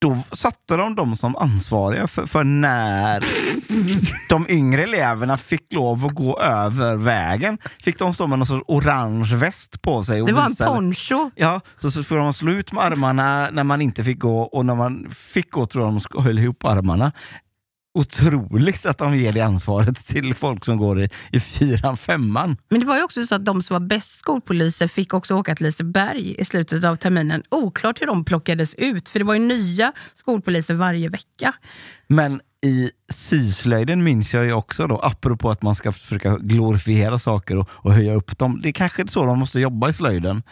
då 0.01 0.19
satte 0.33 0.77
de 0.77 0.95
dem 0.95 1.17
som 1.17 1.37
ansvariga 1.37 2.07
för, 2.07 2.27
för 2.27 2.45
när 2.45 3.25
de 4.29 4.47
yngre 4.49 4.83
eleverna 4.83 5.37
fick 5.37 5.73
lov 5.73 6.07
att 6.07 6.15
gå 6.15 6.41
över 6.41 6.97
vägen. 6.97 7.59
Fick 7.85 7.99
de 7.99 8.15
stå 8.15 8.27
med 8.27 8.39
någon 8.39 8.47
sorts 8.47 8.65
orange 8.69 9.37
väst 9.37 9.83
på 9.83 10.05
sig. 10.05 10.23
Och 10.23 10.29
det 10.29 10.35
var 10.35 10.43
en 10.43 10.49
visa- 10.49 10.67
poncho. 10.67 11.31
Ja, 11.35 11.61
så, 11.77 11.91
så 11.91 12.05
får 12.05 12.17
de 12.17 12.33
slå 12.33 12.53
ut 12.53 12.73
med 12.73 12.85
armarna 12.85 13.49
när 13.53 13.65
man 13.65 13.81
inte 13.81 14.05
fick 14.05 14.19
gå 14.19 14.43
och 14.43 14.67
när 14.67 14.75
man 14.75 15.11
fick 15.11 15.51
gå 15.51 15.67
tror 15.67 15.85
jag 15.85 16.03
de 16.13 16.23
höll 16.23 16.39
ihop 16.39 16.65
armarna. 16.65 17.13
Otroligt 17.95 18.87
att 18.87 18.99
de 18.99 19.17
ger 19.17 19.33
det 19.33 19.41
ansvaret 19.41 20.07
till 20.07 20.35
folk 20.35 20.65
som 20.65 20.77
går 20.77 21.01
i, 21.01 21.09
i 21.31 21.41
fyran, 21.41 21.97
femman. 21.97 22.57
Men 22.69 22.81
det 22.81 22.87
var 22.87 22.97
ju 22.97 23.03
också 23.03 23.25
så 23.25 23.35
att 23.35 23.45
de 23.45 23.63
som 23.63 23.75
var 23.75 23.81
bäst 23.81 24.19
skolpoliser 24.19 24.87
fick 24.87 25.15
också 25.15 25.35
åka 25.35 25.55
till 25.55 25.67
Liseberg 25.67 26.35
i 26.39 26.45
slutet 26.45 26.85
av 26.85 26.97
terminen. 26.97 27.43
Oklart 27.51 28.01
hur 28.01 28.07
de 28.07 28.25
plockades 28.25 28.75
ut, 28.75 29.09
för 29.09 29.19
det 29.19 29.25
var 29.25 29.35
ju 29.35 29.41
nya 29.41 29.93
skolpoliser 30.15 30.75
varje 30.75 31.09
vecka. 31.09 31.55
Men 32.07 32.41
i 32.65 32.91
syslöjden 33.09 34.05
minns 34.05 34.35
jag 34.35 34.45
ju 34.45 34.53
också 34.53 34.87
då, 34.87 34.99
apropå 34.99 35.51
att 35.51 35.63
man 35.63 35.75
ska 35.75 35.93
försöka 35.93 36.37
glorifiera 36.37 37.19
saker 37.19 37.59
och, 37.59 37.69
och 37.73 37.93
höja 37.95 38.15
upp 38.15 38.39
dem. 38.39 38.61
Det 38.63 38.69
är 38.69 38.73
kanske 38.73 39.03
är 39.03 39.07
så 39.07 39.27
de 39.27 39.39
måste 39.39 39.61
jobba 39.61 39.89
i 39.89 39.93
slöjden. 39.93 40.43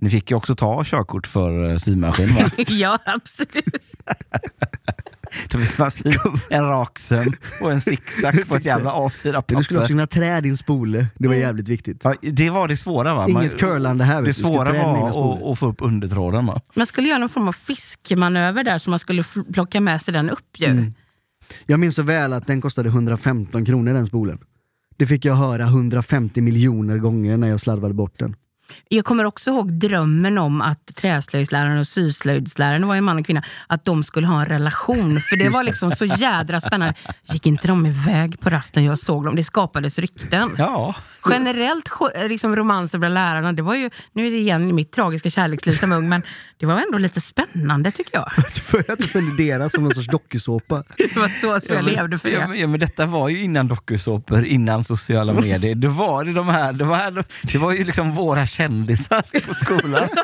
Ni 0.00 0.10
fick 0.10 0.30
ju 0.30 0.36
också 0.36 0.56
ta 0.56 0.84
körkort 0.84 1.26
för 1.26 1.70
eh, 1.70 1.76
symaskin 1.76 2.34
va? 2.34 2.48
ja, 2.68 2.98
absolut. 3.06 3.92
Då 5.48 5.58
fick 5.58 5.78
man 5.78 5.90
sy 5.90 6.12
en 6.50 6.64
rak 6.68 6.98
söm 6.98 7.32
och 7.60 7.72
en 7.72 7.80
zigzag 7.80 8.48
på 8.48 8.56
ett 8.56 8.64
jävla 8.64 8.92
A4-papper. 8.92 9.56
Du 9.56 9.62
skulle 9.62 9.80
också 9.80 9.88
kunna 9.88 10.06
trä 10.06 10.40
din 10.40 10.56
spole, 10.56 11.06
det 11.18 11.28
var 11.28 11.34
jävligt 11.34 11.68
viktigt. 11.68 12.00
Ja, 12.04 12.14
det 12.20 12.50
var 12.50 12.68
det 12.68 12.76
svåra 12.76 13.14
va? 13.14 13.28
Inget 13.28 13.58
curlande 13.58 14.04
här, 14.04 14.22
Det 14.22 14.34
svåra 14.34 14.72
var 14.72 15.52
att, 15.52 15.58
få 15.58 15.66
upp 15.66 15.82
undertråden 15.82 16.46
va? 16.46 16.60
Man 16.74 16.86
skulle 16.86 17.08
göra 17.08 17.18
någon 17.18 17.28
form 17.28 17.48
av 17.48 17.52
fiskmanöver 17.52 18.64
där 18.64 18.78
så 18.78 18.90
man 18.90 18.98
skulle 18.98 19.24
plocka 19.52 19.80
med 19.80 20.02
sig 20.02 20.14
den 20.14 20.30
upp 20.30 20.56
ju. 20.56 20.66
Mm. 20.66 20.94
Jag 21.66 21.80
minns 21.80 21.94
så 21.94 22.02
väl 22.02 22.32
att 22.32 22.46
den 22.46 22.60
kostade 22.60 22.88
115 22.88 23.64
kronor 23.64 23.94
den 23.94 24.06
spolen. 24.06 24.38
Det 24.96 25.06
fick 25.06 25.24
jag 25.24 25.34
höra 25.34 25.64
150 25.64 26.40
miljoner 26.40 26.98
gånger 26.98 27.36
när 27.36 27.48
jag 27.48 27.60
slarvade 27.60 27.94
bort 27.94 28.18
den. 28.18 28.36
Jag 28.88 29.04
kommer 29.04 29.24
också 29.24 29.50
ihåg 29.50 29.72
drömmen 29.72 30.38
om 30.38 30.60
att 30.60 30.96
träslöjdsläraren 30.96 31.78
och 31.78 31.86
syslöjdsläraren 31.86 32.88
var 32.88 32.96
en 32.96 33.04
man 33.04 33.18
och 33.18 33.26
kvinna, 33.26 33.42
att 33.66 33.84
de 33.84 34.04
skulle 34.04 34.26
ha 34.26 34.40
en 34.40 34.46
relation. 34.46 35.20
För 35.20 35.36
det 35.36 35.48
var 35.48 35.64
liksom 35.64 35.90
så 35.90 36.04
jädra 36.04 36.60
spännande. 36.60 36.94
Gick 37.22 37.46
inte 37.46 37.68
de 37.68 37.86
iväg 37.86 38.40
på 38.40 38.50
rasten 38.50 38.84
jag 38.84 38.98
såg 38.98 39.24
dem? 39.24 39.36
Det 39.36 39.44
skapades 39.44 39.98
rykten. 39.98 40.50
Ja. 40.58 40.94
Generellt 41.30 41.88
liksom 42.28 42.56
romanser 42.56 42.98
bland 42.98 43.14
lärarna, 43.14 43.52
det 43.52 43.62
var 43.62 43.74
ju, 43.74 43.90
nu 44.12 44.26
är 44.26 44.30
det 44.30 44.36
igen 44.38 44.74
mitt 44.74 44.92
tragiska 44.92 45.30
kärleksliv 45.30 45.74
som 45.74 45.92
ung, 45.92 46.08
men 46.08 46.22
det 46.58 46.66
var 46.66 46.80
ändå 46.80 46.98
lite 46.98 47.20
spännande 47.20 47.90
tycker 47.90 48.14
jag. 48.18 48.32
För 48.54 48.78
att 48.78 48.98
det 48.98 49.04
följde 49.04 49.44
deras 49.44 49.72
som 49.72 49.86
en 49.86 49.94
sorts 49.94 50.08
dokusåpa. 50.08 50.82
Det 50.96 51.16
var 51.16 51.28
så 51.28 51.60
som 51.66 51.74
jag 51.74 51.84
levde 51.84 52.18
för 52.18 52.28
Ja, 52.28 52.40
det. 52.40 52.48
men, 52.48 52.58
ja, 52.60 52.66
men 52.66 52.80
detta 52.80 53.06
var 53.06 53.28
ju 53.28 53.42
innan 53.42 53.68
dokusåpor, 53.68 54.44
innan 54.44 54.84
sociala 54.84 55.32
medier. 55.32 55.74
Det 55.74 55.88
var 55.88 56.24
det 56.24 56.32
de 56.32 56.48
här, 56.48 56.72
det 56.72 56.84
var, 56.84 57.24
det 57.52 57.58
var 57.58 57.72
ju 57.72 57.84
liksom 57.84 58.12
våra 58.12 58.46
kändisar 58.46 59.22
på 59.48 59.54
skolan. 59.54 60.08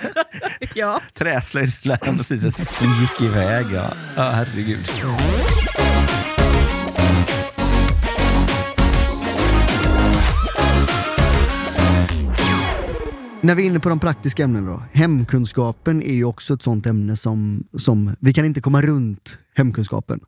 Ja. 0.74 1.01
Träslöjdsläraren 1.14 2.16
precis, 2.18 2.41
som 2.78 2.87
gick 3.01 3.20
iväg. 3.20 3.66
Ja, 3.72 3.93
ja 4.16 4.30
herregud. 4.30 4.89
När 13.45 13.55
vi 13.55 13.63
är 13.63 13.67
inne 13.67 13.81
på 13.81 13.89
de 13.89 14.01
praktiska 14.01 14.45
ämnena 14.45 14.71
då. 14.71 14.83
Hemkunskapen 14.93 16.03
är 16.03 16.15
ju 16.15 16.25
också 16.25 16.55
ett 16.55 16.63
sånt 16.63 16.87
ämne 16.87 17.17
som, 17.17 17.65
som 17.79 18.17
vi 18.21 18.35
kan 18.35 18.45
inte 18.45 18.61
komma 18.61 18.83
runt 18.83 19.39
hemkunskapen. 19.55 20.21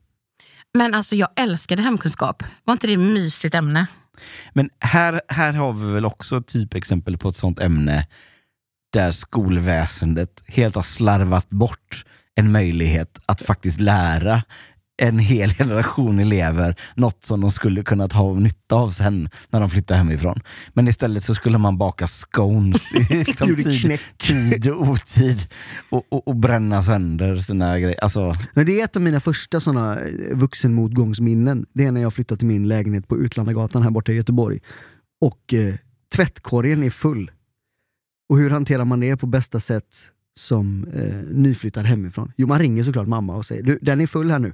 Men 0.74 0.94
alltså 0.94 1.16
jag 1.16 1.28
älskade 1.36 1.82
hemkunskap. 1.82 2.42
Var 2.64 2.72
inte 2.72 2.86
det 2.86 2.92
ett 2.92 2.98
mysigt 2.98 3.54
ämne? 3.54 3.86
Men 4.52 4.70
här, 4.80 5.20
här 5.28 5.52
har 5.52 5.72
vi 5.72 5.92
väl 5.92 6.04
också 6.04 6.36
ett 6.36 6.46
typexempel 6.46 7.18
på 7.18 7.28
ett 7.28 7.36
sånt 7.36 7.60
ämne 7.60 8.06
där 8.92 9.12
skolväsendet 9.12 10.42
helt 10.46 10.74
har 10.74 10.82
slarvat 10.82 11.50
bort 11.50 12.04
en 12.34 12.52
möjlighet 12.52 13.20
att 13.26 13.40
faktiskt 13.40 13.80
lära 13.80 14.42
en 14.96 15.18
hel 15.18 15.50
generation 15.58 16.18
elever 16.18 16.76
något 16.94 17.24
som 17.24 17.40
de 17.40 17.50
skulle 17.50 17.82
kunnat 17.82 18.12
ha 18.12 18.34
nytta 18.34 18.74
av 18.74 18.90
sen 18.90 19.28
när 19.50 19.60
de 19.60 19.70
flyttar 19.70 19.96
hemifrån. 19.96 20.40
Men 20.72 20.88
istället 20.88 21.24
så 21.24 21.34
skulle 21.34 21.58
man 21.58 21.78
baka 21.78 22.06
scones 22.06 22.94
i 22.94 22.98
liksom 23.26 23.56
tid, 23.56 23.98
tid 24.18 24.68
och 24.68 24.88
otid 24.88 25.48
och, 25.90 26.06
och, 26.08 26.28
och 26.28 26.36
bränna 26.36 26.82
sönder 26.82 27.36
sina 27.36 27.80
grejer. 27.80 27.98
Alltså, 28.02 28.32
Men 28.54 28.66
det 28.66 28.80
är 28.80 28.84
ett 28.84 28.96
av 28.96 29.02
mina 29.02 29.20
första 29.20 29.60
såna 29.60 30.00
eh, 30.00 30.36
vuxenmotgångsminnen. 30.36 31.66
Det 31.72 31.84
är 31.84 31.92
när 31.92 32.00
jag 32.00 32.14
flyttade 32.14 32.38
till 32.38 32.48
min 32.48 32.68
lägenhet 32.68 33.08
på 33.08 33.16
Utlandagatan 33.16 33.82
här 33.82 33.90
borta 33.90 34.12
i 34.12 34.16
Göteborg. 34.16 34.60
Och 35.20 35.54
eh, 35.54 35.74
tvättkorgen 36.14 36.82
är 36.82 36.90
full. 36.90 37.30
Och 38.28 38.38
hur 38.38 38.50
hanterar 38.50 38.84
man 38.84 39.00
det 39.00 39.16
på 39.16 39.26
bästa 39.26 39.60
sätt 39.60 39.96
som 40.36 40.86
eh, 40.94 41.36
nyflyttad 41.36 41.86
hemifrån? 41.86 42.32
Jo, 42.36 42.46
man 42.46 42.58
ringer 42.58 42.84
såklart 42.84 43.08
mamma 43.08 43.36
och 43.36 43.46
säger 43.46 43.62
du, 43.62 43.78
den 43.82 44.00
är 44.00 44.06
full 44.06 44.30
här 44.30 44.38
nu. 44.38 44.52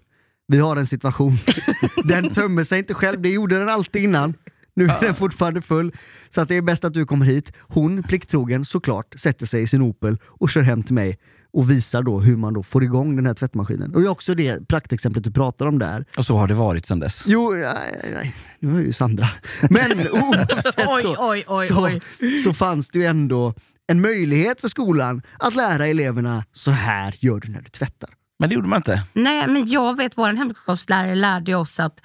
Vi 0.53 0.59
har 0.59 0.77
en 0.77 0.87
situation. 0.87 1.39
den 2.05 2.31
tömmer 2.33 2.65
sig 2.65 2.79
inte 2.79 2.95
själv, 2.95 3.21
det 3.23 3.29
gjorde 3.29 3.59
den 3.59 3.69
alltid 3.69 4.03
innan. 4.03 4.35
Nu 4.75 4.85
är 4.85 5.01
den 5.01 5.15
fortfarande 5.15 5.63
full. 5.63 5.93
Så 6.31 6.41
att 6.41 6.49
det 6.49 6.57
är 6.57 6.63
bäst 6.63 6.85
att 6.85 6.95
du 6.95 7.07
kommer 7.07 7.27
hit. 7.27 7.53
Hon, 7.61 8.03
plikttrogen 8.03 8.65
såklart, 8.65 9.15
sätter 9.17 9.47
sig 9.47 9.63
i 9.63 9.67
sin 9.67 9.83
Opel 9.83 10.19
och 10.25 10.51
kör 10.51 10.63
hem 10.63 10.83
till 10.83 10.95
mig. 10.95 11.19
och 11.53 11.71
visar 11.71 12.03
då 12.03 12.21
hur 12.21 12.37
man 12.37 12.55
då 12.55 12.63
får 12.63 12.85
igång 12.85 13.17
den 13.17 13.27
här 13.27 13.35
tvättmaskinen. 13.35 13.95
Och 13.95 14.01
det 14.01 14.07
är 14.07 14.11
också 14.11 14.35
det 14.35 14.69
praktexemplet 14.69 15.25
du 15.25 15.31
pratar 15.31 15.67
om 15.67 15.79
där. 15.79 16.05
Och 16.17 16.27
så 16.27 16.37
har 16.37 16.49
det 16.49 16.55
varit 16.55 16.87
sedan 16.87 17.01
dess. 17.01 17.25
Jo, 17.27 17.51
nej, 17.51 18.11
nej, 18.15 18.37
nu 18.61 18.77
är 18.79 18.83
ju 18.83 18.93
Sandra. 18.93 19.29
Men 19.71 20.09
oavsett 20.13 20.87
Oj, 20.89 21.03
då, 21.03 21.17
oj, 21.19 21.45
oj, 21.47 21.67
så, 21.67 21.85
oj. 21.85 22.01
så 22.45 22.55
fanns 22.55 22.91
det 22.91 22.99
ju 22.99 23.05
ändå 23.05 23.55
en 23.87 24.01
möjlighet 24.01 24.61
för 24.61 24.69
skolan 24.69 25.23
att 25.39 25.55
lära 25.55 25.87
eleverna 25.87 26.45
så 26.53 26.71
här 26.71 27.15
gör 27.19 27.41
du 27.41 27.49
när 27.49 27.61
du 27.63 27.69
tvättar. 27.69 28.11
Men 28.43 28.49
det 28.49 28.55
gjorde 28.55 28.69
man 28.69 28.77
inte. 28.77 29.03
Nej, 29.13 29.47
men 29.49 29.69
jag 29.69 29.97
vet, 29.97 30.13
vår 30.19 30.33
hemkunskapslärare 30.33 31.15
lärde 31.15 31.55
oss 31.55 31.81
att 31.81 32.01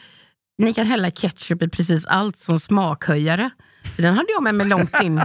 ni 0.57 0.73
kan 0.73 0.87
hälla 0.87 1.11
ketchup 1.11 1.63
i 1.63 1.69
precis 1.69 2.05
allt 2.05 2.37
som 2.37 2.59
smakhöjare. 2.59 3.49
Så 3.95 4.01
den 4.01 4.13
hade 4.13 4.27
jag 4.31 4.43
med 4.43 4.55
mig 4.55 4.67
långt 4.67 5.03
in 5.03 5.15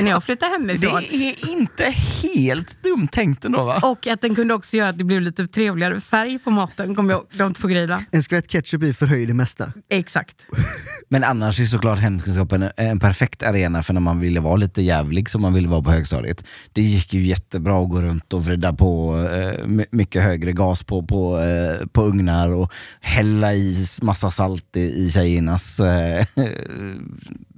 när 0.00 0.10
jag 0.10 0.24
flyttade 0.24 0.52
hemifrån. 0.52 1.02
Det 1.10 1.28
är 1.30 1.48
inte 1.50 1.84
helt 2.22 2.82
dumt 2.82 3.08
tänkt 3.12 3.44
ändå 3.44 3.64
va? 3.64 3.80
Och 3.82 4.06
att 4.06 4.20
den 4.20 4.34
kunde 4.34 4.54
också 4.54 4.76
göra 4.76 4.88
att 4.88 4.98
det 4.98 5.04
blev 5.04 5.20
lite 5.20 5.46
trevligare 5.46 6.00
färg 6.00 6.38
på 6.38 6.50
maten, 6.50 6.94
kommer 6.94 7.14
jag 7.14 7.22
de 7.32 7.54
två 7.54 7.68
grejerna. 7.68 8.00
En 8.10 8.22
skvätt 8.22 8.48
ketchup 8.48 8.82
i 8.82 8.92
förhöjer 8.94 9.26
det 9.26 9.34
mesta. 9.34 9.72
Exakt. 9.90 10.46
Men 11.08 11.24
annars 11.24 11.60
är 11.60 11.64
såklart 11.64 11.98
hemkunskapen 11.98 12.62
en, 12.62 12.70
en 12.76 12.98
perfekt 13.00 13.42
arena 13.42 13.82
för 13.82 13.94
när 13.94 14.00
man 14.00 14.20
ville 14.20 14.40
vara 14.40 14.56
lite 14.56 14.82
jävlig 14.82 15.30
som 15.30 15.42
man 15.42 15.54
ville 15.54 15.68
vara 15.68 15.82
på 15.82 15.90
högstadiet. 15.90 16.44
Det 16.72 16.82
gick 16.82 17.14
ju 17.14 17.26
jättebra 17.26 17.82
att 17.82 17.90
gå 17.90 18.02
runt 18.02 18.32
och 18.32 18.44
vrida 18.44 18.72
på 18.72 19.18
eh, 19.32 19.66
my- 19.66 19.86
mycket 19.90 20.22
högre 20.22 20.52
gas 20.52 20.84
på, 20.84 21.02
på, 21.02 21.40
eh, 21.40 21.86
på 21.86 22.02
ugnar 22.04 22.48
och 22.54 22.72
hälla 23.00 23.54
i 23.54 23.86
massa 24.02 24.30
salt 24.30 24.76
i, 24.76 24.80
i 24.80 25.10
tjejernas 25.10 25.80
eh, 25.80 26.26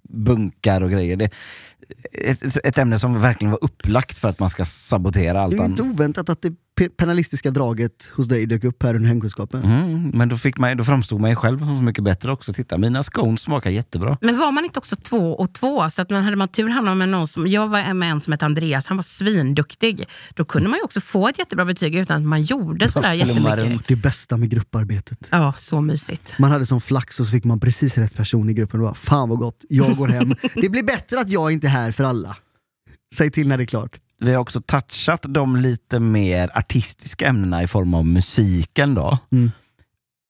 bunkar 0.08 0.80
och 0.80 0.90
grejer. 0.90 1.16
Det, 1.16 1.30
ett, 2.12 2.56
ett 2.66 2.78
ämne 2.78 2.98
som 2.98 3.20
verkligen 3.20 3.50
var 3.50 3.64
upplagt 3.64 4.18
för 4.18 4.28
att 4.28 4.38
man 4.38 4.50
ska 4.50 4.64
sabotera 4.64 5.40
allt 5.40 5.50
Det 5.52 5.56
är 5.58 5.64
annat. 5.64 5.70
inte 5.78 5.82
oväntat 5.82 6.28
att 6.28 6.42
det 6.42 6.52
pe- 6.80 6.88
penalistiska 6.96 7.50
draget 7.50 8.10
hos 8.14 8.28
dig 8.28 8.46
dök 8.46 8.64
upp 8.64 8.82
här 8.82 8.94
under 8.94 9.08
hemkunskapen. 9.08 9.62
Mm, 9.62 10.10
men 10.14 10.28
då, 10.28 10.36
fick 10.36 10.58
man, 10.58 10.76
då 10.76 10.84
framstod 10.84 11.20
man 11.20 11.30
ju 11.30 11.36
själv 11.36 11.58
som 11.58 11.66
så 11.66 11.82
mycket 11.82 12.04
bättre 12.04 12.32
också. 12.32 12.52
Titta, 12.52 12.78
mina 12.78 13.02
scones 13.02 13.40
smakar 13.40 13.70
jättebra. 13.70 14.18
Men 14.20 14.38
var 14.38 14.52
man 14.52 14.64
inte 14.64 14.78
också 14.78 14.96
två 14.96 15.32
och 15.34 15.52
två? 15.54 15.90
Så 15.90 16.02
att 16.02 16.10
man 16.10 16.24
hade 16.24 16.36
man 16.36 16.48
tur 16.48 16.68
hamnade 16.68 16.96
med 16.96 17.08
någon 17.08 17.28
som, 17.28 17.46
jag 17.46 17.68
var 17.68 17.94
med 17.94 18.10
en 18.10 18.20
som 18.20 18.32
hette 18.32 18.44
Andreas, 18.46 18.86
han 18.86 18.96
var 18.96 19.02
svinduktig. 19.02 20.08
Då 20.34 20.44
kunde 20.44 20.68
man 20.68 20.78
ju 20.78 20.82
också 20.84 21.00
få 21.00 21.28
ett 21.28 21.38
jättebra 21.38 21.64
betyg 21.64 21.94
utan 21.96 22.16
att 22.16 22.28
man 22.28 22.42
gjorde 22.42 22.88
sådär 22.90 23.12
jättemycket. 23.12 23.86
Det 23.88 23.96
bästa 23.96 24.36
med 24.36 24.50
grupparbetet. 24.50 25.18
Ja, 25.30 25.52
så 25.56 25.80
mysigt. 25.80 26.34
Man 26.38 26.50
hade 26.50 26.66
som 26.66 26.80
flax 26.80 27.20
och 27.20 27.26
så 27.26 27.32
fick 27.32 27.44
man 27.44 27.60
precis 27.60 27.98
rätt 27.98 28.14
person 28.14 28.50
i 28.50 28.52
gruppen 28.52 28.80
och 28.80 28.86
bara, 28.86 28.94
fan 28.94 29.28
vad 29.28 29.38
gott, 29.38 29.64
jag 29.68 29.96
går 29.96 30.08
hem. 30.08 30.34
det 30.54 30.68
blir 30.68 30.82
bättre 30.82 31.20
att 31.20 31.28
jag 31.30 31.52
inte 31.52 31.66
är 31.66 31.70
här 31.70 31.77
för 31.92 32.04
alla. 32.04 32.36
Säg 33.14 33.30
till 33.30 33.48
när 33.48 33.56
det 33.56 33.62
är 33.62 33.66
klart. 33.66 34.00
Vi 34.20 34.32
har 34.32 34.40
också 34.40 34.60
touchat 34.60 35.24
de 35.28 35.56
lite 35.56 36.00
mer 36.00 36.50
artistiska 36.54 37.26
ämnena 37.26 37.62
i 37.62 37.66
form 37.66 37.94
av 37.94 38.06
musiken 38.06 38.94
då. 38.94 39.18
Mm. 39.32 39.50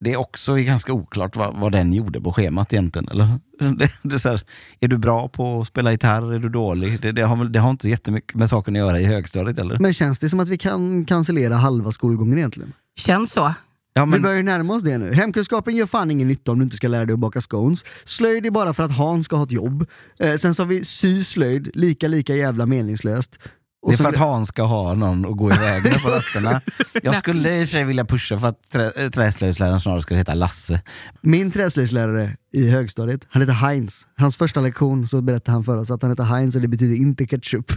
Det 0.01 0.13
är 0.13 0.17
också 0.17 0.55
ganska 0.55 0.93
oklart 0.93 1.37
vad, 1.37 1.57
vad 1.57 1.73
den 1.73 1.93
gjorde 1.93 2.21
på 2.21 2.33
schemat 2.33 2.73
egentligen. 2.73 3.09
Eller? 3.09 3.29
Det, 3.79 3.91
det 4.03 4.15
är, 4.15 4.19
så 4.19 4.29
här, 4.29 4.43
är 4.81 4.89
du 4.89 4.99
bra 4.99 5.29
på 5.29 5.61
att 5.61 5.67
spela 5.67 5.93
gitarr? 5.93 6.35
Är 6.35 6.39
du 6.39 6.49
dålig? 6.49 7.01
Det, 7.01 7.13
det, 7.13 7.23
har, 7.23 7.45
det 7.45 7.59
har 7.59 7.71
inte 7.71 7.89
jättemycket 7.89 8.35
med 8.35 8.51
saken 8.51 8.77
att 8.77 8.79
göra 8.79 9.01
i 9.01 9.05
högstadiet 9.05 9.59
eller? 9.59 9.79
Men 9.79 9.95
känns 9.95 10.19
det 10.19 10.29
som 10.29 10.41
att 10.41 10.49
vi 10.49 10.59
kan 10.59 11.05
cancellera 11.05 11.55
halva 11.55 11.93
skolgången 11.93 12.39
egentligen? 12.39 12.73
Känns 12.97 13.33
så. 13.33 13.55
Ja, 13.99 14.05
Vi 14.05 14.21
börjar 14.21 14.37
ju 14.37 14.43
närma 14.43 14.75
oss 14.75 14.83
det 14.83 14.99
nu. 14.99 15.13
Hemkunskapen 15.13 15.77
gör 15.77 15.87
fan 15.87 16.11
ingen 16.11 16.29
nytta 16.29 16.53
om 16.53 16.59
du 16.59 16.65
inte 16.65 16.77
ska 16.77 16.89
lära 16.89 17.07
dig 17.07 17.13
att 17.13 17.19
baka 17.19 17.41
scones. 17.41 17.85
Slöjd 18.05 18.47
är 18.47 18.51
bara 18.51 18.75
för 18.75 18.83
att 18.83 18.97
Hans 18.97 19.25
ska 19.25 19.37
ha 19.37 19.45
ett 19.45 19.53
jobb. 19.53 19.87
Eh, 20.19 20.37
sen 20.37 20.55
så 20.55 20.63
har 20.63 20.69
vi 20.69 20.85
sy 20.85 21.25
slöjd, 21.25 21.71
lika 21.75 22.09
lika 22.09 22.37
jävla 22.37 22.67
meningslöst. 22.67 23.39
Och 23.83 23.93
Det 23.93 23.95
är 23.95 23.97
för 23.97 24.09
att 24.09 24.17
Hans 24.17 24.49
ska 24.49 24.63
ha 24.63 24.95
någon 24.95 25.27
att 25.27 25.37
gå 25.37 25.53
iväg 25.53 25.83
med 25.83 26.03
på 26.03 26.09
rasterna. 26.09 26.61
Jag 27.03 27.17
skulle 27.17 27.61
i 27.61 27.65
och 27.65 27.69
för 27.69 27.73
sig 27.73 27.85
vilja 27.85 28.05
pusha 28.05 28.39
för 28.39 28.49
att 28.49 28.71
trä, 28.73 28.93
äh, 28.97 29.11
träslöjdsläraren 29.11 29.81
snarare 29.81 30.03
skulle 30.03 30.19
heta 30.19 30.35
Lasse. 30.35 30.81
Min 31.21 31.51
träslöjdslärare 31.51 32.37
i 32.53 32.71
högstadiet, 32.71 33.27
han 33.29 33.43
heter 33.43 33.55
Heinz. 33.55 34.07
Hans 34.17 34.37
första 34.37 34.61
lektion 34.61 35.09
så 35.09 35.21
berättade 35.23 35.53
han 35.53 35.65
för 35.65 35.77
oss 35.77 35.91
att 35.91 36.03
han 36.03 36.11
heter 36.11 36.25
Heinz 36.25 36.57
och 36.57 36.63
det 36.63 36.69
betyder 36.69 36.97
inte 36.97 37.27
ketchup. 37.27 37.73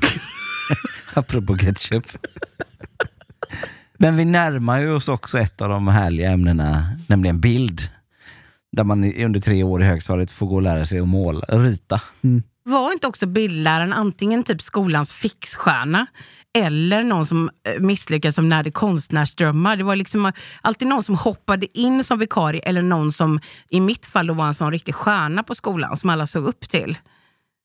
Apropå 1.13 1.57
ketchup. 1.57 2.05
Men 4.01 4.17
vi 4.17 4.25
närmar 4.25 4.79
ju 4.79 4.93
oss 4.93 5.07
också 5.07 5.39
ett 5.39 5.61
av 5.61 5.69
de 5.69 5.87
härliga 5.87 6.31
ämnena, 6.31 6.85
nämligen 7.07 7.39
bild. 7.39 7.89
Där 8.71 8.83
man 8.83 9.13
under 9.13 9.39
tre 9.39 9.63
år 9.63 9.81
i 9.81 9.85
högstadiet 9.85 10.31
får 10.31 10.47
gå 10.47 10.55
och 10.55 10.61
lära 10.61 10.85
sig 10.85 10.99
att 10.99 11.07
måla, 11.07 11.45
rita. 11.49 12.01
Var 12.63 12.93
inte 12.93 13.07
också 13.07 13.27
bildläraren 13.27 13.93
antingen 13.93 14.43
typ 14.43 14.61
skolans 14.61 15.13
fixstjärna 15.13 16.05
eller 16.57 17.03
någon 17.03 17.25
som 17.25 17.49
eh, 17.67 17.81
misslyckades 17.81 18.35
som 18.35 18.49
närde 18.49 18.71
konstnärsdrömmar? 18.71 19.77
Det 19.77 19.83
var 19.83 19.95
liksom 19.95 20.31
alltid 20.61 20.87
någon 20.87 21.03
som 21.03 21.15
hoppade 21.15 21.79
in 21.79 22.03
som 22.03 22.19
vikarie 22.19 22.61
eller 22.61 22.81
någon 22.81 23.11
som 23.11 23.39
i 23.69 23.79
mitt 23.79 24.05
fall 24.05 24.27
då 24.27 24.33
var 24.33 24.47
en 24.47 24.53
sån 24.53 24.71
riktig 24.71 24.95
stjärna 24.95 25.43
på 25.43 25.55
skolan 25.55 25.97
som 25.97 26.09
alla 26.09 26.27
såg 26.27 26.45
upp 26.45 26.69
till. 26.69 26.97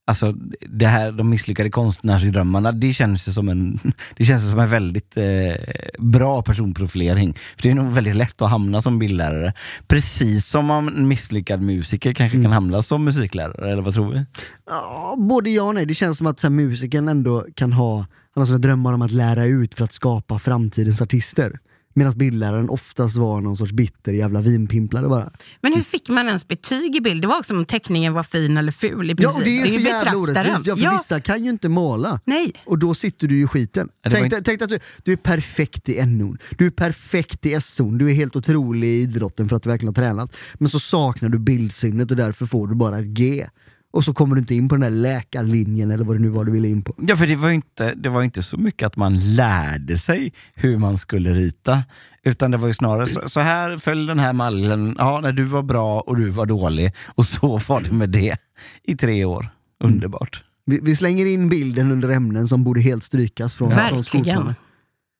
Alltså 0.09 0.32
det 0.61 0.86
här, 0.86 1.12
de 1.12 1.30
misslyckade 1.30 1.70
konstnärsdrömmarna, 1.70 2.72
det 2.72 2.92
känns 2.92 3.34
som 3.34 3.48
en, 3.48 3.78
det 4.16 4.24
känns 4.24 4.50
som 4.50 4.61
en 4.61 4.68
väldigt 4.68 5.16
eh, 5.16 5.54
bra 5.98 6.42
personprofilering. 6.42 7.34
För 7.34 7.62
det 7.62 7.70
är 7.70 7.74
nog 7.74 7.92
väldigt 7.92 8.16
lätt 8.16 8.42
att 8.42 8.50
hamna 8.50 8.82
som 8.82 8.98
bildlärare. 8.98 9.52
Precis 9.86 10.46
som 10.46 10.70
om 10.70 10.88
en 10.88 11.09
misslyckad 11.09 11.62
musiker 11.62 12.14
kanske 12.14 12.42
kan 12.42 12.52
hamna 12.52 12.82
som 12.82 13.04
musiklärare, 13.04 13.72
eller 13.72 13.82
vad 13.82 13.94
tror 13.94 14.12
vi? 14.12 14.24
Ja, 14.70 15.16
både 15.18 15.50
ja 15.50 15.62
och 15.62 15.74
nej. 15.74 15.86
Det 15.86 15.94
känns 15.94 16.18
som 16.18 16.26
att 16.26 16.40
så 16.40 16.46
här, 16.46 16.52
musikern 16.52 17.09
ändå 17.09 17.46
kan 17.54 17.72
ha, 17.72 17.96
han 18.34 18.40
har 18.40 18.46
såna 18.46 18.59
drömmar 18.59 18.92
om 18.92 19.02
att 19.02 19.12
lära 19.12 19.44
ut 19.44 19.74
för 19.74 19.84
att 19.84 19.92
skapa 19.92 20.38
framtidens 20.38 21.02
artister. 21.02 21.59
Medan 21.99 22.18
bildläraren 22.18 22.68
oftast 22.70 23.16
var 23.16 23.40
någon 23.40 23.57
sorts 23.57 23.72
bitter 23.72 24.12
jävla 24.12 24.40
vinpimplare 24.40 25.09
bara. 25.09 25.30
Men 25.61 25.72
hur 25.72 25.82
fick 25.82 26.09
man 26.09 26.26
ens 26.26 26.49
betyg 26.49 26.97
i 26.97 27.01
bild? 27.01 27.22
Det 27.22 27.28
var 27.28 27.38
också 27.38 27.55
om 27.57 27.64
teckningen 27.64 28.12
var 28.12 28.22
fin 28.22 28.57
eller 28.57 28.72
ful 28.72 29.11
i 29.11 29.14
Ja, 29.18 29.32
princip. 29.32 29.38
och 29.38 29.44
det 29.44 29.51
är 29.61 29.66
ju 29.66 29.78
så 29.78 29.84
jävla 29.84 30.16
orättvist. 30.16 30.66
Ja, 30.66 30.76
för 30.76 30.90
vissa 30.92 31.20
kan 31.20 31.44
ju 31.44 31.51
inte 31.51 31.68
måla. 31.68 32.20
Nej. 32.24 32.53
Och 32.66 32.78
då 32.78 32.94
sitter 32.94 33.26
du 33.28 33.36
ju 33.36 33.44
i 33.44 33.47
skiten. 33.47 33.88
Ja, 34.03 34.11
Tänk, 34.11 34.24
inte- 34.24 34.42
tänk 34.42 34.62
att 34.62 34.68
du, 34.68 34.78
du 35.05 35.12
är 35.12 35.16
perfekt 35.16 35.88
i 35.88 36.07
NO, 36.07 36.36
du 36.59 36.66
är 36.66 36.70
perfekt 36.70 37.47
i 37.47 37.61
SO, 37.61 37.90
du 37.90 38.11
är 38.11 38.14
helt 38.14 38.36
otrolig 38.36 38.88
i 38.88 39.01
idrotten 39.01 39.49
för 39.49 39.57
att 39.57 39.62
du 39.62 39.68
verkligen 39.68 39.88
har 39.97 40.03
tränat. 40.03 40.36
Men 40.55 40.68
så 40.68 40.80
saknar 40.80 41.28
du 41.28 41.38
bildsinnet 41.38 42.11
och 42.11 42.16
därför 42.16 42.47
får 42.47 42.68
du 42.68 42.74
bara 42.74 42.99
ett 42.99 43.07
G. 43.07 43.47
Och 43.93 44.05
så 44.05 44.14
kommer 44.14 44.34
du 44.34 44.41
inte 44.41 44.55
in 44.55 44.68
på 44.68 44.74
den 44.74 44.80
där 44.80 45.01
läkarlinjen 45.01 45.91
eller 45.91 46.05
vad 46.05 46.16
det 46.16 46.20
nu 46.22 46.28
var 46.28 46.45
du 46.45 46.53
ville 46.53 46.68
in 46.68 46.82
på. 46.82 46.95
Ja, 46.99 47.16
för 47.16 47.26
det 47.26 47.37
var 47.37 47.49
ju 47.49 47.55
inte, 47.55 47.95
det 47.95 48.09
var 48.09 48.22
inte 48.22 48.43
så 48.43 48.57
mycket 48.57 48.87
att 48.87 48.97
man 48.97 49.34
lärde 49.34 49.99
sig 49.99 50.32
hur 50.55 50.78
man 50.78 50.99
skulle 50.99 51.34
rita. 51.34 51.84
Utan 52.24 52.51
det 52.51 52.57
var 52.57 52.68
ju 52.68 52.74
snarare 52.74 53.07
så, 53.07 53.28
så 53.28 53.41
här, 53.41 53.78
följ 53.78 54.07
den 54.07 54.18
här 54.18 54.32
mallen, 54.32 54.95
ja, 54.99 55.20
när 55.20 55.32
du 55.32 55.43
var 55.43 55.62
bra 55.62 56.01
och 56.01 56.16
du 56.16 56.28
var 56.30 56.47
dålig. 56.47 56.93
Och 57.07 57.26
så 57.26 57.61
var 57.68 57.80
det 57.80 57.93
med 57.93 58.11
det 58.11 58.37
i 58.84 58.97
tre 58.97 59.24
år. 59.24 59.49
Underbart. 59.84 60.43
Vi, 60.66 60.80
vi 60.82 60.97
slänger 60.97 61.26
in 61.26 61.49
bilden 61.49 61.93
under 61.93 62.09
ämnen 62.09 62.49
som 62.49 62.64
borde 62.64 62.80
helt 62.80 63.05
strykas 63.05 63.55
från, 63.55 63.68
från 63.68 63.76
Verkligen. 63.78 64.05
skolplanen. 64.05 64.55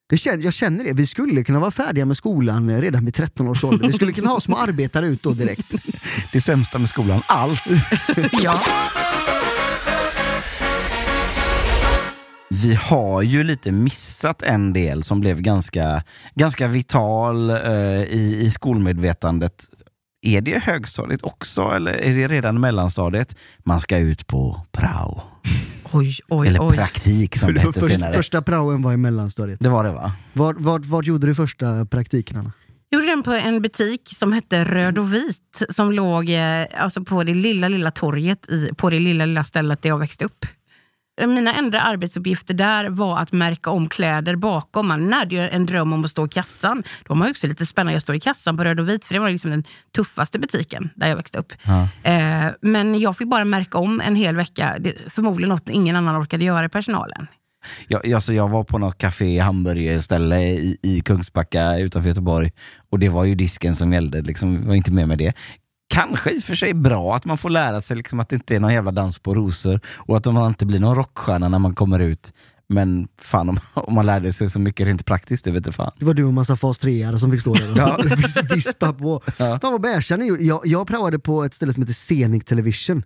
Det 0.09 0.17
känner, 0.17 0.45
jag 0.45 0.53
känner 0.53 0.85
det, 0.85 0.93
vi 0.93 1.07
skulle 1.07 1.45
kunna 1.45 1.61
vara 1.61 1.71
färdiga 1.71 2.05
med 2.05 2.17
skolan 2.17 2.71
eh, 2.71 2.81
redan 2.81 3.05
vid 3.05 3.15
13 3.15 3.49
års 3.49 3.65
ålder. 3.65 3.87
Vi 3.87 3.93
skulle 3.93 4.13
kunna 4.13 4.31
ha 4.31 4.41
små 4.41 4.57
arbetare 4.57 5.07
ut 5.07 5.23
då 5.23 5.33
direkt. 5.33 5.73
Det 6.33 6.41
sämsta 6.41 6.79
med 6.79 6.89
skolan, 6.89 7.23
allt. 7.27 7.63
ja. 8.33 8.61
Vi 12.49 12.75
har 12.75 13.23
ju 13.23 13.43
lite 13.43 13.73
missat 13.73 14.43
en 14.43 14.73
del 14.73 15.03
som 15.03 15.21
blev 15.21 15.41
ganska, 15.41 16.03
ganska 16.35 16.69
vital 16.69 17.51
eh, 17.51 17.57
i, 18.03 18.39
i 18.43 18.51
skolmedvetandet. 18.51 19.65
Är 20.23 20.41
det 20.41 20.63
högstadiet 20.63 21.23
också 21.23 21.63
eller 21.63 21.93
är 21.93 22.15
det 22.15 22.29
redan 22.29 22.61
mellanstadiet? 22.61 23.37
Man 23.65 23.81
ska 23.81 23.99
ut 23.99 24.27
på 24.27 24.61
prao. 24.73 25.23
Oj, 25.97 26.19
oj, 26.29 26.49
eller 26.49 26.63
oj. 26.63 26.77
praktik 26.77 27.37
som 27.37 27.55
det 27.55 27.61
hette 27.61 27.81
Först, 27.81 27.93
senare. 27.93 28.17
första 28.17 28.43
praoen 28.43 28.83
var 28.83 28.93
i 28.93 28.97
mellanstadiet. 28.97 29.61
Det 29.61 29.69
var 29.69 29.85
det 29.85 29.93
va? 29.93 30.13
Vart, 30.33 30.57
vart, 30.59 30.87
vart 30.87 31.05
gjorde 31.05 31.27
du 31.27 31.35
första 31.35 31.85
praktiken 31.87 32.37
Anna? 32.37 32.53
gjorde 32.91 33.07
den 33.07 33.23
på 33.23 33.33
en 33.33 33.63
butik 33.63 34.09
som 34.13 34.33
hette 34.33 34.65
Röd 34.65 34.99
och 34.99 35.15
vit 35.15 35.63
som 35.71 35.93
låg 35.93 36.31
eh, 36.31 36.67
alltså 36.79 37.05
på 37.05 37.25
det 37.25 37.35
lilla, 37.35 37.69
lilla 37.69 37.91
torget 37.91 38.51
i, 38.51 38.71
på 38.77 38.91
det 38.91 38.99
lilla, 38.99 39.27
lilla 39.27 39.45
stället 39.45 39.83
där 39.83 39.89
jag 39.89 39.99
växte 39.99 40.25
upp. 40.25 40.47
Mina 41.21 41.55
enda 41.55 41.81
arbetsuppgifter 41.81 42.55
där 42.55 42.91
var 42.91 43.19
att 43.19 43.33
märka 43.33 43.71
om 43.71 43.89
kläder 43.89 44.37
bakom. 44.37 44.89
Man 44.89 45.13
hade 45.13 45.35
ju 45.35 45.49
en 45.49 45.67
dröm 45.67 45.93
om 45.93 46.05
att 46.05 46.11
stå 46.11 46.27
i 46.27 46.29
kassan. 46.29 46.83
Då 46.83 47.09
var 47.09 47.17
man 47.17 47.29
ju 47.29 47.31
också 47.31 47.47
lite 47.47 47.67
spännande. 47.67 47.93
Jag 47.93 48.03
står 48.03 48.15
i 48.15 48.21
kassan 48.21 48.57
på 48.57 48.65
Röd 48.65 48.81
och 48.81 48.89
vit 48.89 49.05
för 49.05 49.15
det 49.15 49.21
var 49.21 49.31
liksom 49.31 49.51
den 49.51 49.65
tuffaste 49.97 50.39
butiken 50.39 50.91
där 50.95 51.09
jag 51.09 51.17
växte 51.17 51.39
upp. 51.39 51.53
Ja. 51.63 51.89
Eh, 52.11 52.53
men 52.61 53.01
jag 53.01 53.17
fick 53.17 53.29
bara 53.29 53.45
märka 53.45 53.79
om 53.79 54.01
en 54.01 54.17
hel 54.17 54.37
vecka. 54.37 54.77
Det, 54.81 54.95
förmodligen 55.09 55.49
något 55.49 55.69
ingen 55.69 55.97
annan 55.97 56.23
orkade 56.23 56.45
göra 56.45 56.65
i 56.65 56.69
personalen. 56.69 57.27
Jag, 57.89 58.13
alltså 58.13 58.33
jag 58.33 58.49
var 58.49 58.65
på 58.65 58.79
något 58.79 58.99
café, 58.99 59.39
hamburgerställe 59.39 60.41
i, 60.41 60.79
i 60.83 61.01
Kungsbacka 61.01 61.79
utanför 61.79 62.09
Göteborg 62.09 62.53
och 62.91 62.99
det 62.99 63.09
var 63.09 63.25
ju 63.25 63.35
disken 63.35 63.75
som 63.75 63.93
gällde, 63.93 64.23
liksom, 64.23 64.55
jag 64.55 64.63
var 64.63 64.75
inte 64.75 64.93
med 64.93 65.09
med 65.09 65.19
det. 65.19 65.33
Kanske 65.89 66.31
i 66.31 66.39
och 66.39 66.43
för 66.43 66.55
sig 66.55 66.75
bra 66.75 67.15
att 67.15 67.25
man 67.25 67.39
får 67.39 67.51
lära 67.51 67.81
sig 67.81 67.97
liksom 67.97 68.21
att 68.21 68.29
det 68.29 68.37
inte 68.37 68.57
är 68.57 68.61
någon 68.61 68.73
jävla 68.75 68.91
dans 68.93 69.19
på 69.19 69.35
rosor 69.35 69.81
och 69.97 70.17
att 70.17 70.25
man 70.25 70.49
inte 70.49 70.67
blir 70.67 70.81
någon 70.81 70.97
rockstjärna 70.97 71.49
när 71.49 71.59
man 71.59 71.75
kommer 71.75 71.99
ut. 71.99 72.33
Men 72.69 73.09
fan 73.21 73.49
om, 73.49 73.59
om 73.75 73.95
man 73.95 74.07
lärde 74.07 74.33
sig 74.33 74.51
så 74.51 74.59
mycket 74.61 74.87
rent 74.87 75.07
praktiskt, 75.07 75.45
det 75.45 75.51
vet 75.51 75.57
inte 75.67 75.73
fan. 75.73 75.91
Det 75.99 76.05
var 76.05 76.15
du 76.15 76.25
och 76.25 76.33
massa 76.35 76.57
fas 76.57 76.79
3 76.79 77.19
som 77.19 77.31
fick 77.31 77.41
stå 77.41 77.55
där 77.55 77.71
och 77.73 77.77
Ja. 77.79 77.99
vis- 78.17 78.51
vispa 78.51 78.93
på. 78.93 79.23
Ja. 79.27 79.59
Fan 79.61 79.73
vad 79.73 79.81
bärsar 79.81 80.17
ni 80.19 80.47
jag, 80.47 80.61
jag 80.65 80.87
praoade 80.87 81.19
på 81.19 81.45
ett 81.45 81.55
ställe 81.55 81.73
som 81.73 81.83
heter 81.83 81.95
Scenic 81.95 82.45
Television. 82.45 83.03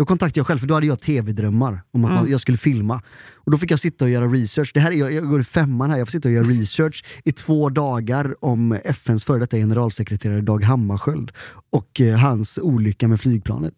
Då 0.00 0.06
kontaktade 0.06 0.38
jag 0.40 0.46
själv, 0.46 0.58
för 0.58 0.66
då 0.66 0.74
hade 0.74 0.86
jag 0.86 1.00
tv-drömmar 1.00 1.82
om 1.92 2.04
att 2.04 2.10
Mm. 2.10 2.22
man, 2.22 2.30
jag 2.30 2.40
skulle 2.40 2.58
filma. 2.58 3.02
Och 3.34 3.50
då 3.50 3.58
fick 3.58 3.70
jag 3.70 3.80
sitta 3.80 4.04
och 4.04 4.10
göra 4.10 4.26
research. 4.26 4.70
Det 4.74 4.80
här 4.80 4.90
är, 4.90 4.96
jag, 4.96 5.12
jag 5.12 5.28
går 5.28 5.40
i 5.40 5.44
femman 5.44 5.90
här, 5.90 5.98
jag 5.98 6.08
får 6.08 6.12
sitta 6.12 6.28
och 6.28 6.32
göra 6.34 6.44
research 6.44 7.04
i 7.24 7.32
två 7.32 7.68
dagar 7.68 8.44
om 8.44 8.72
FNs 8.84 9.24
före 9.24 9.38
detta 9.38 9.56
generalsekreterare 9.56 10.40
Dag 10.40 10.62
Hammarskjöld 10.64 11.32
och 11.70 12.00
eh, 12.00 12.18
hans 12.18 12.58
olycka 12.58 13.08
med 13.08 13.20
flygplanet. 13.20 13.74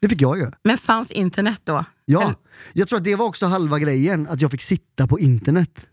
Det 0.00 0.08
fick 0.08 0.20
jag 0.20 0.38
göra. 0.38 0.52
Men 0.64 0.78
fanns 0.78 1.10
internet 1.12 1.60
då? 1.64 1.84
Ja, 2.04 2.34
jag 2.72 2.88
tror 2.88 2.96
att 2.98 3.04
det 3.04 3.16
var 3.16 3.26
också 3.26 3.46
halva 3.46 3.78
grejen, 3.78 4.26
att 4.28 4.40
jag 4.40 4.50
fick 4.50 4.62
sitta 4.62 5.06
på 5.06 5.18
internet. 5.20 5.86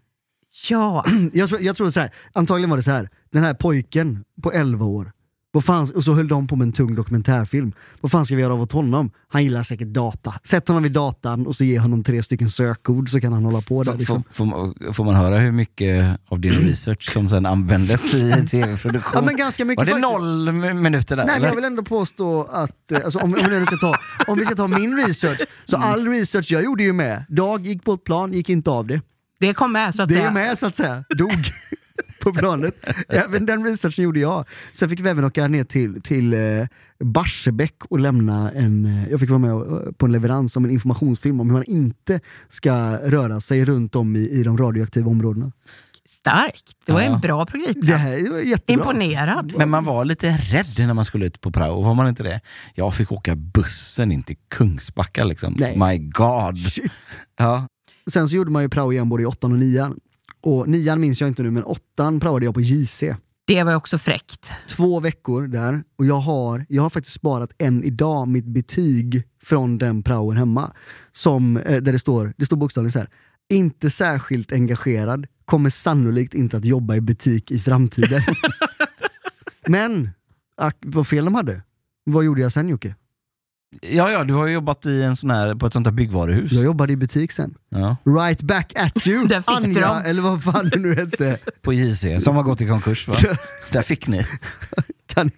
Ja. 0.70 1.06
jag, 1.34 1.50
tror, 1.50 1.62
jag 1.62 1.76
tror 1.76 1.92
så 1.92 2.00
här, 2.00 2.12
antagligen 2.34 2.70
var 2.70 2.78
det 2.78 2.84
så 2.84 2.92
här. 2.92 3.10
den 3.32 3.44
här 3.44 3.54
pojken 3.54 4.24
på 4.42 4.52
11 4.52 4.86
år, 4.86 5.12
vad 5.56 5.66
fan, 5.66 5.92
och 5.96 6.04
så 6.04 6.14
höll 6.14 6.28
de 6.28 6.48
på 6.48 6.56
med 6.56 6.66
en 6.66 6.72
tung 6.72 6.96
dokumentärfilm. 6.96 7.72
Vad 8.02 8.12
fan 8.12 8.26
ska 8.26 8.36
vi 8.36 8.42
göra 8.42 8.54
av 8.54 8.62
åt 8.62 8.72
honom? 8.72 9.12
Han 9.28 9.44
gillar 9.44 9.64
säkert 9.64 9.88
data. 9.88 10.34
Sätt 10.44 10.68
honom 10.68 10.84
vid 10.84 10.92
datan 10.92 11.48
och 11.48 11.56
så 11.56 11.64
ge 11.64 11.80
honom 11.80 12.04
tre 12.04 12.24
stycken 12.24 12.50
sökord 12.50 13.10
så 13.10 13.22
kan 13.22 13.34
han 13.34 13.46
hålla 13.46 13.62
på 13.62 13.84
där. 13.84 13.92
Får, 13.92 14.00
Liksom. 14.00 14.24
får, 14.32 14.46
man- 14.46 14.94
får 14.94 15.04
man 15.04 15.16
höra 15.16 15.38
hur 15.40 15.52
mycket 15.52 16.20
av 16.30 16.40
din 16.40 16.52
research 16.70 17.12
som 17.14 17.30
sen 17.30 17.46
användes 17.46 18.14
i 18.14 18.48
tv-produktion? 18.52 19.12
Ja, 19.14 19.22
men 19.22 19.38
ganska 19.38 19.66
mycket 19.66 19.78
Var 19.78 19.86
det 19.86 20.02
faktiskt. 20.02 20.20
noll 20.22 20.50
mi- 20.50 20.74
minuter 20.74 21.18
där? 21.18 21.26
Nej 21.26 21.40
men 21.40 21.48
jag 21.50 21.56
vill 21.56 21.66
ändå 21.66 21.84
påstå 21.84 22.44
att, 22.44 22.92
eh, 22.92 22.98
alltså, 23.06 23.20
om, 23.20 23.34
om, 23.34 23.60
vi 23.60 23.66
ska 23.66 23.76
ta, 23.78 23.94
om 24.28 24.38
vi 24.40 24.46
ska 24.46 24.56
ta 24.56 24.68
min 24.68 24.98
research, 24.98 25.42
så 25.66 25.76
Mm. 25.76 25.90
all 25.90 26.08
research 26.08 26.52
jag 26.52 26.64
gjorde 26.64 26.84
ju 26.84 26.94
med. 26.94 27.26
Dag 27.30 27.66
gick 27.66 27.84
på 27.84 27.94
ett 27.94 28.04
plan, 28.04 28.34
gick 28.34 28.50
inte 28.50 28.70
av 28.70 28.88
det. 28.88 29.02
Det 29.40 29.54
kom 29.54 29.72
med 29.72 29.96
så 29.96 30.02
att 30.02 30.08
Det 30.10 30.16
säga. 30.16 30.28
är 30.28 30.32
med 30.34 30.58
så 30.58 30.66
att 30.68 30.76
säga, 30.76 31.04
dog 31.18 31.32
på 32.24 32.34
planet. 32.34 32.76
Även 33.10 33.46
den 33.46 33.66
researchen 33.66 34.04
gjorde 34.06 34.20
jag. 34.20 34.46
Sen 34.74 34.90
fick 34.90 35.00
vi 35.00 35.10
även 35.10 35.26
åka 35.26 35.48
ner 35.48 35.64
till, 35.64 36.02
till 36.02 36.34
eh, 36.34 36.40
Barsebäck 37.04 37.76
och 37.90 38.00
lämna 38.00 38.52
en, 38.52 38.86
eh, 38.86 39.10
jag 39.12 39.20
fick 39.20 39.30
vara 39.30 39.40
med 39.40 39.52
eh, 39.52 39.92
på 39.98 40.06
en 40.06 40.12
leverans 40.12 40.56
om 40.58 40.66
en 40.66 40.72
informationsfilm 40.72 41.40
om 41.40 41.48
hur 41.50 41.54
man 41.54 41.64
inte 41.64 42.20
ska 42.50 42.98
röra 42.98 43.42
sig 43.42 43.66
runt 43.66 43.96
om 43.96 44.16
i, 44.16 44.20
i 44.20 44.44
de 44.44 44.58
radioaktiva 44.58 45.10
områdena. 45.10 45.52
Starkt. 46.10 46.64
Det 46.86 46.92
var 46.94 47.02
Ja. 47.02 47.16
en 47.16 47.22
bra 47.22 47.46
projektplats. 47.46 47.88
Det 47.88 47.98
här 47.98 48.32
var 48.32 48.40
jättebra. 48.40 48.74
Imponerad. 48.74 49.54
Men 49.58 49.70
man 49.70 49.84
var 49.86 50.06
lite 50.06 50.30
rädd 50.38 50.88
när 50.88 50.94
man 50.94 51.06
skulle 51.06 51.26
ut 51.26 51.42
på 51.42 51.52
prao, 51.52 51.82
var 51.82 51.94
man 51.94 52.08
inte 52.08 52.24
det? 52.24 52.42
Jag 52.74 52.94
fick 52.94 53.12
åka 53.12 53.36
bussen 53.36 54.12
in 54.12 54.24
till 54.24 54.36
Kungsbacka 54.50 55.24
liksom. 55.24 55.56
Nej. 55.60 55.78
My 55.78 55.98
God. 55.98 56.58
Ja. 57.40 57.68
Sen 58.12 58.30
så 58.30 58.36
gjorde 58.36 58.52
man 58.52 58.62
ju 58.64 58.70
prao 58.70 58.92
igen 58.94 59.10
både 59.10 59.24
i 59.24 59.26
åttan 59.26 59.52
och 59.52 59.58
nian. 59.60 60.00
Och 60.46 60.70
nian 60.70 61.00
minns 61.00 61.22
jag 61.22 61.28
inte 61.28 61.44
nu, 61.44 61.52
men 61.52 61.64
åttan 61.64 62.20
praoade 62.20 62.46
jag 62.46 62.54
på 62.54 62.62
JC. 62.62 63.04
Det 63.48 63.64
var 63.64 63.76
också 63.76 63.98
fräckt. 63.98 64.52
Två 64.70 65.00
veckor 65.00 65.48
där 65.48 65.84
och 65.96 66.06
jag 66.06 66.16
har, 66.20 66.66
jag 66.70 66.84
har 66.84 66.90
faktiskt 66.90 67.16
sparat 67.16 67.52
än 67.58 67.84
idag 67.84 68.28
mitt 68.28 68.46
betyg 68.46 69.24
från 69.44 69.78
den 69.78 70.04
praon 70.04 70.38
hemma. 70.38 70.74
Som, 71.12 71.58
eh, 71.58 71.82
där 71.82 71.92
det 71.92 72.00
står, 72.00 72.34
det 72.38 72.46
står 72.46 72.58
bokstavligen 72.58 72.92
så 72.92 73.00
här. 73.00 73.10
Inte 73.50 73.90
särskilt 73.90 74.52
engagerad, 74.52 75.28
kommer 75.46 75.70
sannolikt 75.70 76.34
inte 76.34 76.58
att 76.58 76.66
jobba 76.66 76.96
i 76.96 77.02
butik 77.02 77.52
i 77.52 77.60
framtiden. 77.60 78.22
Men, 79.68 80.10
ack, 80.58 80.78
vad 80.82 81.08
fel 81.08 81.26
de 81.26 81.36
hade. 81.36 81.62
Vad 82.04 82.26
gjorde 82.26 82.42
jag 82.42 82.52
sen 82.52 82.70
Jocke? 82.70 82.96
Ja, 83.82 84.12
ja, 84.12 84.24
du 84.24 84.34
har 84.34 84.48
ju 84.48 84.54
jobbat 84.54 84.86
i 84.86 85.02
en 85.02 85.16
sån 85.16 85.30
här, 85.30 85.56
på 85.56 85.66
ett 85.68 85.74
sånt 85.74 85.88
här 85.88 85.92
byggvaruhus. 85.92 86.52
Jag 86.52 86.64
jobbade 86.64 86.94
i 86.94 86.96
butik 86.96 87.32
sen. 87.32 87.56
Ja. 87.70 87.98
Right 88.06 88.42
back 88.42 88.74
at 88.76 89.08
you, 89.08 89.28
Där 89.28 89.62
fick 89.62 89.76
du 89.76 89.84
Anja, 89.84 89.88
dem. 89.94 90.02
eller 90.06 90.22
vad 90.22 90.44
fan 90.44 90.70
det 90.70 90.80
nu 90.80 90.96
hette. 90.96 91.38
På 91.62 91.74
JC, 91.74 92.06
som 92.24 92.36
har 92.36 92.44
gått 92.44 92.62
i 92.62 92.68
konkurs 92.68 93.08
va? 93.08 93.16
Där 93.72 93.82
fick 93.82 94.08
ni. 94.08 94.26
Kan, 95.14 95.32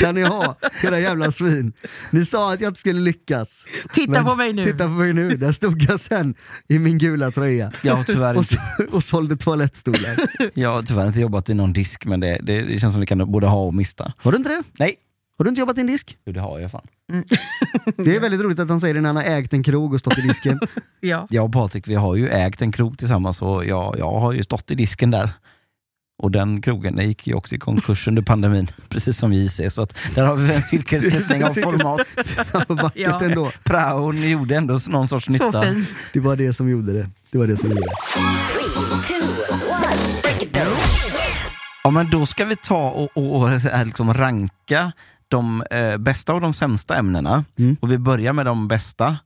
kan 0.00 0.14
ni 0.14 0.22
ha, 0.22 0.56
era 0.82 1.00
jävla 1.00 1.32
svin. 1.32 1.72
Ni 2.10 2.24
sa 2.24 2.52
att 2.52 2.60
jag 2.60 2.70
inte 2.70 2.80
skulle 2.80 3.00
lyckas. 3.00 3.64
Titta 3.92 4.12
Men 4.12 4.24
på 4.24 4.34
mig 4.34 4.52
nu. 4.52 4.64
Titta 4.64 4.84
på 4.84 4.90
mig 4.90 5.12
nu, 5.12 5.36
där 5.36 5.52
stod 5.52 5.82
jag 5.82 6.00
sen 6.00 6.34
i 6.68 6.78
min 6.78 6.98
gula 6.98 7.30
tröja. 7.30 7.72
Jag 7.82 7.94
har 7.94 8.04
tyvärr 8.04 8.36
och, 8.36 8.46
så, 8.46 8.56
och 8.90 9.04
sålde 9.04 9.36
toalettstolar. 9.36 10.18
jag 10.54 10.72
har 10.72 10.82
tyvärr 10.82 11.06
inte 11.06 11.20
jobbat 11.20 11.50
i 11.50 11.54
någon 11.54 11.72
disk, 11.72 12.06
men 12.06 12.20
det, 12.20 12.38
det, 12.42 12.62
det 12.62 12.78
känns 12.80 12.92
som 12.94 13.00
vi 13.00 13.06
kan 13.06 13.32
både 13.32 13.46
ha 13.46 13.64
och 13.64 13.74
mista. 13.74 14.12
Har 14.16 14.32
du 14.32 14.38
inte 14.38 14.50
det? 14.50 14.62
Nej. 14.78 14.96
Har 15.38 15.44
du 15.44 15.48
inte 15.48 15.60
jobbat 15.60 15.78
i 15.78 15.80
en 15.80 15.86
disk? 15.86 16.16
Jo, 16.26 16.32
det 16.32 16.40
har 16.40 16.58
jag 16.58 16.70
fan. 16.70 16.86
Det 17.96 18.16
är 18.16 18.20
väldigt 18.20 18.40
roligt 18.40 18.58
att 18.58 18.68
han 18.68 18.80
säger 18.80 18.94
det 18.94 19.00
när 19.00 19.08
han 19.08 19.16
har 19.16 19.22
ägt 19.22 19.52
en 19.52 19.62
krog 19.62 19.92
och 19.94 20.00
stått 20.00 20.18
i 20.18 20.22
disken. 20.22 20.60
Ja. 21.04 21.26
Jag 21.30 21.44
och 21.44 21.52
Patrik, 21.52 21.88
vi 21.88 21.94
har 21.94 22.16
ju 22.16 22.28
ägt 22.30 22.62
en 22.62 22.72
krog 22.72 22.98
tillsammans 22.98 23.42
och 23.42 23.64
jag, 23.66 23.98
jag 23.98 24.20
har 24.20 24.32
ju 24.32 24.42
stått 24.42 24.70
i 24.70 24.74
disken 24.74 25.10
där. 25.10 25.30
Och 26.22 26.30
den 26.30 26.60
krogen 26.60 26.96
den 26.96 27.08
gick 27.08 27.26
ju 27.26 27.34
också 27.34 27.54
i 27.54 27.58
konkurs 27.58 28.08
under 28.08 28.22
pandemin, 28.22 28.68
precis 28.88 29.16
som 29.18 29.32
JC. 29.32 29.60
Så 29.74 29.82
att 29.82 29.96
där 30.14 30.26
har 30.26 30.36
vi 30.36 30.54
en 30.54 30.62
cirkelslutning 30.62 31.44
av 31.44 31.48
format. 31.54 32.06
Vackert 32.68 32.92
Ja. 32.94 33.22
ändå. 33.24 33.50
Praon 33.64 34.30
gjorde 34.30 34.56
ändå 34.56 34.78
någon 34.88 35.08
sorts 35.08 35.28
nytta. 35.28 35.52
Så 35.52 35.62
fint. 35.62 35.88
Det 36.12 36.20
var 36.20 36.36
det 36.36 36.52
som 36.52 36.68
gjorde 36.70 36.92
det. 36.92 37.10
Det 37.30 37.38
var 37.38 37.46
det 37.46 37.56
som 37.56 37.70
gjorde 37.70 37.82
det. 37.82 37.92
Ja, 41.84 41.90
men 41.90 42.10
då 42.10 42.26
ska 42.26 42.44
vi 42.44 42.56
ta 42.56 42.90
och, 42.90 43.10
och, 43.16 43.42
och 43.42 43.50
liksom 43.86 44.14
ranka 44.14 44.92
de 45.32 45.62
eh, 45.70 45.98
bästa 45.98 46.34
och 46.34 46.40
de 46.40 46.54
sämsta 46.54 46.96
ämnena. 46.96 47.44
Mm. 47.58 47.76
Och 47.80 47.92
vi 47.92 47.98
börjar 47.98 48.32
med 48.32 48.46
de 48.46 48.68
bästa. 48.68 49.16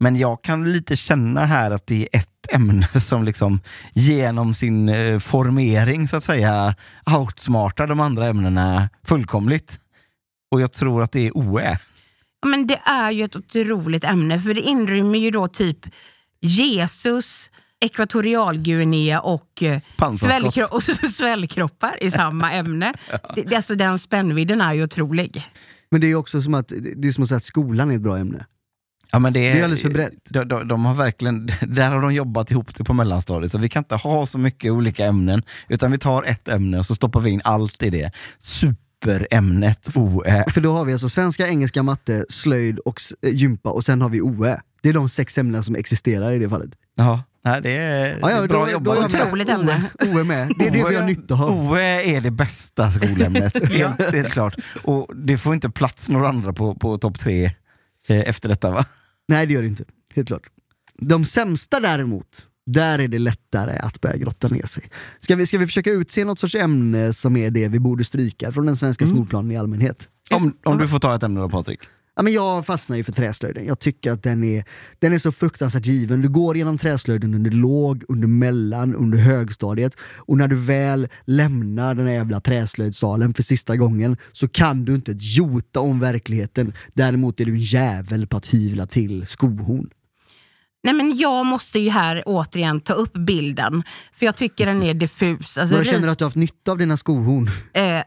Men 0.00 0.16
jag 0.16 0.42
kan 0.42 0.72
lite 0.72 0.96
känna 0.96 1.44
här 1.44 1.70
att 1.70 1.86
det 1.86 2.08
är 2.12 2.18
ett 2.18 2.52
ämne 2.52 2.86
som 3.00 3.24
liksom 3.24 3.60
genom 3.94 4.54
sin 4.54 4.88
eh, 4.88 5.18
formering 5.18 6.08
så 6.08 6.16
att 6.16 6.24
säga 6.24 6.74
outsmartar 7.16 7.86
de 7.86 8.00
andra 8.00 8.26
ämnena 8.26 8.88
fullkomligt. 9.04 9.80
Och 10.50 10.60
jag 10.60 10.72
tror 10.72 11.02
att 11.02 11.12
det 11.12 11.26
är 11.26 11.32
OÄ. 11.34 11.78
Ja, 12.40 12.48
Men 12.48 12.66
det 12.66 12.80
är 12.84 13.10
ju 13.10 13.24
ett 13.24 13.36
otroligt 13.36 14.04
ämne 14.04 14.40
för 14.40 14.54
det 14.54 14.60
inrymmer 14.60 15.18
ju 15.18 15.30
då 15.30 15.48
typ 15.48 15.78
Jesus, 16.40 17.50
Ekvatorialguinea 17.84 19.20
och, 19.20 19.62
eh, 19.62 19.80
Pansarskott. 19.96 20.54
svällkro- 20.54 20.72
och 20.74 20.82
svällkroppar 21.12 22.02
i 22.02 22.10
samma 22.10 22.52
ämne. 22.52 22.92
det, 23.36 23.42
det, 23.42 23.56
alltså 23.56 23.74
den 23.74 23.98
spännvidden 23.98 24.60
är 24.60 24.74
ju 24.74 24.84
otrolig. 24.84 25.42
Men 25.90 26.00
det 26.00 26.06
är 26.10 26.14
också 26.14 26.42
som 26.42 26.54
att, 26.54 26.72
det 26.96 27.08
är 27.08 27.12
som 27.12 27.22
att 27.22 27.28
säga 27.28 27.36
att 27.36 27.44
skolan 27.44 27.90
är 27.90 27.94
ett 27.94 28.00
bra 28.00 28.18
ämne. 28.18 28.46
Ja, 29.12 29.18
men 29.18 29.32
det, 29.32 29.40
är, 29.40 29.54
Det 29.54 29.60
är 29.60 29.64
alldeles 29.64 29.82
för 29.82 29.90
brett. 29.90 30.12
De, 30.30 30.48
de, 30.48 30.68
de 30.68 30.84
har 30.84 30.94
verkligen, 30.94 31.46
där 31.66 31.90
har 31.90 32.02
de 32.02 32.14
jobbat 32.14 32.50
ihop 32.50 32.74
det 32.76 32.84
på 32.84 32.92
mellanstadiet, 32.92 33.52
så 33.52 33.58
vi 33.58 33.68
kan 33.68 33.80
inte 33.80 33.94
ha 33.94 34.26
så 34.26 34.38
mycket 34.38 34.72
olika 34.72 35.06
ämnen, 35.06 35.42
utan 35.68 35.92
vi 35.92 35.98
tar 35.98 36.22
ett 36.22 36.48
ämne 36.48 36.78
och 36.78 36.86
så 36.86 36.94
stoppar 36.94 37.20
vi 37.20 37.30
in 37.30 37.40
allt 37.44 37.82
i 37.82 37.90
det. 37.90 38.10
Superämnet 38.38 39.88
OÄ. 39.96 40.44
För 40.50 40.60
då 40.60 40.72
har 40.72 40.84
vi 40.84 40.92
alltså 40.92 41.08
svenska, 41.08 41.48
engelska, 41.48 41.82
matte, 41.82 42.24
slöjd 42.28 42.78
och 42.78 43.00
eh, 43.22 43.34
gympa 43.34 43.70
och 43.70 43.84
sen 43.84 44.00
har 44.02 44.08
vi 44.08 44.20
OÄ. 44.20 44.60
Det 44.82 44.88
är 44.88 44.92
de 44.92 45.08
sex 45.08 45.38
ämnena 45.38 45.62
som 45.62 45.74
existerar 45.76 46.32
i 46.32 46.38
det 46.38 46.48
fallet. 46.48 46.70
Ja, 46.96 47.22
nej, 47.46 47.60
det 47.62 47.70
är, 47.76 48.18
Ja, 48.20 48.30
ja, 48.30 48.46
bra 48.46 48.64
då, 48.66 48.72
jobbat. 48.72 49.12
då. 49.12 49.18
Otroligt 49.22 49.48
ämne. 49.48 49.90
OÄ, 50.00 50.06
OÄ 50.14 50.24
med. 50.24 50.52
Det 50.58 50.66
är 50.66 50.70
det 50.70 50.88
vi 50.88 50.94
har 50.94 51.02
nytta 51.02 51.34
av. 51.34 51.50
OÄ 51.70 52.00
är 52.02 52.20
det 52.20 52.30
bästa 52.30 52.90
skolämnet, 52.90 53.68
helt, 53.72 54.12
helt 54.12 54.28
klart. 54.32 54.56
Och 54.82 55.16
det 55.16 55.38
får 55.38 55.54
inte 55.54 55.70
plats 55.70 56.08
några 56.08 56.28
andra 56.28 56.52
på, 56.52 56.74
på 56.74 56.98
topp 56.98 57.18
tre 57.18 57.44
eh, 58.08 58.28
efter 58.28 58.48
detta 58.48 58.70
va? 58.70 58.84
Nej 59.28 59.46
det 59.46 59.52
gör 59.54 59.62
det 59.62 59.68
inte, 59.68 59.84
helt 60.14 60.28
klart. 60.28 60.42
De 60.98 61.24
sämsta 61.24 61.80
däremot, 61.80 62.46
där 62.66 62.98
är 62.98 63.08
det 63.08 63.18
lättare 63.18 63.78
att 63.78 64.00
börja 64.00 64.16
grotta 64.16 64.48
ner 64.48 64.66
sig. 64.66 64.82
Ska 65.20 65.36
vi, 65.36 65.46
ska 65.46 65.58
vi 65.58 65.66
försöka 65.66 65.90
utse 65.90 66.24
något 66.24 66.38
sorts 66.38 66.54
ämne 66.54 67.12
som 67.12 67.36
är 67.36 67.50
det 67.50 67.68
vi 67.68 67.78
borde 67.78 68.04
stryka 68.04 68.52
från 68.52 68.66
den 68.66 68.76
svenska 68.76 69.06
skolplanen 69.06 69.50
i 69.50 69.56
allmänhet? 69.56 70.08
Om, 70.30 70.56
om 70.64 70.78
du 70.78 70.88
får 70.88 70.98
ta 70.98 71.14
ett 71.14 71.22
ämne 71.22 71.40
då 71.40 71.48
Patrik. 71.48 71.80
Ja, 72.18 72.22
men 72.22 72.32
jag 72.32 72.66
fastnar 72.66 72.96
ju 72.96 73.04
för 73.04 73.12
träslöjden. 73.12 73.66
Jag 73.66 73.78
tycker 73.78 74.12
att 74.12 74.22
den 74.22 74.44
är, 74.44 74.64
den 74.98 75.12
är 75.12 75.18
så 75.18 75.32
fruktansvärt 75.32 75.86
given. 75.86 76.22
Du 76.22 76.28
går 76.28 76.56
genom 76.56 76.78
träslöjden 76.78 77.34
under 77.34 77.50
låg, 77.50 78.04
under 78.08 78.28
mellan, 78.28 78.94
under 78.94 79.18
högstadiet 79.18 79.96
och 80.16 80.36
när 80.36 80.48
du 80.48 80.56
väl 80.56 81.08
lämnar 81.24 81.94
den 81.94 82.06
här 82.06 82.14
jävla 82.14 82.40
träslöjdsalen 82.40 83.34
för 83.34 83.42
sista 83.42 83.76
gången 83.76 84.16
så 84.32 84.48
kan 84.48 84.84
du 84.84 84.94
inte 84.94 85.12
ett 85.12 85.36
jota 85.36 85.80
om 85.80 86.00
verkligheten. 86.00 86.72
Däremot 86.94 87.40
är 87.40 87.44
du 87.44 87.52
en 87.52 87.58
jävel 87.58 88.26
på 88.26 88.36
att 88.36 88.46
hyvla 88.46 88.86
till 88.86 89.26
skohorn. 89.26 89.90
Nej, 90.82 90.94
men 90.94 91.16
jag 91.16 91.46
måste 91.46 91.78
ju 91.78 91.90
här 91.90 92.22
återigen 92.26 92.80
ta 92.80 92.92
upp 92.92 93.12
bilden, 93.12 93.82
för 94.12 94.26
jag 94.26 94.36
tycker 94.36 94.66
den 94.66 94.82
är 94.82 94.94
diffus. 94.94 95.58
Alltså, 95.58 95.76
jag 95.76 95.86
känner 95.86 96.08
att 96.08 96.18
du 96.18 96.24
har 96.24 96.26
haft 96.26 96.36
nytta 96.36 96.72
av 96.72 96.78
dina 96.78 96.96
skohorn. 96.96 97.50
Eh, 97.74 97.82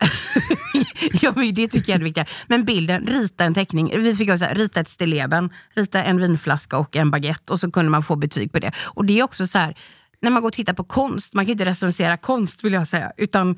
ja, 1.22 1.34
men 1.36 1.54
det 1.54 1.68
tycker 1.68 1.92
jag 1.92 2.00
är 2.00 2.04
viktigt. 2.04 2.30
Men 2.48 2.66
bilden, 2.66 3.06
rita 3.08 3.44
en 3.44 3.54
teckning. 3.54 3.94
Vi 3.96 4.16
fick 4.16 4.30
också 4.30 4.46
rita 4.52 4.80
ett 4.80 4.88
stilleben, 4.88 5.50
rita 5.76 6.04
en 6.04 6.18
vinflaska 6.18 6.78
och 6.78 6.96
en 6.96 7.12
baguette 7.12 7.54
och 7.54 7.60
så 7.60 7.72
kunde 7.72 7.92
man 7.92 8.04
få 8.04 8.16
betyg 8.16 8.52
på 8.52 8.60
det. 8.60 8.72
Och 8.86 9.06
det 9.06 9.20
är 9.20 9.24
också 9.24 9.48
så 9.48 9.58
här, 9.58 9.78
när 10.22 10.32
man 10.32 10.42
går 10.42 10.50
och 10.50 10.54
tittar 10.54 10.74
på 10.74 10.84
konst, 10.84 11.34
man 11.34 11.46
kan 11.46 11.52
inte 11.52 11.66
recensera 11.66 12.18
konst 12.18 12.64
vill 12.64 12.74
jag 12.74 12.88
säga, 12.88 13.12
utan 13.18 13.58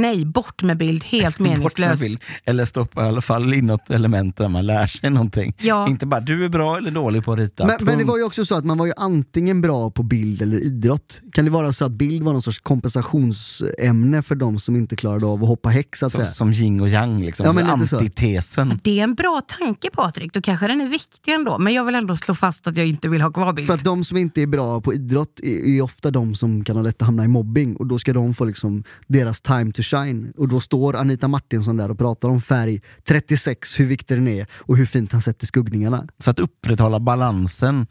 Nej, 0.00 0.24
bort 0.24 0.62
med 0.62 0.76
bild. 0.76 1.04
Helt 1.04 1.24
Bort 1.38 1.48
med 1.48 1.58
meningslöst. 1.58 2.02
bild. 2.02 2.20
Eller 2.44 2.64
stoppa 2.64 3.04
i 3.04 3.08
alla 3.08 3.20
fall 3.20 3.54
in 3.54 3.66
något 3.66 3.90
element 3.90 4.36
där 4.36 4.48
man 4.48 4.66
lär 4.66 4.86
sig 4.86 5.10
någonting. 5.10 5.54
Ja. 5.60 5.88
Inte 5.88 6.06
bara 6.06 6.20
du 6.20 6.44
är 6.44 6.48
bra 6.48 6.78
eller 6.78 6.90
dålig 6.90 7.24
på 7.24 7.32
att 7.32 7.38
rita. 7.38 7.66
Men, 7.66 7.76
men 7.80 7.98
det 7.98 8.04
var 8.04 8.16
ju 8.18 8.24
också 8.24 8.44
så 8.44 8.54
att 8.54 8.64
man 8.64 8.78
var 8.78 8.86
ju 8.86 8.92
antingen 8.96 9.60
bra 9.60 9.90
på 9.90 10.02
bild 10.02 10.42
eller 10.42 10.58
idrott. 10.58 11.20
Kan 11.32 11.44
det 11.44 11.50
vara 11.50 11.72
så 11.72 11.84
att 11.84 11.92
bild 11.92 12.22
var 12.22 12.32
någon 12.32 12.42
sorts 12.42 12.58
kompensationsämne 12.58 14.22
för 14.22 14.34
de 14.34 14.58
som 14.58 14.76
inte 14.76 14.96
klarade 14.96 15.26
av 15.26 15.42
att 15.42 15.48
hoppa 15.48 15.68
häck 15.68 15.96
så 15.96 16.06
att 16.06 16.12
som, 16.12 16.20
säga? 16.20 16.32
som 16.32 16.52
yin 16.52 16.80
och 16.80 16.88
yang, 16.88 17.22
liksom. 17.24 17.46
Ja, 17.46 17.52
men 17.52 17.66
lite 17.66 17.88
så. 17.88 17.96
antitesen. 17.96 18.80
Det 18.82 19.00
är 19.00 19.04
en 19.04 19.14
bra 19.14 19.40
tanke 19.58 19.90
Patrik, 19.90 20.32
då 20.32 20.40
kanske 20.40 20.68
den 20.68 20.80
är 20.80 20.88
viktig 20.88 21.32
ändå. 21.32 21.58
Men 21.58 21.74
jag 21.74 21.84
vill 21.84 21.94
ändå 21.94 22.16
slå 22.16 22.34
fast 22.34 22.66
att 22.66 22.76
jag 22.76 22.86
inte 22.86 23.08
vill 23.08 23.20
ha 23.20 23.32
kvar 23.32 23.52
bild. 23.52 23.66
För 23.66 23.74
att 23.74 23.84
de 23.84 24.04
som 24.04 24.16
inte 24.16 24.42
är 24.42 24.46
bra 24.46 24.80
på 24.80 24.94
idrott 24.94 25.40
är 25.42 25.66
är 25.66 25.70
ju 25.70 25.82
ofta 25.82 26.10
de 26.10 26.34
som 26.34 26.64
kan 26.64 26.76
ha 26.76 26.82
lätt 26.82 27.02
att 27.02 27.06
hamna 27.06 27.24
i 27.24 27.28
mobbing 27.28 27.76
och 27.76 27.86
då 27.86 27.98
ska 27.98 28.12
de 28.12 28.34
få 28.34 28.44
liksom 28.44 28.84
deras 29.06 29.40
time 29.40 29.72
to 29.72 29.82
shine. 29.86 30.32
Och 30.36 30.48
då 30.48 30.60
står 30.60 30.96
Anita 30.96 31.28
Martinsson 31.28 31.76
där 31.76 31.90
och 31.90 31.98
pratar 31.98 32.28
om 32.28 32.40
färg 32.40 32.80
36, 33.04 33.80
hur 33.80 33.86
viktig 33.86 34.16
den 34.16 34.28
är 34.28 34.46
och 34.52 34.76
hur 34.76 34.86
fint 34.86 35.12
han 35.12 35.22
sätter 35.22 35.46
skuggningarna. 35.46 36.08
För 36.18 36.30
att 36.30 36.38
upprätthålla 36.38 37.00
balansen 37.00 37.86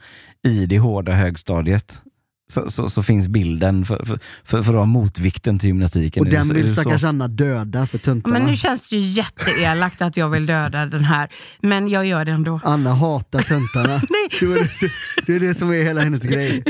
i 0.48 0.66
det 0.66 0.80
hårda 0.80 1.12
högstadiet 1.12 2.02
så, 2.48 2.72
så, 2.72 2.90
så 2.90 3.04
finns 3.04 3.28
bilden 3.28 3.86
för, 3.86 4.06
för, 4.06 4.20
för, 4.44 4.64
för 4.64 4.74
att 4.74 4.80
ha 4.80 4.86
motvikten 4.86 5.60
till 5.60 5.68
gymnastiken. 5.68 6.22
Och 6.22 6.28
Är 6.28 6.32
den 6.32 6.50
är 6.50 6.54
vill 6.54 6.72
stackars 6.72 7.04
Anna 7.04 7.28
döda 7.28 7.88
för 7.88 7.98
töntarna. 7.98 8.40
Men 8.40 8.48
nu 8.48 8.56
känns 8.56 8.90
det 8.90 8.96
ju 8.96 9.02
jätteelakt 9.02 10.02
att 10.02 10.18
jag 10.18 10.30
vill 10.30 10.46
döda 10.46 10.86
den 10.86 11.04
här. 11.04 11.30
Men 11.62 11.88
jag 11.88 12.06
gör 12.06 12.26
det 12.26 12.32
ändå. 12.32 12.60
Anna 12.64 12.94
hatar 12.94 13.42
töntarna. 13.42 13.98
det, 14.40 14.80
det, 14.80 14.92
det 15.26 15.36
är 15.36 15.40
det 15.40 15.56
som 15.56 15.70
är 15.70 15.84
hela 15.84 16.02
hennes 16.02 16.24
grej. 16.24 16.64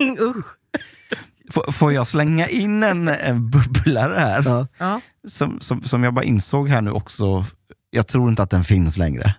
Usch. 0.20 0.46
Får, 1.50 1.72
får 1.72 1.92
jag 1.92 2.06
slänga 2.06 2.48
in 2.48 2.82
en, 2.82 3.08
en 3.08 3.50
bubblare 3.50 4.14
här? 4.18 4.66
Ja. 4.78 5.00
Som, 5.28 5.60
som, 5.60 5.82
som 5.82 6.04
jag 6.04 6.14
bara 6.14 6.24
insåg 6.24 6.68
här 6.68 6.80
nu 6.80 6.90
också, 6.90 7.44
jag 7.90 8.06
tror 8.06 8.28
inte 8.30 8.42
att 8.42 8.50
den 8.50 8.64
finns 8.64 8.96
längre. 8.96 9.34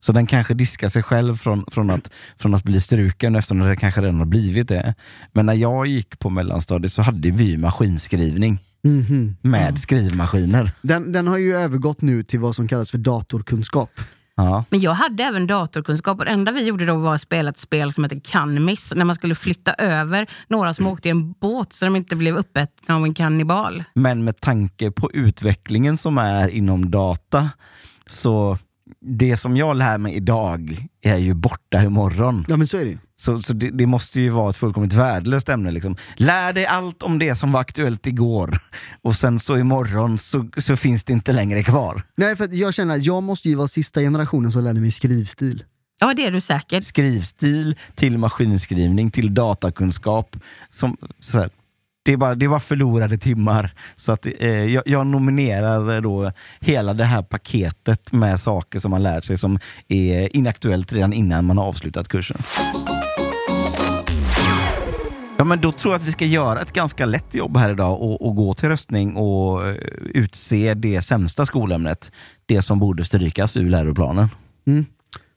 Så 0.00 0.12
den 0.12 0.26
kanske 0.26 0.54
diskar 0.54 0.88
sig 0.88 1.02
själv 1.02 1.36
från, 1.36 1.64
från, 1.70 1.90
att, 1.90 2.10
från 2.38 2.54
att 2.54 2.64
bli 2.64 2.80
struken 2.80 3.36
eftersom 3.36 3.58
det 3.58 3.76
kanske 3.76 4.00
redan 4.00 4.18
har 4.18 4.26
blivit 4.26 4.68
det. 4.68 4.94
Men 5.32 5.46
när 5.46 5.54
jag 5.54 5.86
gick 5.86 6.18
på 6.18 6.30
mellanstadiet 6.30 6.92
så 6.92 7.02
hade 7.02 7.30
vi 7.30 7.56
maskinskrivning 7.56 8.58
Mhm. 8.84 9.36
med 9.42 9.78
skrivmaskiner. 9.78 10.70
Den, 10.82 11.12
den 11.12 11.26
har 11.28 11.38
ju 11.38 11.54
övergått 11.56 12.00
nu 12.00 12.24
till 12.24 12.40
vad 12.40 12.56
som 12.56 12.68
kallas 12.68 12.90
för 12.90 12.98
datorkunskap. 12.98 13.90
Ja. 14.36 14.64
Men 14.70 14.80
jag 14.80 14.94
hade 14.94 15.24
även 15.24 15.46
datorkunskap 15.46 16.18
och 16.18 16.24
det 16.24 16.30
enda 16.30 16.52
vi 16.52 16.64
gjorde 16.64 16.86
då 16.86 16.96
var 16.96 17.14
att 17.14 17.20
spela 17.20 17.50
ett 17.50 17.58
spel 17.58 17.92
som 17.92 18.04
heter 18.04 18.20
Canmis 18.24 18.92
när 18.96 19.04
man 19.04 19.14
skulle 19.14 19.34
flytta 19.34 19.74
över 19.74 20.26
några 20.48 20.74
som 20.74 20.86
åkte 20.86 21.08
i 21.08 21.10
en 21.10 21.32
båt 21.32 21.72
så 21.72 21.84
de 21.84 21.96
inte 21.96 22.16
blev 22.16 22.36
uppätna 22.36 22.96
av 22.96 23.04
en 23.04 23.14
kannibal. 23.14 23.84
Men 23.94 24.24
med 24.24 24.40
tanke 24.40 24.90
på 24.90 25.10
utvecklingen 25.12 25.96
som 25.96 26.18
är 26.18 26.48
inom 26.48 26.90
data, 26.90 27.50
så 28.06 28.58
det 29.00 29.36
som 29.36 29.56
jag 29.56 29.76
lär 29.76 29.98
mig 29.98 30.14
idag 30.14 30.88
är 31.02 31.16
ju 31.16 31.34
borta 31.34 31.82
imorgon. 31.82 32.44
Ja 32.48 32.56
men 32.56 32.66
så 32.66 32.76
är 32.76 32.84
det. 32.84 32.98
Så, 33.22 33.42
så 33.42 33.52
det, 33.52 33.70
det 33.70 33.86
måste 33.86 34.20
ju 34.20 34.30
vara 34.30 34.50
ett 34.50 34.56
fullkomligt 34.56 34.92
värdelöst 34.92 35.48
ämne. 35.48 35.70
Liksom. 35.70 35.96
Lär 36.16 36.52
dig 36.52 36.66
allt 36.66 37.02
om 37.02 37.18
det 37.18 37.34
som 37.34 37.52
var 37.52 37.60
aktuellt 37.60 38.06
igår 38.06 38.58
och 39.02 39.16
sen 39.16 39.38
så 39.38 39.58
imorgon 39.58 40.18
så, 40.18 40.48
så 40.56 40.76
finns 40.76 41.04
det 41.04 41.12
inte 41.12 41.32
längre 41.32 41.62
kvar. 41.62 42.02
Nej 42.16 42.36
för 42.36 42.48
jag 42.52 42.74
känner 42.74 42.94
att 42.94 43.04
jag 43.04 43.22
måste 43.22 43.48
ju 43.48 43.54
vara 43.54 43.68
sista 43.68 44.00
generationen 44.00 44.52
som 44.52 44.64
lärde 44.64 44.80
mig 44.80 44.90
skrivstil. 44.90 45.64
Ja, 46.00 46.14
det 46.14 46.26
är 46.26 46.30
du 46.30 46.40
säkert. 46.40 46.84
Skrivstil 46.84 47.76
till 47.94 48.18
maskinskrivning 48.18 49.10
till 49.10 49.34
datakunskap. 49.34 50.36
Som, 50.70 50.96
så 51.20 51.38
här, 51.38 51.50
det, 52.04 52.12
är 52.12 52.16
bara, 52.16 52.34
det 52.34 52.48
var 52.48 52.60
förlorade 52.60 53.18
timmar. 53.18 53.74
Så 53.96 54.12
att, 54.12 54.26
eh, 54.38 54.48
jag, 54.48 54.82
jag 54.86 55.06
nominerar 55.06 56.00
då 56.00 56.32
hela 56.60 56.94
det 56.94 57.04
här 57.04 57.22
paketet 57.22 58.12
med 58.12 58.40
saker 58.40 58.80
som 58.80 58.90
man 58.90 59.02
lär 59.02 59.20
sig 59.20 59.38
som 59.38 59.58
är 59.88 60.36
inaktuellt 60.36 60.92
redan 60.92 61.12
innan 61.12 61.44
man 61.44 61.58
har 61.58 61.64
avslutat 61.64 62.08
kursen. 62.08 62.38
Ja, 65.42 65.46
men 65.46 65.60
då 65.60 65.72
tror 65.72 65.94
jag 65.94 66.00
att 66.00 66.08
vi 66.08 66.12
ska 66.12 66.24
göra 66.24 66.62
ett 66.62 66.72
ganska 66.72 67.06
lätt 67.06 67.34
jobb 67.34 67.56
här 67.56 67.72
idag 67.72 68.02
och, 68.02 68.26
och 68.26 68.36
gå 68.36 68.54
till 68.54 68.68
röstning 68.68 69.16
och 69.16 69.68
eh, 69.68 69.74
utse 70.14 70.74
det 70.74 71.02
sämsta 71.02 71.46
skolämnet. 71.46 72.12
Det 72.46 72.62
som 72.62 72.78
borde 72.78 73.04
strykas 73.04 73.56
ur 73.56 73.70
läroplanen. 73.70 74.28
Mm. 74.66 74.86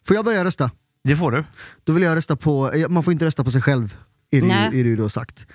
Får 0.07 0.15
jag 0.15 0.25
börja 0.25 0.43
rösta? 0.43 0.71
Det 1.03 1.15
får 1.15 1.31
du. 1.31 1.43
Då 1.83 1.93
vill 1.93 2.03
jag 2.03 2.15
rösta 2.15 2.35
på, 2.35 2.71
eh, 2.71 2.89
man 2.89 3.03
får 3.03 3.13
inte 3.13 3.25
rösta 3.25 3.43
på 3.43 3.51
sig 3.51 3.61
själv, 3.61 3.97
är 4.31 4.41
det, 4.41 4.51
är 4.51 4.71
det 4.71 4.89
ju 4.89 4.95
då 4.95 5.09
sagt. 5.09 5.47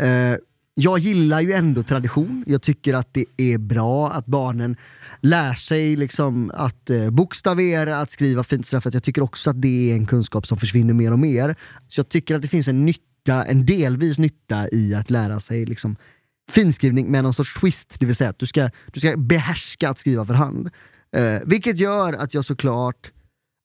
Eh, 0.00 0.34
jag 0.74 0.98
gillar 0.98 1.40
ju 1.40 1.52
ändå 1.52 1.82
tradition, 1.82 2.44
jag 2.46 2.62
tycker 2.62 2.94
att 2.94 3.14
det 3.14 3.24
är 3.36 3.58
bra 3.58 4.10
att 4.10 4.26
barnen 4.26 4.76
lär 5.20 5.54
sig 5.54 5.96
liksom 5.96 6.50
att 6.54 6.90
eh, 6.90 7.10
bokstavera, 7.10 8.00
att 8.00 8.10
skriva 8.10 8.44
fint, 8.44 8.66
sådär, 8.66 8.80
för 8.80 8.88
att 8.88 8.94
jag 8.94 9.02
tycker 9.02 9.22
också 9.22 9.50
att 9.50 9.62
det 9.62 9.90
är 9.90 9.94
en 9.94 10.06
kunskap 10.06 10.46
som 10.46 10.58
försvinner 10.58 10.94
mer 10.94 11.12
och 11.12 11.18
mer. 11.18 11.54
Så 11.88 11.98
jag 11.98 12.08
tycker 12.08 12.34
att 12.34 12.42
det 12.42 12.48
finns 12.48 12.68
en 12.68 12.84
nytta, 12.84 13.02
en 13.34 13.66
delvis 13.66 14.18
nytta 14.18 14.68
i 14.68 14.94
att 14.94 15.10
lära 15.10 15.40
sig 15.40 15.66
liksom, 15.66 15.96
finskrivning 16.50 17.10
med 17.10 17.24
någon 17.24 17.34
sorts 17.34 17.54
twist, 17.54 17.94
det 17.98 18.06
vill 18.06 18.16
säga 18.16 18.30
att 18.30 18.38
du 18.38 18.46
ska, 18.46 18.70
du 18.92 19.00
ska 19.00 19.16
behärska 19.16 19.90
att 19.90 19.98
skriva 19.98 20.26
för 20.26 20.34
hand. 20.34 20.70
Eh, 21.16 21.38
vilket 21.44 21.78
gör 21.78 22.12
att 22.12 22.34
jag 22.34 22.44
såklart, 22.44 23.12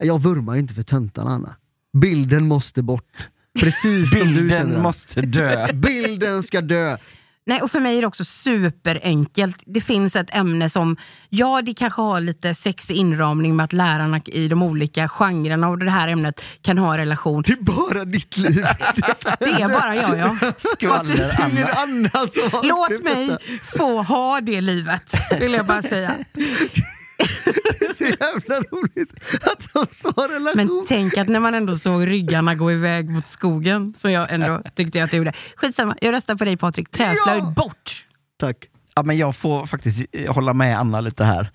jag 0.04 0.22
vurmar 0.22 0.56
inte 0.56 0.74
för 0.74 0.84
töntarna 0.84 1.30
Anna. 1.30 1.56
Bilden 1.98 2.48
måste 2.48 2.84
bort. 2.84 3.30
Precis 3.60 4.10
som 4.10 4.20
du 4.20 4.26
Bilden 4.26 4.50
känner. 4.50 4.82
måste 4.82 5.22
dö. 5.22 5.74
Bilden 5.74 6.44
ska 6.44 6.62
dö. 6.62 6.98
Nej, 7.46 7.62
och 7.62 7.72
för 7.72 7.80
mig 7.80 7.98
är 7.98 8.02
det 8.02 8.08
också 8.08 8.26
superenkelt. 8.26 9.64
Det 9.66 9.82
finns 9.82 10.16
ett 10.16 10.36
ämne 10.36 10.70
som, 10.70 10.98
ja 11.30 11.62
det 11.62 11.74
kanske 11.74 12.02
har 12.02 12.22
lite 12.22 12.54
sexig 12.54 12.96
inramning 12.96 13.56
med 13.56 13.64
att 13.64 13.74
lärarna 13.74 14.22
i 14.26 14.48
de 14.48 14.64
olika 14.64 15.10
genrerna 15.10 15.70
och 15.70 15.78
det 15.78 15.92
här 15.92 16.08
ämnet 16.08 16.42
kan 16.62 16.78
ha 16.78 16.94
en 16.94 17.00
relation. 17.00 17.44
Det 17.48 17.52
är 17.54 17.62
bara 17.62 18.06
ditt 18.06 18.38
liv. 18.38 18.66
Det 19.40 19.46
är 19.46 19.68
bara 19.68 19.96
jag 19.96 20.18
ja. 20.18 20.54
Skvaller 20.58 21.42
Anna. 21.42 22.10
har 22.52 22.64
Låt 22.64 23.04
mig 23.04 23.38
få 23.78 24.02
ha 24.02 24.42
det 24.42 24.62
livet, 24.62 25.12
vill 25.40 25.54
jag 25.54 25.66
bara 25.66 25.82
säga. 25.82 26.16
Är 28.02 28.08
så 28.10 28.16
jävla 28.20 28.56
roligt 28.72 29.14
att 29.42 29.74
de 29.74 29.86
sa 29.92 30.28
relation. 30.30 30.54
Men 30.56 30.86
tänk 30.88 31.18
att 31.18 31.28
när 31.28 31.40
man 31.40 31.56
ändå 31.56 31.76
såg 31.76 32.08
ryggarna 32.08 32.56
gå 32.56 32.72
iväg 32.72 33.10
mot 33.10 33.28
skogen, 33.28 33.94
som 33.98 34.12
jag 34.12 34.34
ändå 34.34 34.62
tyckte 34.76 35.04
att 35.04 35.14
jag 35.14 35.18
gjorde. 35.18 35.34
Skitsamma, 35.56 35.96
jag 36.02 36.14
röstar 36.14 36.36
på 36.36 36.44
dig 36.44 36.58
Patrik. 36.58 36.90
Träslöjd 36.92 37.44
bort! 37.44 38.06
Tack. 38.40 38.58
Ja, 38.96 39.04
men 39.04 39.18
jag 39.18 39.36
får 39.36 39.66
faktiskt 39.66 40.06
eh, 40.12 40.34
hålla 40.34 40.54
med 40.54 40.80
Anna 40.80 41.02
lite 41.02 41.24
här. 41.24 41.52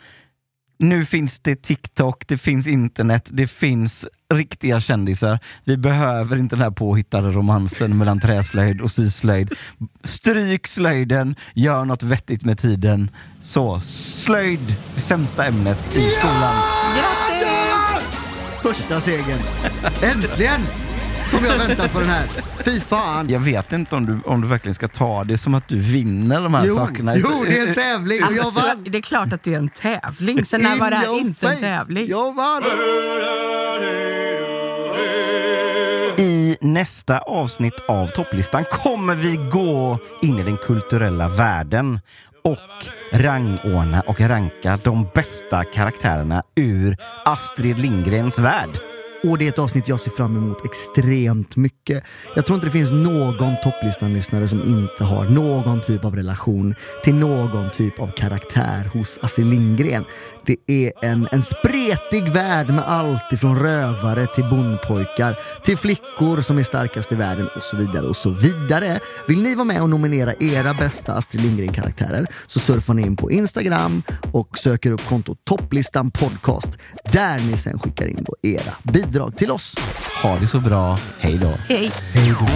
Nu 0.79 1.05
finns 1.05 1.41
det 1.41 1.63
TikTok, 1.63 2.29
det 2.29 2.39
finns 2.39 2.67
internet, 2.67 3.29
det 3.31 3.47
finns 3.47 4.09
riktiga 4.35 4.81
kändisar. 4.81 5.39
Vi 5.65 5.77
behöver 5.77 6.37
inte 6.37 6.57
den 6.57 6.63
här 6.63 6.71
påhittade 6.71 7.33
romansen 7.33 7.99
mellan 7.99 8.21
träslöjd 8.21 8.81
och 8.81 8.91
syslöjd. 8.91 9.53
Stryk 10.05 10.67
slöjden, 10.67 11.37
gör 11.55 11.85
något 11.85 12.03
vettigt 12.03 12.45
med 12.45 12.59
tiden. 12.59 13.11
Så, 13.43 13.81
slöjd, 13.81 14.77
det 14.95 15.01
sämsta 15.01 15.47
ämnet 15.47 15.97
i 15.97 16.03
skolan. 16.03 16.57
Grattis! 16.97 18.03
Första 18.63 19.01
segern. 19.01 19.41
Äntligen! 20.03 20.88
Som 21.31 21.45
jag 21.45 21.59
väntat 21.59 21.93
på 21.93 22.01
den 22.01 22.09
här. 22.09 22.27
Fy 22.65 22.81
fan. 22.81 23.29
Jag 23.29 23.41
vet 23.41 23.73
inte 23.73 23.95
om 23.97 24.07
du, 24.07 24.21
om 24.25 24.41
du 24.41 24.49
verkligen 24.49 24.75
ska 24.75 24.89
ta 24.89 25.25
det 25.25 25.39
som 25.39 25.55
att 25.55 25.69
du 25.69 25.79
vinner 25.79 26.41
de 26.41 26.55
här 26.55 26.65
Jo, 26.67 26.77
sakerna. 26.77 27.17
jo, 27.17 27.45
det 27.49 27.59
är 27.59 27.67
en 27.69 27.75
tävling 27.75 28.25
och 28.25 28.33
jag 28.33 28.45
Alltså, 28.45 28.61
vann. 28.61 28.85
det 28.89 28.99
är 28.99 29.03
klart 29.03 29.33
att 29.33 29.43
det 29.43 29.55
är 29.55 29.59
en 29.59 29.69
tävling. 29.69 30.45
Sen 30.45 30.61
när 30.63 30.77
var 30.77 30.91
det 30.91 30.97
här 30.97 31.19
inte 31.21 31.49
en 31.49 31.61
tävling? 31.61 32.09
Jag 32.09 32.35
vann! 32.37 32.63
I 36.19 36.57
nästa 36.61 37.19
avsnitt 37.19 37.75
av 37.89 38.07
topplistan 38.07 38.65
kommer 38.71 39.15
vi 39.15 39.37
gå 39.37 39.99
in 40.23 40.39
i 40.39 40.43
den 40.43 40.57
kulturella 40.57 41.29
världen 41.29 42.01
och 42.45 42.59
rangordna 43.13 44.01
och 44.01 44.21
ranka 44.21 44.79
de 44.85 45.09
bästa 45.15 45.65
karaktärerna 45.65 46.43
ur 46.55 46.97
Astrid 47.25 47.79
Lindgrens 47.79 48.39
värld. 48.39 48.71
Och 49.23 49.39
det 49.39 49.45
är 49.45 49.49
ett 49.49 49.59
avsnitt 49.59 49.89
jag 49.89 50.01
ser 50.01 50.11
fram 50.11 50.37
emot 50.37 50.65
extremt 50.65 51.57
mycket. 51.57 52.05
Jag 52.37 52.47
tror 52.47 52.55
inte 52.55 52.67
det 52.67 52.71
finns 52.71 52.93
någon 52.93 53.55
topplistan-lyssnare 53.63 54.49
som 54.49 54.63
inte 54.63 55.05
har 55.05 55.25
någon 55.25 55.81
typ 55.81 56.05
av 56.05 56.17
relation 56.17 56.75
till 57.05 57.15
någon 57.15 57.71
typ 57.71 58.01
av 58.01 58.11
karaktär 58.17 58.91
hos 58.93 59.19
Astrid 59.23 59.47
Lindgren. 59.47 60.05
Det 60.47 60.57
är 60.67 60.93
en, 61.03 61.29
en 61.33 61.43
spretig 61.43 62.29
värld 62.29 62.69
med 62.71 62.85
allt 62.89 63.33
ifrån 63.33 63.59
rövare 63.59 64.27
till 64.27 64.45
bondpojkar 64.45 65.39
till 65.65 65.77
flickor 65.77 66.41
som 66.41 66.59
är 66.59 66.63
starkast 66.63 67.13
i 67.13 67.15
världen 67.15 67.49
och 67.57 67.63
så 67.63 67.77
vidare 67.77 68.07
och 68.07 68.17
så 68.17 68.31
vidare. 68.31 69.01
Vill 69.29 69.43
ni 69.43 69.55
vara 69.55 69.65
med 69.65 69.83
och 69.83 69.91
nominera 69.91 70.35
era 70.41 70.75
bästa 70.75 71.13
Astrid 71.15 71.43
Lindgren-karaktärer 71.43 72.27
så 72.47 72.59
surfar 72.59 72.95
ni 72.95 73.03
in 73.03 73.17
på 73.17 73.31
Instagram 73.31 74.03
och 74.33 74.59
söker 74.59 74.93
upp 74.93 75.09
kontot 75.09 75.39
topplistan 75.45 76.11
podcast 76.11 76.79
där 77.13 77.39
ni 77.51 77.57
sen 77.57 77.79
skickar 77.79 78.07
in 78.07 78.25
då 78.27 78.35
era 78.43 78.75
bidrag 78.83 79.08
till 79.37 79.51
oss. 79.51 79.75
Ha 80.23 80.39
det 80.39 80.47
så 80.47 80.61
bra, 80.61 80.99
hej 81.19 81.39
då. 81.39 81.49
Hej. 81.69 81.91
Hej 82.15 82.35
då. 82.41 82.47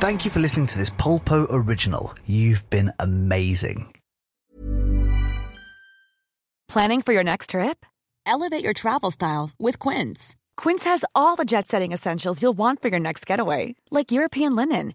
Thank 0.00 0.26
you 0.26 0.30
for 0.30 0.40
listening 0.40 0.66
to 0.66 0.78
this 0.78 0.90
Polpo 0.90 1.46
original. 1.48 2.14
You've 2.26 2.68
been 2.68 2.92
amazing. 2.98 3.86
Planning 6.68 7.02
for 7.02 7.12
your 7.14 7.24
next 7.24 7.50
trip? 7.50 7.86
Elevate 8.26 8.64
your 8.64 8.74
travel 8.74 9.10
style 9.10 9.50
with 9.58 9.78
Quince. 9.78 10.36
Quince 10.56 10.84
has 10.84 11.04
all 11.14 11.36
the 11.36 11.44
jet 11.44 11.68
setting 11.68 11.92
essentials 11.92 12.42
you'll 12.42 12.58
want 12.58 12.82
for 12.82 12.88
your 12.88 13.00
next 13.00 13.26
getaway, 13.26 13.74
like 13.90 14.12
European 14.12 14.56
linen, 14.56 14.94